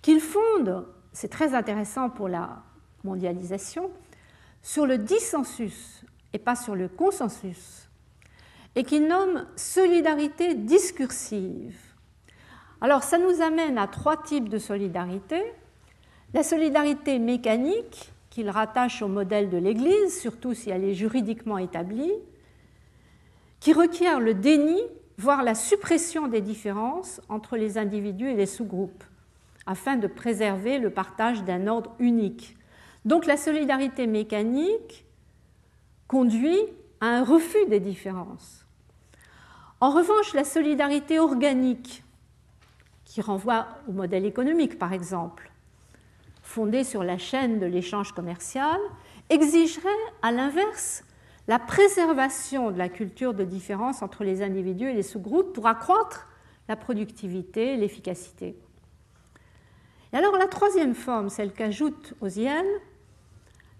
qu'il 0.00 0.20
fonde, 0.20 0.86
c'est 1.12 1.28
très 1.28 1.54
intéressant 1.54 2.08
pour 2.08 2.28
la 2.28 2.62
mondialisation, 3.02 3.90
sur 4.62 4.86
le 4.86 4.98
dissensus 4.98 6.04
et 6.32 6.38
pas 6.38 6.54
sur 6.54 6.74
le 6.74 6.88
consensus, 6.88 7.88
et 8.76 8.84
qu'il 8.84 9.08
nomme 9.08 9.46
solidarité 9.56 10.54
discursive 10.54 11.87
alors 12.80 13.02
ça 13.02 13.18
nous 13.18 13.40
amène 13.40 13.78
à 13.78 13.86
trois 13.86 14.16
types 14.16 14.48
de 14.48 14.58
solidarité. 14.58 15.42
La 16.34 16.42
solidarité 16.42 17.18
mécanique, 17.18 18.12
qu'il 18.30 18.50
rattache 18.50 19.02
au 19.02 19.08
modèle 19.08 19.50
de 19.50 19.56
l'Église, 19.56 20.20
surtout 20.20 20.54
si 20.54 20.70
elle 20.70 20.84
est 20.84 20.94
juridiquement 20.94 21.58
établie, 21.58 22.12
qui 23.60 23.72
requiert 23.72 24.20
le 24.20 24.34
déni, 24.34 24.80
voire 25.16 25.42
la 25.42 25.54
suppression 25.54 26.28
des 26.28 26.40
différences 26.40 27.20
entre 27.28 27.56
les 27.56 27.78
individus 27.78 28.28
et 28.28 28.36
les 28.36 28.46
sous-groupes, 28.46 29.02
afin 29.66 29.96
de 29.96 30.06
préserver 30.06 30.78
le 30.78 30.90
partage 30.90 31.42
d'un 31.42 31.66
ordre 31.66 31.94
unique. 31.98 32.56
Donc 33.04 33.26
la 33.26 33.36
solidarité 33.36 34.06
mécanique 34.06 35.04
conduit 36.06 36.60
à 37.00 37.06
un 37.06 37.24
refus 37.24 37.66
des 37.68 37.80
différences. 37.80 38.66
En 39.80 39.90
revanche, 39.90 40.34
la 40.34 40.44
solidarité 40.44 41.18
organique, 41.18 42.04
qui 43.18 43.22
renvoie 43.22 43.66
au 43.88 43.92
modèle 43.92 44.24
économique, 44.24 44.78
par 44.78 44.92
exemple, 44.92 45.50
fondé 46.40 46.84
sur 46.84 47.02
la 47.02 47.18
chaîne 47.18 47.58
de 47.58 47.66
l'échange 47.66 48.12
commercial, 48.12 48.78
exigerait 49.28 49.88
à 50.22 50.30
l'inverse 50.30 51.02
la 51.48 51.58
préservation 51.58 52.70
de 52.70 52.78
la 52.78 52.88
culture 52.88 53.34
de 53.34 53.42
différence 53.42 54.02
entre 54.02 54.22
les 54.22 54.40
individus 54.40 54.90
et 54.90 54.94
les 54.94 55.02
sous-groupes 55.02 55.52
pour 55.52 55.66
accroître 55.66 56.28
la 56.68 56.76
productivité 56.76 57.72
et 57.72 57.76
l'efficacité. 57.76 58.56
Et 60.12 60.16
alors 60.16 60.36
la 60.36 60.46
troisième 60.46 60.94
forme, 60.94 61.28
celle 61.28 61.52
qu'ajoute 61.52 62.14
Oziel, 62.20 62.66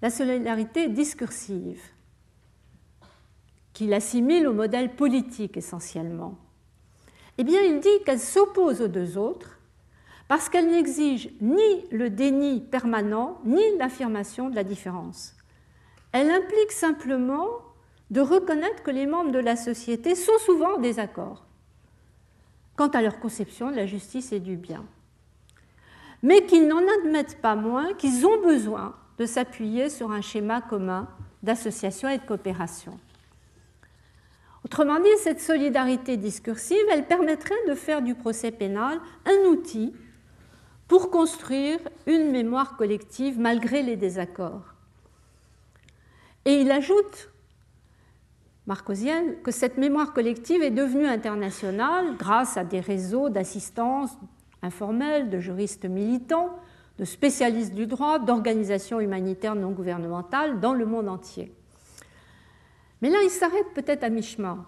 la 0.02 0.10
solidarité 0.10 0.88
discursive, 0.88 1.80
qui 3.72 3.86
l'assimile 3.86 4.48
au 4.48 4.52
modèle 4.52 4.96
politique 4.96 5.56
essentiellement. 5.56 6.36
Eh 7.38 7.44
bien, 7.44 7.62
il 7.62 7.80
dit 7.80 8.02
qu'elle 8.04 8.20
s'oppose 8.20 8.82
aux 8.82 8.88
deux 8.88 9.16
autres 9.16 9.58
parce 10.26 10.48
qu'elle 10.48 10.70
n'exige 10.70 11.30
ni 11.40 11.86
le 11.90 12.10
déni 12.10 12.60
permanent, 12.60 13.40
ni 13.44 13.62
l'affirmation 13.78 14.50
de 14.50 14.56
la 14.56 14.64
différence. 14.64 15.34
Elle 16.12 16.30
implique 16.30 16.72
simplement 16.72 17.46
de 18.10 18.20
reconnaître 18.20 18.82
que 18.82 18.90
les 18.90 19.06
membres 19.06 19.30
de 19.30 19.38
la 19.38 19.56
société 19.56 20.14
sont 20.14 20.38
souvent 20.44 20.76
en 20.76 20.80
désaccord 20.80 21.44
quant 22.76 22.88
à 22.88 23.02
leur 23.02 23.18
conception 23.18 23.70
de 23.70 23.76
la 23.76 23.86
justice 23.86 24.32
et 24.32 24.38
du 24.38 24.56
bien, 24.56 24.84
mais 26.22 26.46
qu'ils 26.46 26.68
n'en 26.68 26.82
admettent 27.00 27.40
pas 27.40 27.56
moins 27.56 27.92
qu'ils 27.94 28.24
ont 28.24 28.40
besoin 28.40 28.94
de 29.18 29.26
s'appuyer 29.26 29.90
sur 29.90 30.12
un 30.12 30.20
schéma 30.20 30.60
commun 30.60 31.08
d'association 31.42 32.08
et 32.08 32.18
de 32.18 32.22
coopération. 32.22 32.98
Autrement 34.68 35.00
dit, 35.00 35.08
cette 35.16 35.40
solidarité 35.40 36.18
discursive, 36.18 36.76
elle 36.92 37.06
permettrait 37.06 37.54
de 37.68 37.74
faire 37.74 38.02
du 38.02 38.14
procès 38.14 38.50
pénal 38.50 39.00
un 39.24 39.48
outil 39.48 39.94
pour 40.86 41.10
construire 41.10 41.78
une 42.06 42.30
mémoire 42.30 42.76
collective 42.76 43.40
malgré 43.40 43.82
les 43.82 43.96
désaccords. 43.96 44.74
Et 46.44 46.60
il 46.60 46.70
ajoute, 46.70 47.30
Marcosienne, 48.66 49.40
que 49.42 49.50
cette 49.50 49.78
mémoire 49.78 50.12
collective 50.12 50.62
est 50.62 50.70
devenue 50.70 51.06
internationale 51.06 52.18
grâce 52.18 52.58
à 52.58 52.64
des 52.64 52.80
réseaux 52.80 53.30
d'assistance 53.30 54.10
informelle, 54.60 55.30
de 55.30 55.38
juristes 55.38 55.86
militants, 55.86 56.50
de 56.98 57.06
spécialistes 57.06 57.72
du 57.72 57.86
droit, 57.86 58.18
d'organisations 58.18 59.00
humanitaires 59.00 59.54
non 59.54 59.70
gouvernementales 59.70 60.60
dans 60.60 60.74
le 60.74 60.84
monde 60.84 61.08
entier. 61.08 61.54
Mais 63.02 63.10
là, 63.10 63.18
il 63.22 63.30
s'arrête 63.30 63.72
peut-être 63.74 64.04
à 64.04 64.08
mi-chemin. 64.08 64.64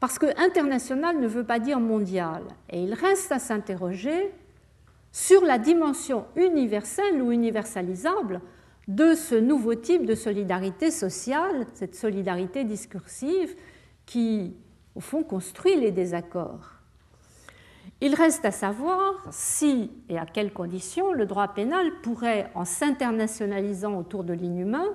Parce 0.00 0.18
que 0.18 0.26
international 0.40 1.20
ne 1.20 1.26
veut 1.26 1.44
pas 1.44 1.58
dire 1.58 1.78
mondial. 1.78 2.42
Et 2.70 2.82
il 2.82 2.94
reste 2.94 3.32
à 3.32 3.38
s'interroger 3.38 4.32
sur 5.12 5.44
la 5.44 5.58
dimension 5.58 6.26
universelle 6.36 7.20
ou 7.20 7.32
universalisable 7.32 8.40
de 8.88 9.14
ce 9.14 9.34
nouveau 9.34 9.74
type 9.74 10.06
de 10.06 10.14
solidarité 10.14 10.90
sociale, 10.90 11.66
cette 11.74 11.94
solidarité 11.94 12.64
discursive 12.64 13.54
qui, 14.06 14.56
au 14.94 15.00
fond, 15.00 15.22
construit 15.22 15.76
les 15.76 15.90
désaccords. 15.90 16.80
Il 18.00 18.14
reste 18.14 18.44
à 18.46 18.50
savoir 18.50 19.26
si 19.30 19.90
et 20.08 20.18
à 20.18 20.24
quelles 20.24 20.52
conditions 20.52 21.12
le 21.12 21.26
droit 21.26 21.48
pénal 21.48 21.86
pourrait, 22.02 22.50
en 22.54 22.64
s'internationalisant 22.64 23.98
autour 23.98 24.24
de 24.24 24.32
l'inhumain, 24.32 24.88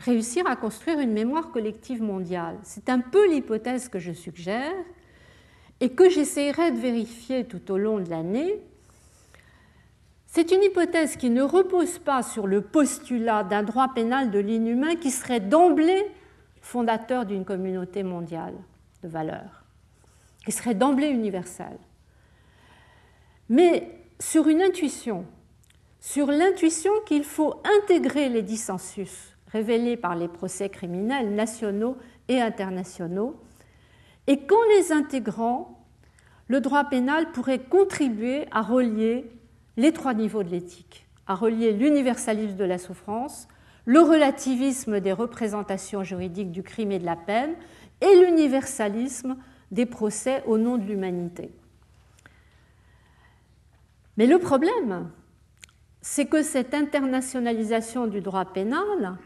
réussir 0.00 0.46
à 0.46 0.56
construire 0.56 0.98
une 0.98 1.12
mémoire 1.12 1.50
collective 1.50 2.02
mondiale. 2.02 2.58
C'est 2.62 2.88
un 2.88 3.00
peu 3.00 3.30
l'hypothèse 3.30 3.88
que 3.88 3.98
je 3.98 4.12
suggère 4.12 4.72
et 5.80 5.90
que 5.90 6.08
j'essaierai 6.08 6.72
de 6.72 6.78
vérifier 6.78 7.44
tout 7.44 7.70
au 7.70 7.78
long 7.78 8.00
de 8.00 8.08
l'année. 8.08 8.60
C'est 10.26 10.52
une 10.52 10.62
hypothèse 10.62 11.16
qui 11.16 11.28
ne 11.28 11.42
repose 11.42 11.98
pas 11.98 12.22
sur 12.22 12.46
le 12.46 12.62
postulat 12.62 13.44
d'un 13.44 13.62
droit 13.62 13.92
pénal 13.94 14.30
de 14.30 14.38
l'inhumain 14.38 14.96
qui 14.96 15.10
serait 15.10 15.40
d'emblée 15.40 16.06
fondateur 16.62 17.26
d'une 17.26 17.44
communauté 17.44 18.02
mondiale 18.02 18.54
de 19.02 19.08
valeurs, 19.08 19.64
qui 20.44 20.52
serait 20.52 20.74
d'emblée 20.74 21.08
universelle, 21.08 21.78
mais 23.48 23.90
sur 24.20 24.46
une 24.46 24.62
intuition, 24.62 25.24
sur 26.00 26.26
l'intuition 26.26 26.92
qu'il 27.06 27.24
faut 27.24 27.60
intégrer 27.64 28.28
les 28.28 28.42
dissensus 28.42 29.29
révélés 29.52 29.96
par 29.96 30.14
les 30.14 30.28
procès 30.28 30.68
criminels 30.68 31.34
nationaux 31.34 31.96
et 32.28 32.40
internationaux, 32.40 33.40
et 34.26 34.38
qu'en 34.46 34.62
les 34.76 34.92
intégrant, 34.92 35.84
le 36.46 36.60
droit 36.60 36.84
pénal 36.84 37.30
pourrait 37.32 37.60
contribuer 37.60 38.46
à 38.50 38.62
relier 38.62 39.30
les 39.76 39.92
trois 39.92 40.14
niveaux 40.14 40.42
de 40.42 40.50
l'éthique, 40.50 41.06
à 41.26 41.34
relier 41.34 41.72
l'universalisme 41.72 42.56
de 42.56 42.64
la 42.64 42.78
souffrance, 42.78 43.48
le 43.84 44.00
relativisme 44.00 45.00
des 45.00 45.12
représentations 45.12 46.04
juridiques 46.04 46.52
du 46.52 46.62
crime 46.62 46.92
et 46.92 46.98
de 46.98 47.06
la 47.06 47.16
peine, 47.16 47.54
et 48.00 48.20
l'universalisme 48.20 49.36
des 49.70 49.86
procès 49.86 50.42
au 50.46 50.58
nom 50.58 50.76
de 50.76 50.84
l'humanité. 50.84 51.52
Mais 54.16 54.26
le 54.26 54.38
problème, 54.38 55.10
c'est 56.02 56.26
que 56.26 56.42
cette 56.42 56.74
internationalisation 56.74 58.06
du 58.06 58.20
droit 58.20 58.44
pénal 58.44 59.16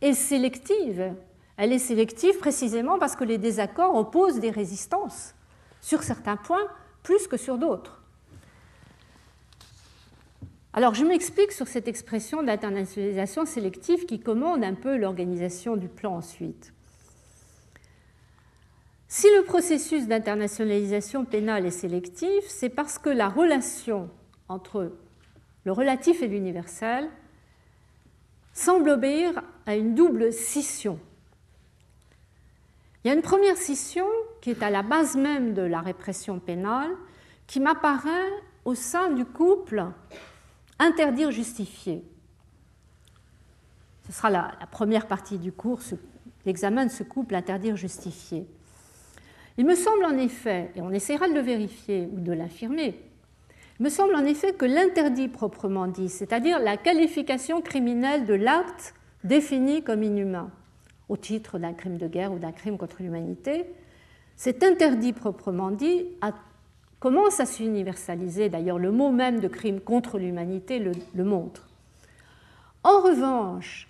est 0.00 0.14
sélective. 0.14 1.14
Elle 1.56 1.72
est 1.72 1.78
sélective 1.78 2.38
précisément 2.38 2.98
parce 2.98 3.16
que 3.16 3.24
les 3.24 3.38
désaccords 3.38 3.94
opposent 3.94 4.40
des 4.40 4.50
résistances 4.50 5.34
sur 5.80 6.02
certains 6.02 6.36
points 6.36 6.66
plus 7.02 7.26
que 7.26 7.36
sur 7.36 7.58
d'autres. 7.58 8.02
Alors 10.72 10.94
je 10.94 11.04
m'explique 11.04 11.52
sur 11.52 11.66
cette 11.66 11.88
expression 11.88 12.42
d'internationalisation 12.42 13.44
sélective 13.44 14.06
qui 14.06 14.20
commande 14.20 14.62
un 14.62 14.74
peu 14.74 14.96
l'organisation 14.96 15.76
du 15.76 15.88
plan 15.88 16.16
ensuite. 16.16 16.72
Si 19.08 19.26
le 19.36 19.42
processus 19.42 20.06
d'internationalisation 20.06 21.24
pénale 21.24 21.66
est 21.66 21.72
sélectif, 21.72 22.44
c'est 22.46 22.68
parce 22.68 22.98
que 22.98 23.10
la 23.10 23.28
relation 23.28 24.08
entre 24.48 24.92
le 25.64 25.72
relatif 25.72 26.22
et 26.22 26.28
l'universel 26.28 27.08
semble 28.60 28.90
obéir 28.90 29.42
à 29.66 29.74
une 29.74 29.94
double 29.94 30.32
scission. 30.32 30.98
Il 33.02 33.08
y 33.08 33.10
a 33.10 33.14
une 33.14 33.22
première 33.22 33.56
scission 33.56 34.06
qui 34.42 34.50
est 34.50 34.62
à 34.62 34.70
la 34.70 34.82
base 34.82 35.16
même 35.16 35.54
de 35.54 35.62
la 35.62 35.80
répression 35.80 36.38
pénale, 36.38 36.90
qui 37.46 37.58
m'apparaît 37.58 38.30
au 38.64 38.74
sein 38.74 39.10
du 39.10 39.24
couple 39.24 39.84
interdire 40.78 41.30
justifié. 41.30 42.04
Ce 44.06 44.12
sera 44.12 44.28
la, 44.28 44.52
première 44.70 45.06
partie 45.06 45.38
du 45.38 45.52
cours, 45.52 45.80
l'examen 46.44 46.84
de 46.84 46.90
ce 46.90 47.02
couple 47.02 47.34
interdire 47.34 47.76
justifié. 47.76 48.46
Il 49.56 49.64
me 49.64 49.74
semble 49.74 50.04
en 50.04 50.18
effet, 50.18 50.70
et 50.74 50.82
on 50.82 50.90
essaiera 50.90 51.28
de 51.28 51.34
le 51.34 51.40
vérifier 51.40 52.08
ou 52.12 52.20
de 52.20 52.32
l'affirmer, 52.32 53.00
me 53.80 53.88
semble 53.88 54.14
en 54.14 54.24
effet 54.24 54.52
que 54.52 54.66
l'interdit 54.66 55.28
proprement 55.28 55.86
dit, 55.86 56.08
c'est-à-dire 56.08 56.58
la 56.58 56.76
qualification 56.76 57.62
criminelle 57.62 58.26
de 58.26 58.34
l'acte 58.34 58.94
défini 59.24 59.82
comme 59.82 60.02
inhumain, 60.02 60.50
au 61.08 61.16
titre 61.16 61.58
d'un 61.58 61.72
crime 61.72 61.96
de 61.96 62.06
guerre 62.06 62.32
ou 62.32 62.38
d'un 62.38 62.52
crime 62.52 62.76
contre 62.76 63.02
l'humanité, 63.02 63.64
cet 64.36 64.62
interdit 64.62 65.12
proprement 65.12 65.70
dit 65.70 66.06
commence 67.00 67.40
à 67.40 67.46
s'universaliser, 67.46 68.50
d'ailleurs 68.50 68.78
le 68.78 68.92
mot 68.92 69.10
même 69.10 69.40
de 69.40 69.48
crime 69.48 69.80
contre 69.80 70.18
l'humanité 70.18 70.78
le, 70.78 71.24
montre. 71.24 71.68
En 72.84 73.00
revanche, 73.00 73.88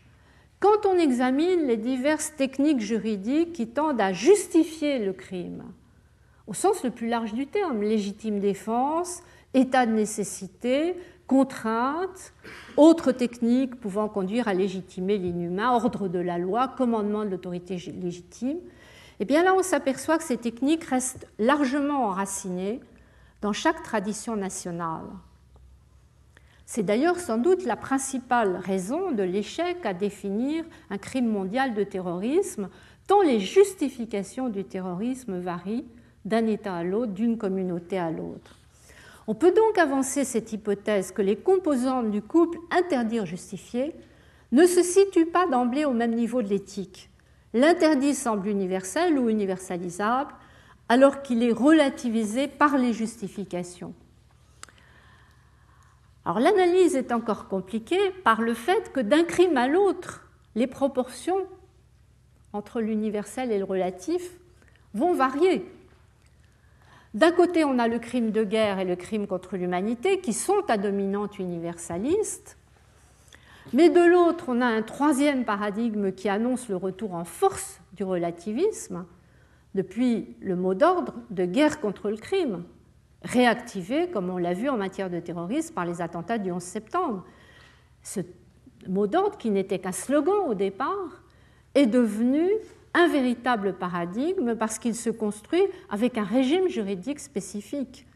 quand 0.61 0.87
on 0.87 0.97
examine 0.97 1.67
les 1.67 1.77
diverses 1.77 2.35
techniques 2.37 2.81
juridiques 2.81 3.53
qui 3.53 3.69
tendent 3.69 4.01
à 4.01 4.13
justifier 4.13 4.99
le 5.01 5.13
crime, 5.13 5.65
au 6.47 6.55
sens 6.55 6.85
le 6.85 6.91
plus 6.91 7.09
large 7.09 7.33
du 7.33 7.47
terme, 7.47 7.83
légitime 7.83 8.39
défense, 8.39 9.23
état 9.55 9.87
de 9.87 9.93
nécessité, 9.93 10.97
contrainte, 11.27 12.33
autres 12.77 13.13
techniques 13.13 13.77
pouvant 13.77 14.09
conduire 14.09 14.49
à 14.49 14.55
légitimer 14.55 15.17
l'inhumain, 15.17 15.73
ordre 15.73 16.09
de 16.09 16.19
la 16.19 16.39
loi, 16.39 16.69
commandement 16.69 17.25
de 17.25 17.31
l'autorité 17.31 17.77
légitime, 18.01 18.59
et 18.59 19.25
eh 19.25 19.27
bien 19.27 19.45
là 19.45 19.55
on 19.55 19.63
s'aperçoit 19.63 20.17
que 20.17 20.25
ces 20.25 20.39
techniques 20.39 20.85
restent 20.85 21.27
largement 21.39 22.07
enracinées 22.07 22.81
dans 23.43 23.53
chaque 23.53 23.83
tradition 23.83 24.35
nationale. 24.35 25.05
C'est 26.65 26.83
d'ailleurs 26.85 27.19
sans 27.19 27.37
doute 27.37 27.65
la 27.65 27.77
principale 27.77 28.57
raison 28.57 29.11
de 29.11 29.23
l'échec 29.23 29.85
à 29.85 29.93
définir 29.93 30.65
un 30.89 30.99
crime 30.99 31.29
mondial 31.29 31.75
de 31.75 31.85
terrorisme, 31.85 32.69
tant 33.09 33.23
les 33.23 33.41
justifications 33.41 34.49
du 34.49 34.65
terrorisme 34.65 35.39
varient 35.39 35.85
d'un 36.25 36.47
État 36.47 36.77
à 36.77 36.85
l'autre, 36.85 37.13
d'une 37.13 37.39
communauté 37.39 37.99
à 37.99 38.11
l'autre. 38.11 38.60
On 39.31 39.35
peut 39.37 39.53
donc 39.53 39.79
avancer 39.79 40.25
cette 40.25 40.53
hypothèse 40.53 41.13
que 41.13 41.23
les 41.23 41.37
composantes 41.37 42.11
du 42.11 42.21
couple 42.21 42.59
interdire 42.73 43.27
justifié 43.27 43.95
ne 44.51 44.67
se 44.67 44.83
situent 44.83 45.31
pas 45.31 45.47
d'emblée 45.47 45.85
au 45.85 45.93
même 45.93 46.17
niveau 46.17 46.43
de 46.43 46.49
l'éthique. 46.49 47.11
L'interdit 47.55 48.17
semble 48.17 48.49
universel 48.49 49.17
ou 49.17 49.29
universalisable, 49.29 50.35
alors 50.89 51.23
qu'il 51.23 51.45
est 51.45 51.53
relativisé 51.53 52.49
par 52.49 52.77
les 52.77 52.93
justifications. 52.93 53.95
Alors 56.25 56.41
l'analyse 56.41 56.97
est 56.97 57.13
encore 57.13 57.47
compliquée 57.47 58.11
par 58.25 58.43
le 58.43 58.53
fait 58.53 58.93
que 58.93 58.99
d'un 58.99 59.23
crime 59.23 59.57
à 59.57 59.69
l'autre, 59.69 60.29
les 60.57 60.67
proportions 60.67 61.47
entre 62.53 62.81
l'universel 62.81 63.53
et 63.53 63.61
le 63.61 63.65
relatif 63.65 64.29
vont 64.93 65.15
varier. 65.15 65.65
D'un 67.13 67.33
côté, 67.33 67.65
on 67.65 67.79
a 67.79 67.89
le 67.89 67.99
crime 67.99 68.31
de 68.31 68.45
guerre 68.45 68.79
et 68.79 68.85
le 68.85 68.95
crime 68.95 69.27
contre 69.27 69.57
l'humanité 69.57 70.21
qui 70.21 70.33
sont 70.33 70.63
à 70.69 70.77
dominante 70.77 71.39
universaliste, 71.39 72.57
mais 73.73 73.89
de 73.89 74.01
l'autre, 74.01 74.47
on 74.49 74.61
a 74.61 74.67
un 74.67 74.83
troisième 74.83 75.45
paradigme 75.45 76.13
qui 76.13 76.29
annonce 76.29 76.69
le 76.69 76.77
retour 76.77 77.15
en 77.15 77.25
force 77.25 77.81
du 77.93 78.05
relativisme, 78.05 79.07
depuis 79.75 80.37
le 80.41 80.57
mot 80.57 80.75
d'ordre 80.75 81.15
de 81.31 81.45
guerre 81.45 81.81
contre 81.81 82.11
le 82.11 82.17
crime, 82.17 82.65
réactivé, 83.23 84.09
comme 84.11 84.31
on 84.31 84.39
l'a 84.39 84.55
vu 84.55 84.69
en 84.69 84.77
matière 84.77 85.11
de 85.11 85.21
terrorisme, 85.21 85.75
par 85.75 85.85
les 85.85 86.01
attentats 86.01 86.39
du 86.39 86.51
11 86.51 86.63
septembre. 86.63 87.25
Ce 88.03 88.21
mot 88.89 89.07
d'ordre, 89.07 89.37
qui 89.37 89.51
n'était 89.51 89.79
qu'un 89.79 89.93
slogan 89.93 90.49
au 90.49 90.55
départ, 90.55 91.23
est 91.75 91.87
devenu 91.87 92.49
un 92.95 93.09
véritable 93.09 93.75
paradigme 93.75 94.57
parce 94.57 94.79
qu'il 94.79 94.95
se 94.95 95.11
construit 95.11 95.63
avec 95.89 96.19
un 96.19 96.25
régime 96.25 96.69
juridique 96.69 97.21
spécifique 97.21 98.07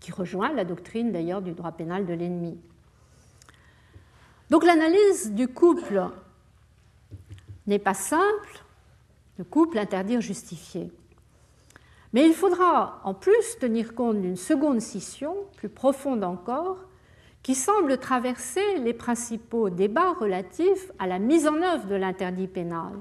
qui 0.00 0.12
rejoint 0.12 0.52
la 0.52 0.64
doctrine 0.64 1.12
d'ailleurs 1.12 1.42
du 1.42 1.52
droit 1.52 1.72
pénal 1.72 2.06
de 2.06 2.14
l'ennemi. 2.14 2.58
Donc 4.50 4.64
l'analyse 4.64 5.32
du 5.32 5.48
couple 5.48 6.08
n'est 7.66 7.78
pas 7.78 7.94
simple, 7.94 8.64
le 9.36 9.44
couple 9.44 9.78
interdire 9.78 10.20
justifié. 10.20 10.90
Mais 12.12 12.26
il 12.26 12.32
faudra 12.32 13.00
en 13.04 13.12
plus 13.12 13.58
tenir 13.60 13.94
compte 13.94 14.20
d'une 14.20 14.36
seconde 14.36 14.80
scission, 14.80 15.34
plus 15.56 15.68
profonde 15.68 16.24
encore, 16.24 16.78
qui 17.42 17.54
semble 17.54 17.98
traverser 17.98 18.78
les 18.78 18.94
principaux 18.94 19.70
débats 19.70 20.14
relatifs 20.14 20.90
à 20.98 21.06
la 21.06 21.18
mise 21.18 21.46
en 21.46 21.62
œuvre 21.62 21.86
de 21.86 21.94
l'interdit 21.94 22.48
pénal 22.48 22.92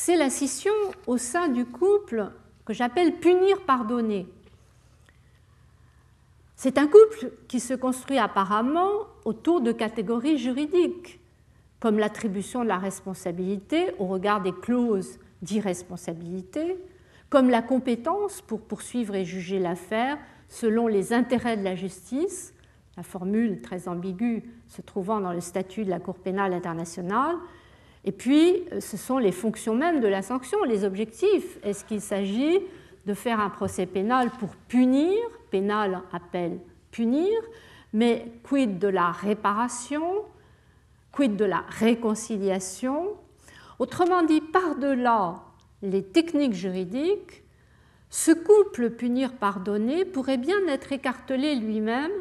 c'est 0.00 0.16
la 0.16 0.30
scission 0.30 0.72
au 1.08 1.16
sein 1.18 1.48
du 1.48 1.66
couple 1.66 2.30
que 2.64 2.72
j'appelle 2.72 3.16
punir-pardonner. 3.16 4.28
C'est 6.54 6.78
un 6.78 6.86
couple 6.86 7.32
qui 7.48 7.58
se 7.58 7.74
construit 7.74 8.16
apparemment 8.16 9.08
autour 9.24 9.60
de 9.60 9.72
catégories 9.72 10.38
juridiques, 10.38 11.18
comme 11.80 11.98
l'attribution 11.98 12.62
de 12.62 12.68
la 12.68 12.78
responsabilité 12.78 13.92
au 13.98 14.06
regard 14.06 14.40
des 14.40 14.52
clauses 14.52 15.18
d'irresponsabilité, 15.42 16.76
comme 17.28 17.50
la 17.50 17.60
compétence 17.60 18.40
pour 18.40 18.60
poursuivre 18.60 19.16
et 19.16 19.24
juger 19.24 19.58
l'affaire 19.58 20.16
selon 20.46 20.86
les 20.86 21.12
intérêts 21.12 21.56
de 21.56 21.64
la 21.64 21.74
justice, 21.74 22.54
la 22.96 23.02
formule 23.02 23.62
très 23.62 23.88
ambiguë 23.88 24.44
se 24.68 24.80
trouvant 24.80 25.18
dans 25.20 25.32
le 25.32 25.40
statut 25.40 25.84
de 25.84 25.90
la 25.90 25.98
Cour 25.98 26.14
pénale 26.14 26.54
internationale, 26.54 27.34
et 28.08 28.12
puis, 28.12 28.62
euh, 28.72 28.80
ce 28.80 28.96
sont 28.96 29.18
les 29.18 29.32
fonctions 29.32 29.74
mêmes 29.74 30.00
de 30.00 30.08
la 30.08 30.22
sanction, 30.22 30.64
les 30.64 30.82
objectifs. 30.84 31.58
Est-ce 31.62 31.84
qu'il 31.84 32.00
s'agit 32.00 32.58
de 33.04 33.12
faire 33.12 33.38
un 33.38 33.50
procès 33.50 33.84
pénal 33.84 34.30
pour 34.40 34.56
punir? 34.56 35.14
Pénal 35.50 36.00
appelle 36.10 36.58
punir, 36.90 37.38
mais 37.92 38.32
quid 38.44 38.78
de 38.78 38.88
la 38.88 39.10
réparation, 39.10 40.22
quid 41.12 41.36
de 41.36 41.44
la 41.44 41.62
réconciliation? 41.68 43.08
Autrement 43.78 44.22
dit, 44.22 44.40
par-delà 44.40 45.42
les 45.82 46.02
techniques 46.02 46.54
juridiques, 46.54 47.42
ce 48.08 48.32
couple 48.32 48.88
punir-pardonner 48.88 50.06
pourrait 50.06 50.38
bien 50.38 50.66
être 50.68 50.92
écartelé 50.92 51.56
lui-même 51.56 52.12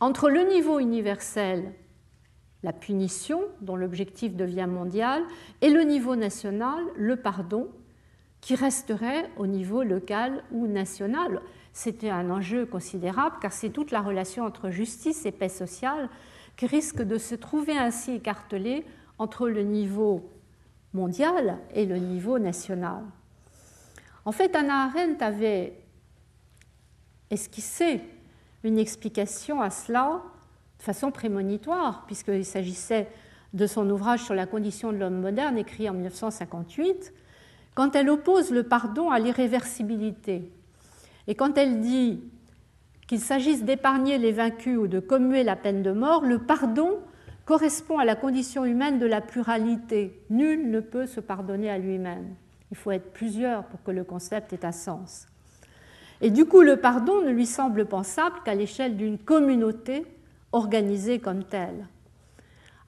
entre 0.00 0.30
le 0.30 0.42
niveau 0.42 0.80
universel, 0.80 1.74
la 2.62 2.72
punition, 2.72 3.42
dont 3.60 3.76
l'objectif 3.76 4.34
devient 4.34 4.68
mondial, 4.68 5.22
et 5.60 5.70
le 5.70 5.82
niveau 5.82 6.16
national, 6.16 6.84
le 6.96 7.16
pardon, 7.16 7.68
qui 8.40 8.54
resterait 8.54 9.30
au 9.36 9.46
niveau 9.46 9.82
local 9.82 10.44
ou 10.50 10.66
national. 10.66 11.40
C'était 11.72 12.10
un 12.10 12.28
enjeu 12.30 12.66
considérable 12.66 13.36
car 13.40 13.52
c'est 13.52 13.70
toute 13.70 13.92
la 13.92 14.00
relation 14.00 14.44
entre 14.44 14.70
justice 14.70 15.24
et 15.24 15.32
paix 15.32 15.48
sociale 15.48 16.10
qui 16.56 16.66
risque 16.66 17.02
de 17.02 17.18
se 17.18 17.34
trouver 17.34 17.76
ainsi 17.78 18.12
écartelée 18.16 18.84
entre 19.18 19.48
le 19.48 19.62
niveau 19.62 20.28
mondial 20.92 21.58
et 21.72 21.86
le 21.86 21.96
niveau 21.96 22.38
national. 22.38 23.02
En 24.24 24.32
fait, 24.32 24.54
Anna 24.54 24.84
Arendt 24.84 25.24
avait 25.24 25.78
esquissé 27.30 28.00
une 28.64 28.78
explication 28.78 29.60
à 29.60 29.70
cela 29.70 30.22
façon 30.82 31.12
prémonitoire, 31.12 32.04
puisqu'il 32.06 32.44
s'agissait 32.44 33.08
de 33.54 33.66
son 33.66 33.88
ouvrage 33.88 34.24
sur 34.24 34.34
la 34.34 34.46
condition 34.46 34.92
de 34.92 34.98
l'homme 34.98 35.20
moderne, 35.20 35.56
écrit 35.56 35.88
en 35.88 35.92
1958, 35.92 37.12
quand 37.74 37.94
elle 37.94 38.10
oppose 38.10 38.50
le 38.50 38.64
pardon 38.64 39.10
à 39.10 39.20
l'irréversibilité. 39.20 40.50
Et 41.28 41.34
quand 41.36 41.56
elle 41.56 41.80
dit 41.80 42.20
qu'il 43.06 43.20
s'agisse 43.20 43.62
d'épargner 43.62 44.18
les 44.18 44.32
vaincus 44.32 44.76
ou 44.76 44.88
de 44.88 44.98
commuer 44.98 45.44
la 45.44 45.54
peine 45.54 45.82
de 45.82 45.92
mort, 45.92 46.24
le 46.24 46.40
pardon 46.40 46.98
correspond 47.44 47.98
à 47.98 48.04
la 48.04 48.16
condition 48.16 48.64
humaine 48.64 48.98
de 48.98 49.06
la 49.06 49.20
pluralité. 49.20 50.20
Nul 50.30 50.68
ne 50.70 50.80
peut 50.80 51.06
se 51.06 51.20
pardonner 51.20 51.70
à 51.70 51.78
lui-même. 51.78 52.34
Il 52.72 52.76
faut 52.76 52.90
être 52.90 53.12
plusieurs 53.12 53.64
pour 53.64 53.82
que 53.84 53.90
le 53.92 54.02
concept 54.02 54.52
ait 54.52 54.64
un 54.64 54.72
sens. 54.72 55.28
Et 56.20 56.30
du 56.30 56.44
coup, 56.44 56.62
le 56.62 56.76
pardon 56.76 57.22
ne 57.22 57.30
lui 57.30 57.46
semble 57.46 57.86
pensable 57.86 58.36
qu'à 58.44 58.54
l'échelle 58.54 58.96
d'une 58.96 59.18
communauté 59.18 60.06
organisée 60.52 61.18
comme 61.18 61.44
telle. 61.44 61.86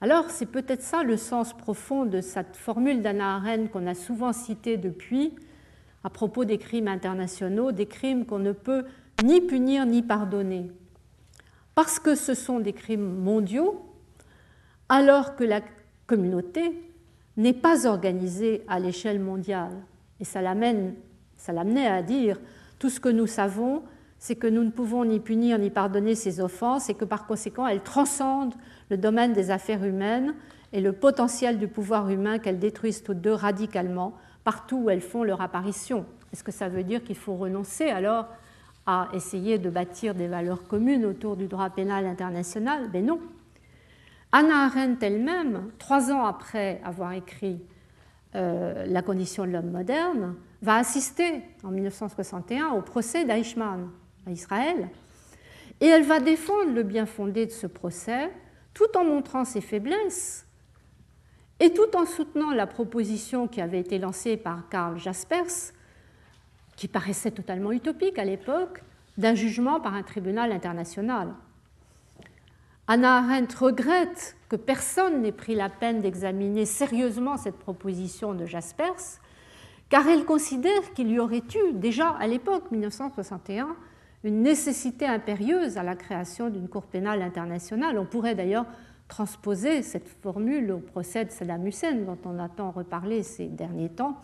Alors, 0.01 0.29
c'est 0.29 0.45
peut-être 0.45 0.81
ça 0.81 1.03
le 1.03 1.17
sens 1.17 1.53
profond 1.53 2.05
de 2.05 2.21
cette 2.21 2.55
formule 2.55 3.01
d'Anna 3.01 3.35
Arendt 3.35 3.69
qu'on 3.69 3.87
a 3.87 3.95
souvent 3.95 4.33
citée 4.33 4.77
depuis 4.77 5.33
à 6.03 6.09
propos 6.09 6.45
des 6.45 6.59
crimes 6.59 6.87
internationaux, 6.87 7.71
des 7.71 7.87
crimes 7.87 8.25
qu'on 8.25 8.39
ne 8.39 8.51
peut 8.51 8.85
ni 9.23 9.41
punir 9.41 9.85
ni 9.85 10.03
pardonner. 10.03 10.71
Parce 11.73 11.99
que 11.99 12.15
ce 12.15 12.33
sont 12.33 12.59
des 12.59 12.73
crimes 12.73 13.15
mondiaux, 13.15 13.83
alors 14.87 15.35
que 15.35 15.43
la 15.43 15.61
communauté 16.05 16.79
n'est 17.37 17.53
pas 17.53 17.87
organisée 17.87 18.63
à 18.67 18.79
l'échelle 18.79 19.19
mondiale. 19.19 19.73
Et 20.19 20.25
ça 20.25 20.41
l'amenait 20.41 21.87
à 21.87 22.03
dire 22.03 22.39
tout 22.77 22.89
ce 22.89 22.99
que 22.99 23.09
nous 23.09 23.27
savons, 23.27 23.83
c'est 24.25 24.35
que 24.35 24.47
nous 24.47 24.63
ne 24.63 24.71
pouvons 24.71 25.05
ni 25.05 25.19
punir 25.19 25.59
ni 25.59 25.69
pardonner 25.69 26.15
ces 26.15 26.41
offenses 26.41 26.89
et 26.89 26.95
que 26.95 27.05
par 27.05 27.27
conséquent 27.27 27.67
elles 27.67 27.83
transcendent 27.83 28.55
le 28.89 28.97
domaine 28.97 29.33
des 29.33 29.51
affaires 29.51 29.83
humaines 29.83 30.33
et 30.73 30.81
le 30.81 30.93
potentiel 30.93 31.59
du 31.59 31.67
pouvoir 31.67 32.09
humain 32.09 32.39
qu'elles 32.39 32.57
détruisent 32.57 33.03
toutes 33.03 33.21
deux 33.21 33.33
radicalement 33.33 34.15
partout 34.43 34.77
où 34.77 34.89
elles 34.89 35.01
font 35.01 35.23
leur 35.23 35.41
apparition. 35.41 36.07
Est-ce 36.33 36.43
que 36.43 36.51
ça 36.51 36.69
veut 36.69 36.81
dire 36.81 37.03
qu'il 37.03 37.17
faut 37.17 37.35
renoncer 37.35 37.89
alors 37.89 38.25
à 38.87 39.09
essayer 39.13 39.59
de 39.59 39.69
bâtir 39.69 40.15
des 40.15 40.27
valeurs 40.27 40.67
communes 40.67 41.05
autour 41.05 41.37
du 41.37 41.45
droit 41.45 41.69
pénal 41.69 42.07
international? 42.07 42.89
Ben 42.89 43.05
non. 43.05 43.19
Anna 44.31 44.65
Arendt 44.65 45.05
elle-même, 45.05 45.69
trois 45.77 46.11
ans 46.11 46.25
après 46.25 46.81
avoir 46.83 47.11
écrit 47.11 47.61
euh, 48.33 48.87
La 48.87 49.03
condition 49.03 49.45
de 49.45 49.51
l'homme 49.51 49.69
moderne, 49.69 50.33
va 50.63 50.77
assister 50.77 51.43
en 51.63 51.69
1961 51.69 52.69
au 52.69 52.81
procès 52.81 53.23
d'Eichmann 53.23 53.87
à 54.25 54.31
Israël, 54.31 54.89
et 55.81 55.85
elle 55.85 56.03
va 56.03 56.19
défendre 56.19 56.71
le 56.73 56.83
bien 56.83 57.05
fondé 57.05 57.45
de 57.45 57.51
ce 57.51 57.67
procès 57.67 58.31
tout 58.73 58.97
en 58.97 59.03
montrant 59.03 59.45
ses 59.45 59.61
faiblesses 59.61 60.45
et 61.59 61.73
tout 61.73 61.95
en 61.95 62.05
soutenant 62.05 62.51
la 62.51 62.67
proposition 62.67 63.47
qui 63.47 63.61
avait 63.61 63.79
été 63.79 63.97
lancée 63.97 64.37
par 64.37 64.67
Karl 64.69 64.97
Jaspers, 64.97 65.73
qui 66.75 66.87
paraissait 66.87 67.31
totalement 67.31 67.71
utopique 67.71 68.19
à 68.19 68.25
l'époque, 68.25 68.83
d'un 69.17 69.33
jugement 69.33 69.79
par 69.79 69.93
un 69.93 70.03
tribunal 70.03 70.51
international. 70.51 71.33
Anna 72.87 73.17
Arendt 73.17 73.55
regrette 73.57 74.35
que 74.49 74.57
personne 74.57 75.21
n'ait 75.21 75.31
pris 75.31 75.55
la 75.55 75.69
peine 75.69 76.01
d'examiner 76.01 76.65
sérieusement 76.65 77.37
cette 77.37 77.57
proposition 77.57 78.33
de 78.33 78.45
Jaspers, 78.45 79.21
car 79.89 80.07
elle 80.07 80.25
considère 80.25 80.93
qu'il 80.93 81.09
y 81.09 81.19
aurait 81.19 81.43
eu 81.55 81.73
déjà 81.73 82.09
à 82.09 82.27
l'époque 82.27 82.69
1961 82.71 83.75
une 84.25 84.41
nécessité 84.41 85.05
impérieuse 85.05 85.77
à 85.77 85.83
la 85.83 85.95
création 85.95 86.49
d'une 86.49 86.67
Cour 86.67 86.83
pénale 86.83 87.21
internationale. 87.21 87.99
On 87.99 88.05
pourrait 88.05 88.33
d'ailleurs 88.33 88.65
transposer 89.07 89.83
cette 89.83 90.07
formule 90.07 90.71
au 90.71 90.79
procès 90.79 91.25
de 91.25 91.31
Saddam 91.31 91.65
Hussein, 91.67 91.93
dont 91.93 92.17
on 92.25 92.39
attend 92.39 92.71
reparler 92.71 93.21
ces 93.21 93.45
derniers 93.45 93.89
temps, 93.89 94.19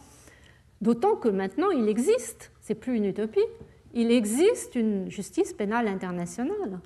d'autant 0.82 1.16
que 1.16 1.30
maintenant 1.30 1.70
il 1.70 1.88
existe, 1.88 2.52
c'est 2.62 2.74
plus 2.74 2.98
une 2.98 3.06
utopie, 3.06 3.46
il 3.94 4.10
existe 4.10 4.74
une 4.74 5.10
justice 5.12 5.54
pénale 5.54 5.88
internationale. 5.88 6.80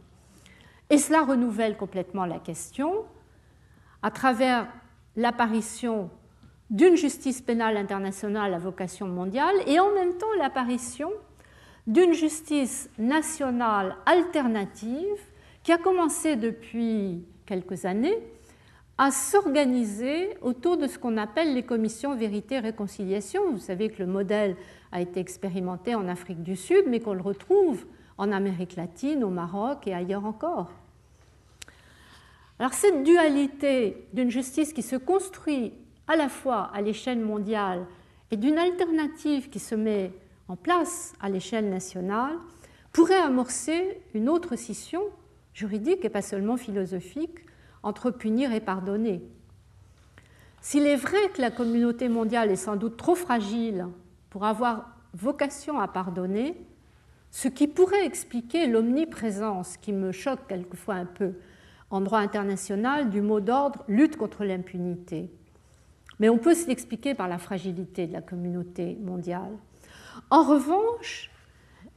Et 0.90 0.98
cela 0.98 1.24
renouvelle 1.24 1.78
complètement 1.78 2.26
la 2.26 2.40
question 2.40 3.06
à 4.02 4.12
travers 4.12 4.68
l'apparition 5.16 6.10
d'une 6.70 6.98
justice 6.98 7.42
pénale 7.42 7.78
internationale 7.78 8.54
à 8.54 8.60
vocation 8.60 9.08
mondiale 9.08 9.56
et 9.68 9.80
en 9.80 9.94
même 9.94 10.18
temps 10.18 10.34
l'apparition 10.38 11.12
d'une 11.88 12.14
justice 12.14 12.90
nationale 12.98 13.96
alternative 14.06 15.20
qui 15.64 15.72
a 15.72 15.78
commencé 15.78 16.36
depuis 16.36 17.24
quelques 17.46 17.86
années 17.86 18.18
à 18.98 19.12
s'organiser 19.12 20.30
autour 20.42 20.78
de 20.78 20.88
ce 20.88 20.98
qu'on 20.98 21.18
appelle 21.18 21.54
les 21.54 21.64
commissions 21.64 22.16
vérité-réconciliation. 22.16 23.52
Vous 23.52 23.60
savez 23.60 23.90
que 23.90 24.02
le 24.02 24.08
modèle 24.08 24.56
a 24.92 25.02
été 25.02 25.20
expérimenté 25.20 25.96
en 25.96 26.08
Afrique 26.08 26.44
du 26.44 26.56
Sud, 26.56 26.86
mais 26.88 27.02
qu'on 27.02 27.14
le 27.14 27.22
retrouve 27.22 27.86
en 28.18 28.32
Amérique 28.32 28.78
latine, 28.78 29.24
au 29.24 29.30
Maroc 29.30 29.88
et 29.88 29.94
ailleurs 29.94 30.26
encore. 30.26 30.72
Alors 32.58 32.74
cette 32.74 33.04
dualité 33.04 34.08
d'une 34.14 34.32
justice 34.32 34.72
qui 34.72 34.82
se 34.82 34.96
construit 34.96 35.74
à 36.08 36.16
la 36.16 36.30
fois 36.30 36.72
à 36.74 36.82
l'échelle 36.82 37.20
mondiale 37.20 37.86
et 38.32 38.38
d'une 38.38 38.58
alternative 38.58 39.50
qui 39.50 39.60
se 39.60 39.76
met 39.76 40.14
en 40.48 40.56
place 40.56 41.14
à 41.20 41.30
l'échelle 41.30 41.70
nationale 41.70 42.36
pourrait 42.92 43.16
amorcer 43.16 44.02
une 44.14 44.30
autre 44.30 44.56
scission 44.56 45.02
juridique 45.54 46.06
et 46.06 46.10
pas 46.10 46.22
seulement 46.22 46.58
philosophique 46.58 47.40
entre 47.84 48.12
punir 48.12 48.54
et 48.54 48.60
pardonner. 48.60 49.24
S'il 50.62 50.88
est 50.88 50.96
vrai 50.96 51.30
que 51.34 51.42
la 51.42 51.52
communauté 51.52 52.10
mondiale 52.10 52.52
est 52.52 52.56
sans 52.56 52.76
doute 52.76 52.98
trop 52.98 53.16
fragile 53.16 53.88
pour 54.30 54.46
avoir 54.46 54.98
vocation 55.14 55.80
à 55.80 55.88
pardonner, 55.88 56.58
ce 57.32 57.48
qui 57.48 57.68
pourrait 57.68 58.06
expliquer 58.06 58.68
l'omniprésence 58.68 59.78
qui 59.78 59.94
me 59.94 60.12
choque 60.12 60.48
quelquefois 60.48 60.96
un 60.96 61.06
peu 61.06 61.34
en 61.90 62.02
droit 62.02 62.20
international 62.20 63.10
du 63.10 63.22
mot 63.22 63.40
d'ordre 63.40 63.84
lutte 63.88 64.18
contre 64.18 64.44
l'impunité. 64.44 65.30
Mais 66.20 66.30
on 66.30 66.38
peut 66.38 66.56
l'expliquer 66.68 67.14
par 67.14 67.28
la 67.28 67.38
fragilité 67.38 68.08
de 68.08 68.14
la 68.14 68.22
communauté 68.22 68.98
mondiale. 69.02 69.52
En 70.30 70.44
revanche, 70.44 71.30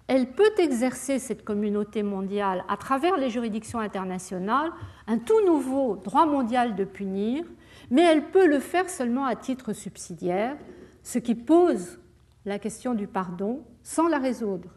elle 0.06 0.32
peut 0.32 0.52
exercer 0.58 1.18
cette 1.18 1.44
communauté 1.44 2.02
mondiale 2.02 2.64
à 2.68 2.76
travers 2.76 3.16
les 3.16 3.30
juridictions 3.30 3.78
internationales 3.78 4.70
un 5.06 5.18
tout 5.18 5.44
nouveau 5.46 5.96
droit 5.96 6.26
mondial 6.26 6.74
de 6.76 6.84
punir, 6.84 7.44
mais 7.90 8.02
elle 8.02 8.30
peut 8.30 8.46
le 8.46 8.58
faire 8.58 8.88
seulement 8.88 9.26
à 9.26 9.36
titre 9.36 9.72
subsidiaire, 9.72 10.56
ce 11.02 11.18
qui 11.18 11.34
pose 11.34 11.98
la 12.44 12.58
question 12.58 12.94
du 12.94 13.06
pardon 13.06 13.62
sans 13.82 14.08
la 14.08 14.18
résoudre. 14.18 14.70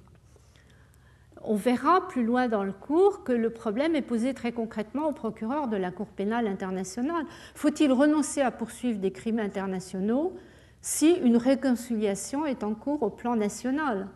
On 1.44 1.56
verra 1.56 2.08
plus 2.08 2.24
loin 2.24 2.48
dans 2.48 2.64
le 2.64 2.72
cours 2.72 3.24
que 3.24 3.32
le 3.32 3.50
problème 3.50 3.96
est 3.96 4.02
posé 4.02 4.34
très 4.34 4.52
concrètement 4.52 5.08
au 5.08 5.12
procureur 5.12 5.68
de 5.68 5.78
la 5.78 5.92
Cour 5.92 6.08
pénale 6.08 6.48
internationale. 6.48 7.26
Faut-il 7.56 7.92
renoncer 7.92 8.42
à 8.42 8.52
poursuivre 8.52 9.00
des 9.00 9.12
crimes 9.12 9.40
internationaux 9.40 10.34
si 10.82 11.12
une 11.12 11.38
réconciliation 11.38 12.46
est 12.46 12.64
en 12.64 12.74
cours 12.74 13.04
au 13.04 13.10
plan 13.10 13.36
national 13.36 14.08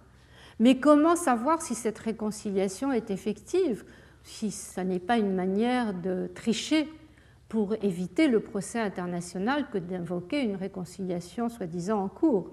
Mais 0.59 0.79
comment 0.79 1.15
savoir 1.15 1.61
si 1.61 1.75
cette 1.75 1.99
réconciliation 1.99 2.91
est 2.91 3.11
effective, 3.11 3.83
si 4.23 4.51
ce 4.51 4.81
n'est 4.81 4.99
pas 4.99 5.17
une 5.17 5.35
manière 5.35 5.93
de 5.93 6.29
tricher 6.33 6.87
pour 7.49 7.75
éviter 7.83 8.27
le 8.27 8.39
procès 8.39 8.79
international 8.79 9.67
que 9.71 9.77
d'invoquer 9.77 10.41
une 10.41 10.55
réconciliation 10.55 11.49
soi-disant 11.49 12.01
en 12.01 12.07
cours? 12.07 12.51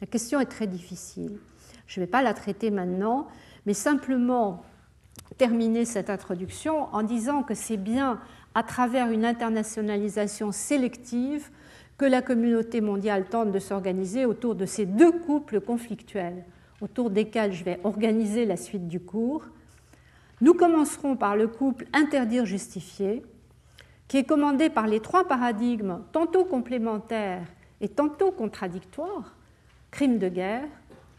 La 0.00 0.06
question 0.06 0.40
est 0.40 0.46
très 0.46 0.66
difficile. 0.66 1.38
Je 1.86 2.00
ne 2.00 2.04
vais 2.04 2.10
pas 2.10 2.22
la 2.22 2.34
traiter 2.34 2.70
maintenant, 2.70 3.28
mais 3.64 3.74
simplement 3.74 4.62
terminer 5.38 5.84
cette 5.84 6.10
introduction 6.10 6.94
en 6.94 7.02
disant 7.02 7.42
que 7.42 7.54
c'est 7.54 7.76
bien 7.76 8.20
à 8.54 8.62
travers 8.62 9.10
une 9.10 9.24
internationalisation 9.24 10.52
sélective 10.52 11.50
que 11.98 12.04
la 12.04 12.22
communauté 12.22 12.80
mondiale 12.80 13.26
tente 13.26 13.52
de 13.52 13.58
s'organiser 13.58 14.26
autour 14.26 14.54
de 14.54 14.66
ces 14.66 14.84
deux 14.86 15.12
couples 15.12 15.60
conflictuels, 15.60 16.44
autour 16.80 17.10
desquels 17.10 17.52
je 17.52 17.64
vais 17.64 17.80
organiser 17.84 18.44
la 18.44 18.56
suite 18.56 18.86
du 18.86 19.00
cours. 19.00 19.44
Nous 20.40 20.52
commencerons 20.52 21.16
par 21.16 21.36
le 21.36 21.48
couple 21.48 21.86
interdire-justifier, 21.94 23.22
qui 24.08 24.18
est 24.18 24.24
commandé 24.24 24.68
par 24.68 24.86
les 24.86 25.00
trois 25.00 25.26
paradigmes 25.26 26.00
tantôt 26.12 26.44
complémentaires 26.44 27.46
et 27.80 27.88
tantôt 27.88 28.30
contradictoires, 28.30 29.34
crime 29.90 30.18
de 30.18 30.28
guerre, 30.28 30.68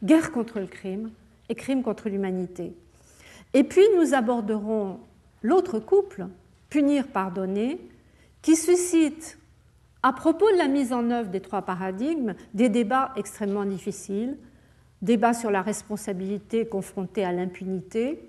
guerre 0.03 0.31
contre 0.31 0.59
le 0.59 0.67
crime 0.67 1.11
et 1.49 1.55
crime 1.55 1.81
contre 1.81 2.09
l'humanité. 2.09 2.73
Et 3.53 3.63
puis 3.63 3.83
nous 3.97 4.13
aborderons 4.13 4.99
l'autre 5.41 5.79
couple, 5.79 6.27
punir-pardonner, 6.69 7.79
qui 8.41 8.55
suscite, 8.55 9.37
à 10.03 10.13
propos 10.13 10.49
de 10.51 10.57
la 10.57 10.67
mise 10.67 10.93
en 10.93 11.09
œuvre 11.11 11.29
des 11.29 11.41
trois 11.41 11.63
paradigmes, 11.63 12.35
des 12.53 12.69
débats 12.69 13.13
extrêmement 13.15 13.65
difficiles, 13.65 14.37
débats 15.01 15.33
sur 15.33 15.51
la 15.51 15.61
responsabilité 15.61 16.65
confrontée 16.67 17.23
à 17.23 17.31
l'impunité, 17.31 18.19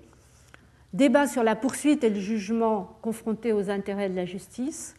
débat 0.93 1.27
sur 1.27 1.43
la 1.43 1.55
poursuite 1.55 2.03
et 2.03 2.09
le 2.09 2.19
jugement 2.19 2.97
confrontés 3.01 3.53
aux 3.53 3.69
intérêts 3.69 4.09
de 4.09 4.15
la 4.15 4.25
justice, 4.25 4.95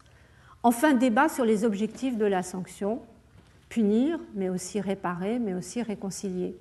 enfin 0.63 0.95
débat 0.95 1.29
sur 1.29 1.45
les 1.45 1.65
objectifs 1.65 2.17
de 2.17 2.27
la 2.27 2.43
sanction, 2.43 3.01
punir, 3.69 4.19
mais 4.35 4.49
aussi 4.49 4.81
réparer, 4.81 5.39
mais 5.39 5.55
aussi 5.55 5.83
réconcilier. 5.83 6.57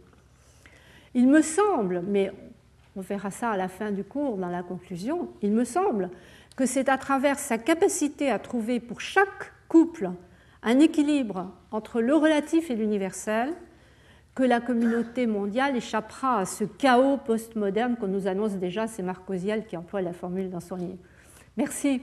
Il 1.13 1.27
me 1.27 1.41
semble, 1.41 2.03
mais 2.07 2.31
on 2.95 3.01
verra 3.01 3.31
ça 3.31 3.51
à 3.51 3.57
la 3.57 3.67
fin 3.67 3.91
du 3.91 4.03
cours, 4.03 4.37
dans 4.37 4.49
la 4.49 4.63
conclusion, 4.63 5.29
il 5.41 5.51
me 5.51 5.63
semble 5.63 6.09
que 6.55 6.65
c'est 6.65 6.89
à 6.89 6.97
travers 6.97 7.39
sa 7.39 7.57
capacité 7.57 8.29
à 8.29 8.39
trouver 8.39 8.79
pour 8.79 9.01
chaque 9.01 9.53
couple 9.69 10.11
un 10.61 10.79
équilibre 10.79 11.51
entre 11.71 12.01
le 12.01 12.13
relatif 12.15 12.69
et 12.69 12.75
l'universel 12.75 13.53
que 14.35 14.43
la 14.43 14.59
communauté 14.59 15.27
mondiale 15.27 15.77
échappera 15.77 16.39
à 16.39 16.45
ce 16.45 16.63
chaos 16.63 17.17
postmoderne 17.17 17.95
qu'on 17.95 18.07
nous 18.07 18.27
annonce 18.27 18.53
déjà, 18.53 18.87
c'est 18.87 19.03
Marc 19.03 19.29
Oziel 19.29 19.65
qui 19.65 19.77
emploie 19.77 20.01
la 20.01 20.13
formule 20.13 20.49
dans 20.49 20.59
son 20.59 20.75
livre. 20.75 20.97
Merci. 21.55 22.01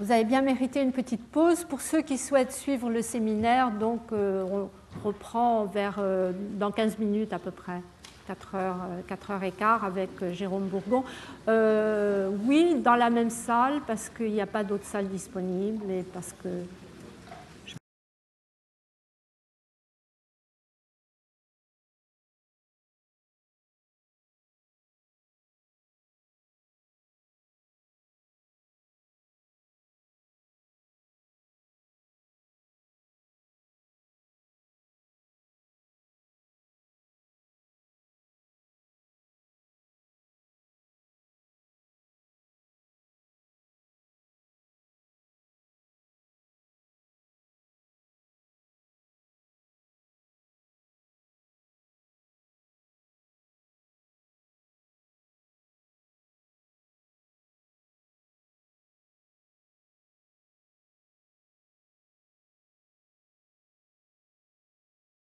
Vous 0.00 0.12
avez 0.12 0.24
bien 0.24 0.42
mérité 0.42 0.80
une 0.80 0.92
petite 0.92 1.24
pause. 1.26 1.64
Pour 1.64 1.80
ceux 1.80 2.02
qui 2.02 2.18
souhaitent 2.18 2.52
suivre 2.52 2.88
le 2.88 3.02
séminaire, 3.02 3.72
donc 3.72 4.12
euh, 4.12 4.44
on 4.44 4.70
reprend 5.02 5.64
vers, 5.64 5.96
euh, 5.98 6.32
dans 6.54 6.70
15 6.70 6.98
minutes 6.98 7.32
à 7.32 7.40
peu 7.40 7.50
près. 7.50 7.82
4 8.28 8.54
heures, 8.56 8.76
4 9.06 9.30
euh, 9.30 9.34
heures 9.34 9.42
et 9.42 9.52
quart 9.52 9.84
avec 9.84 10.10
euh, 10.22 10.32
Jérôme 10.34 10.68
Bourgon. 10.68 11.02
Euh, 11.48 12.30
oui, 12.44 12.76
dans 12.84 12.94
la 12.94 13.08
même 13.08 13.30
salle 13.30 13.80
parce 13.86 14.10
qu'il 14.10 14.32
n'y 14.32 14.42
a 14.42 14.46
pas 14.46 14.64
d'autres 14.64 14.84
salles 14.84 15.08
disponibles 15.08 15.90
et 15.90 16.02
parce 16.02 16.34
que 16.42 16.48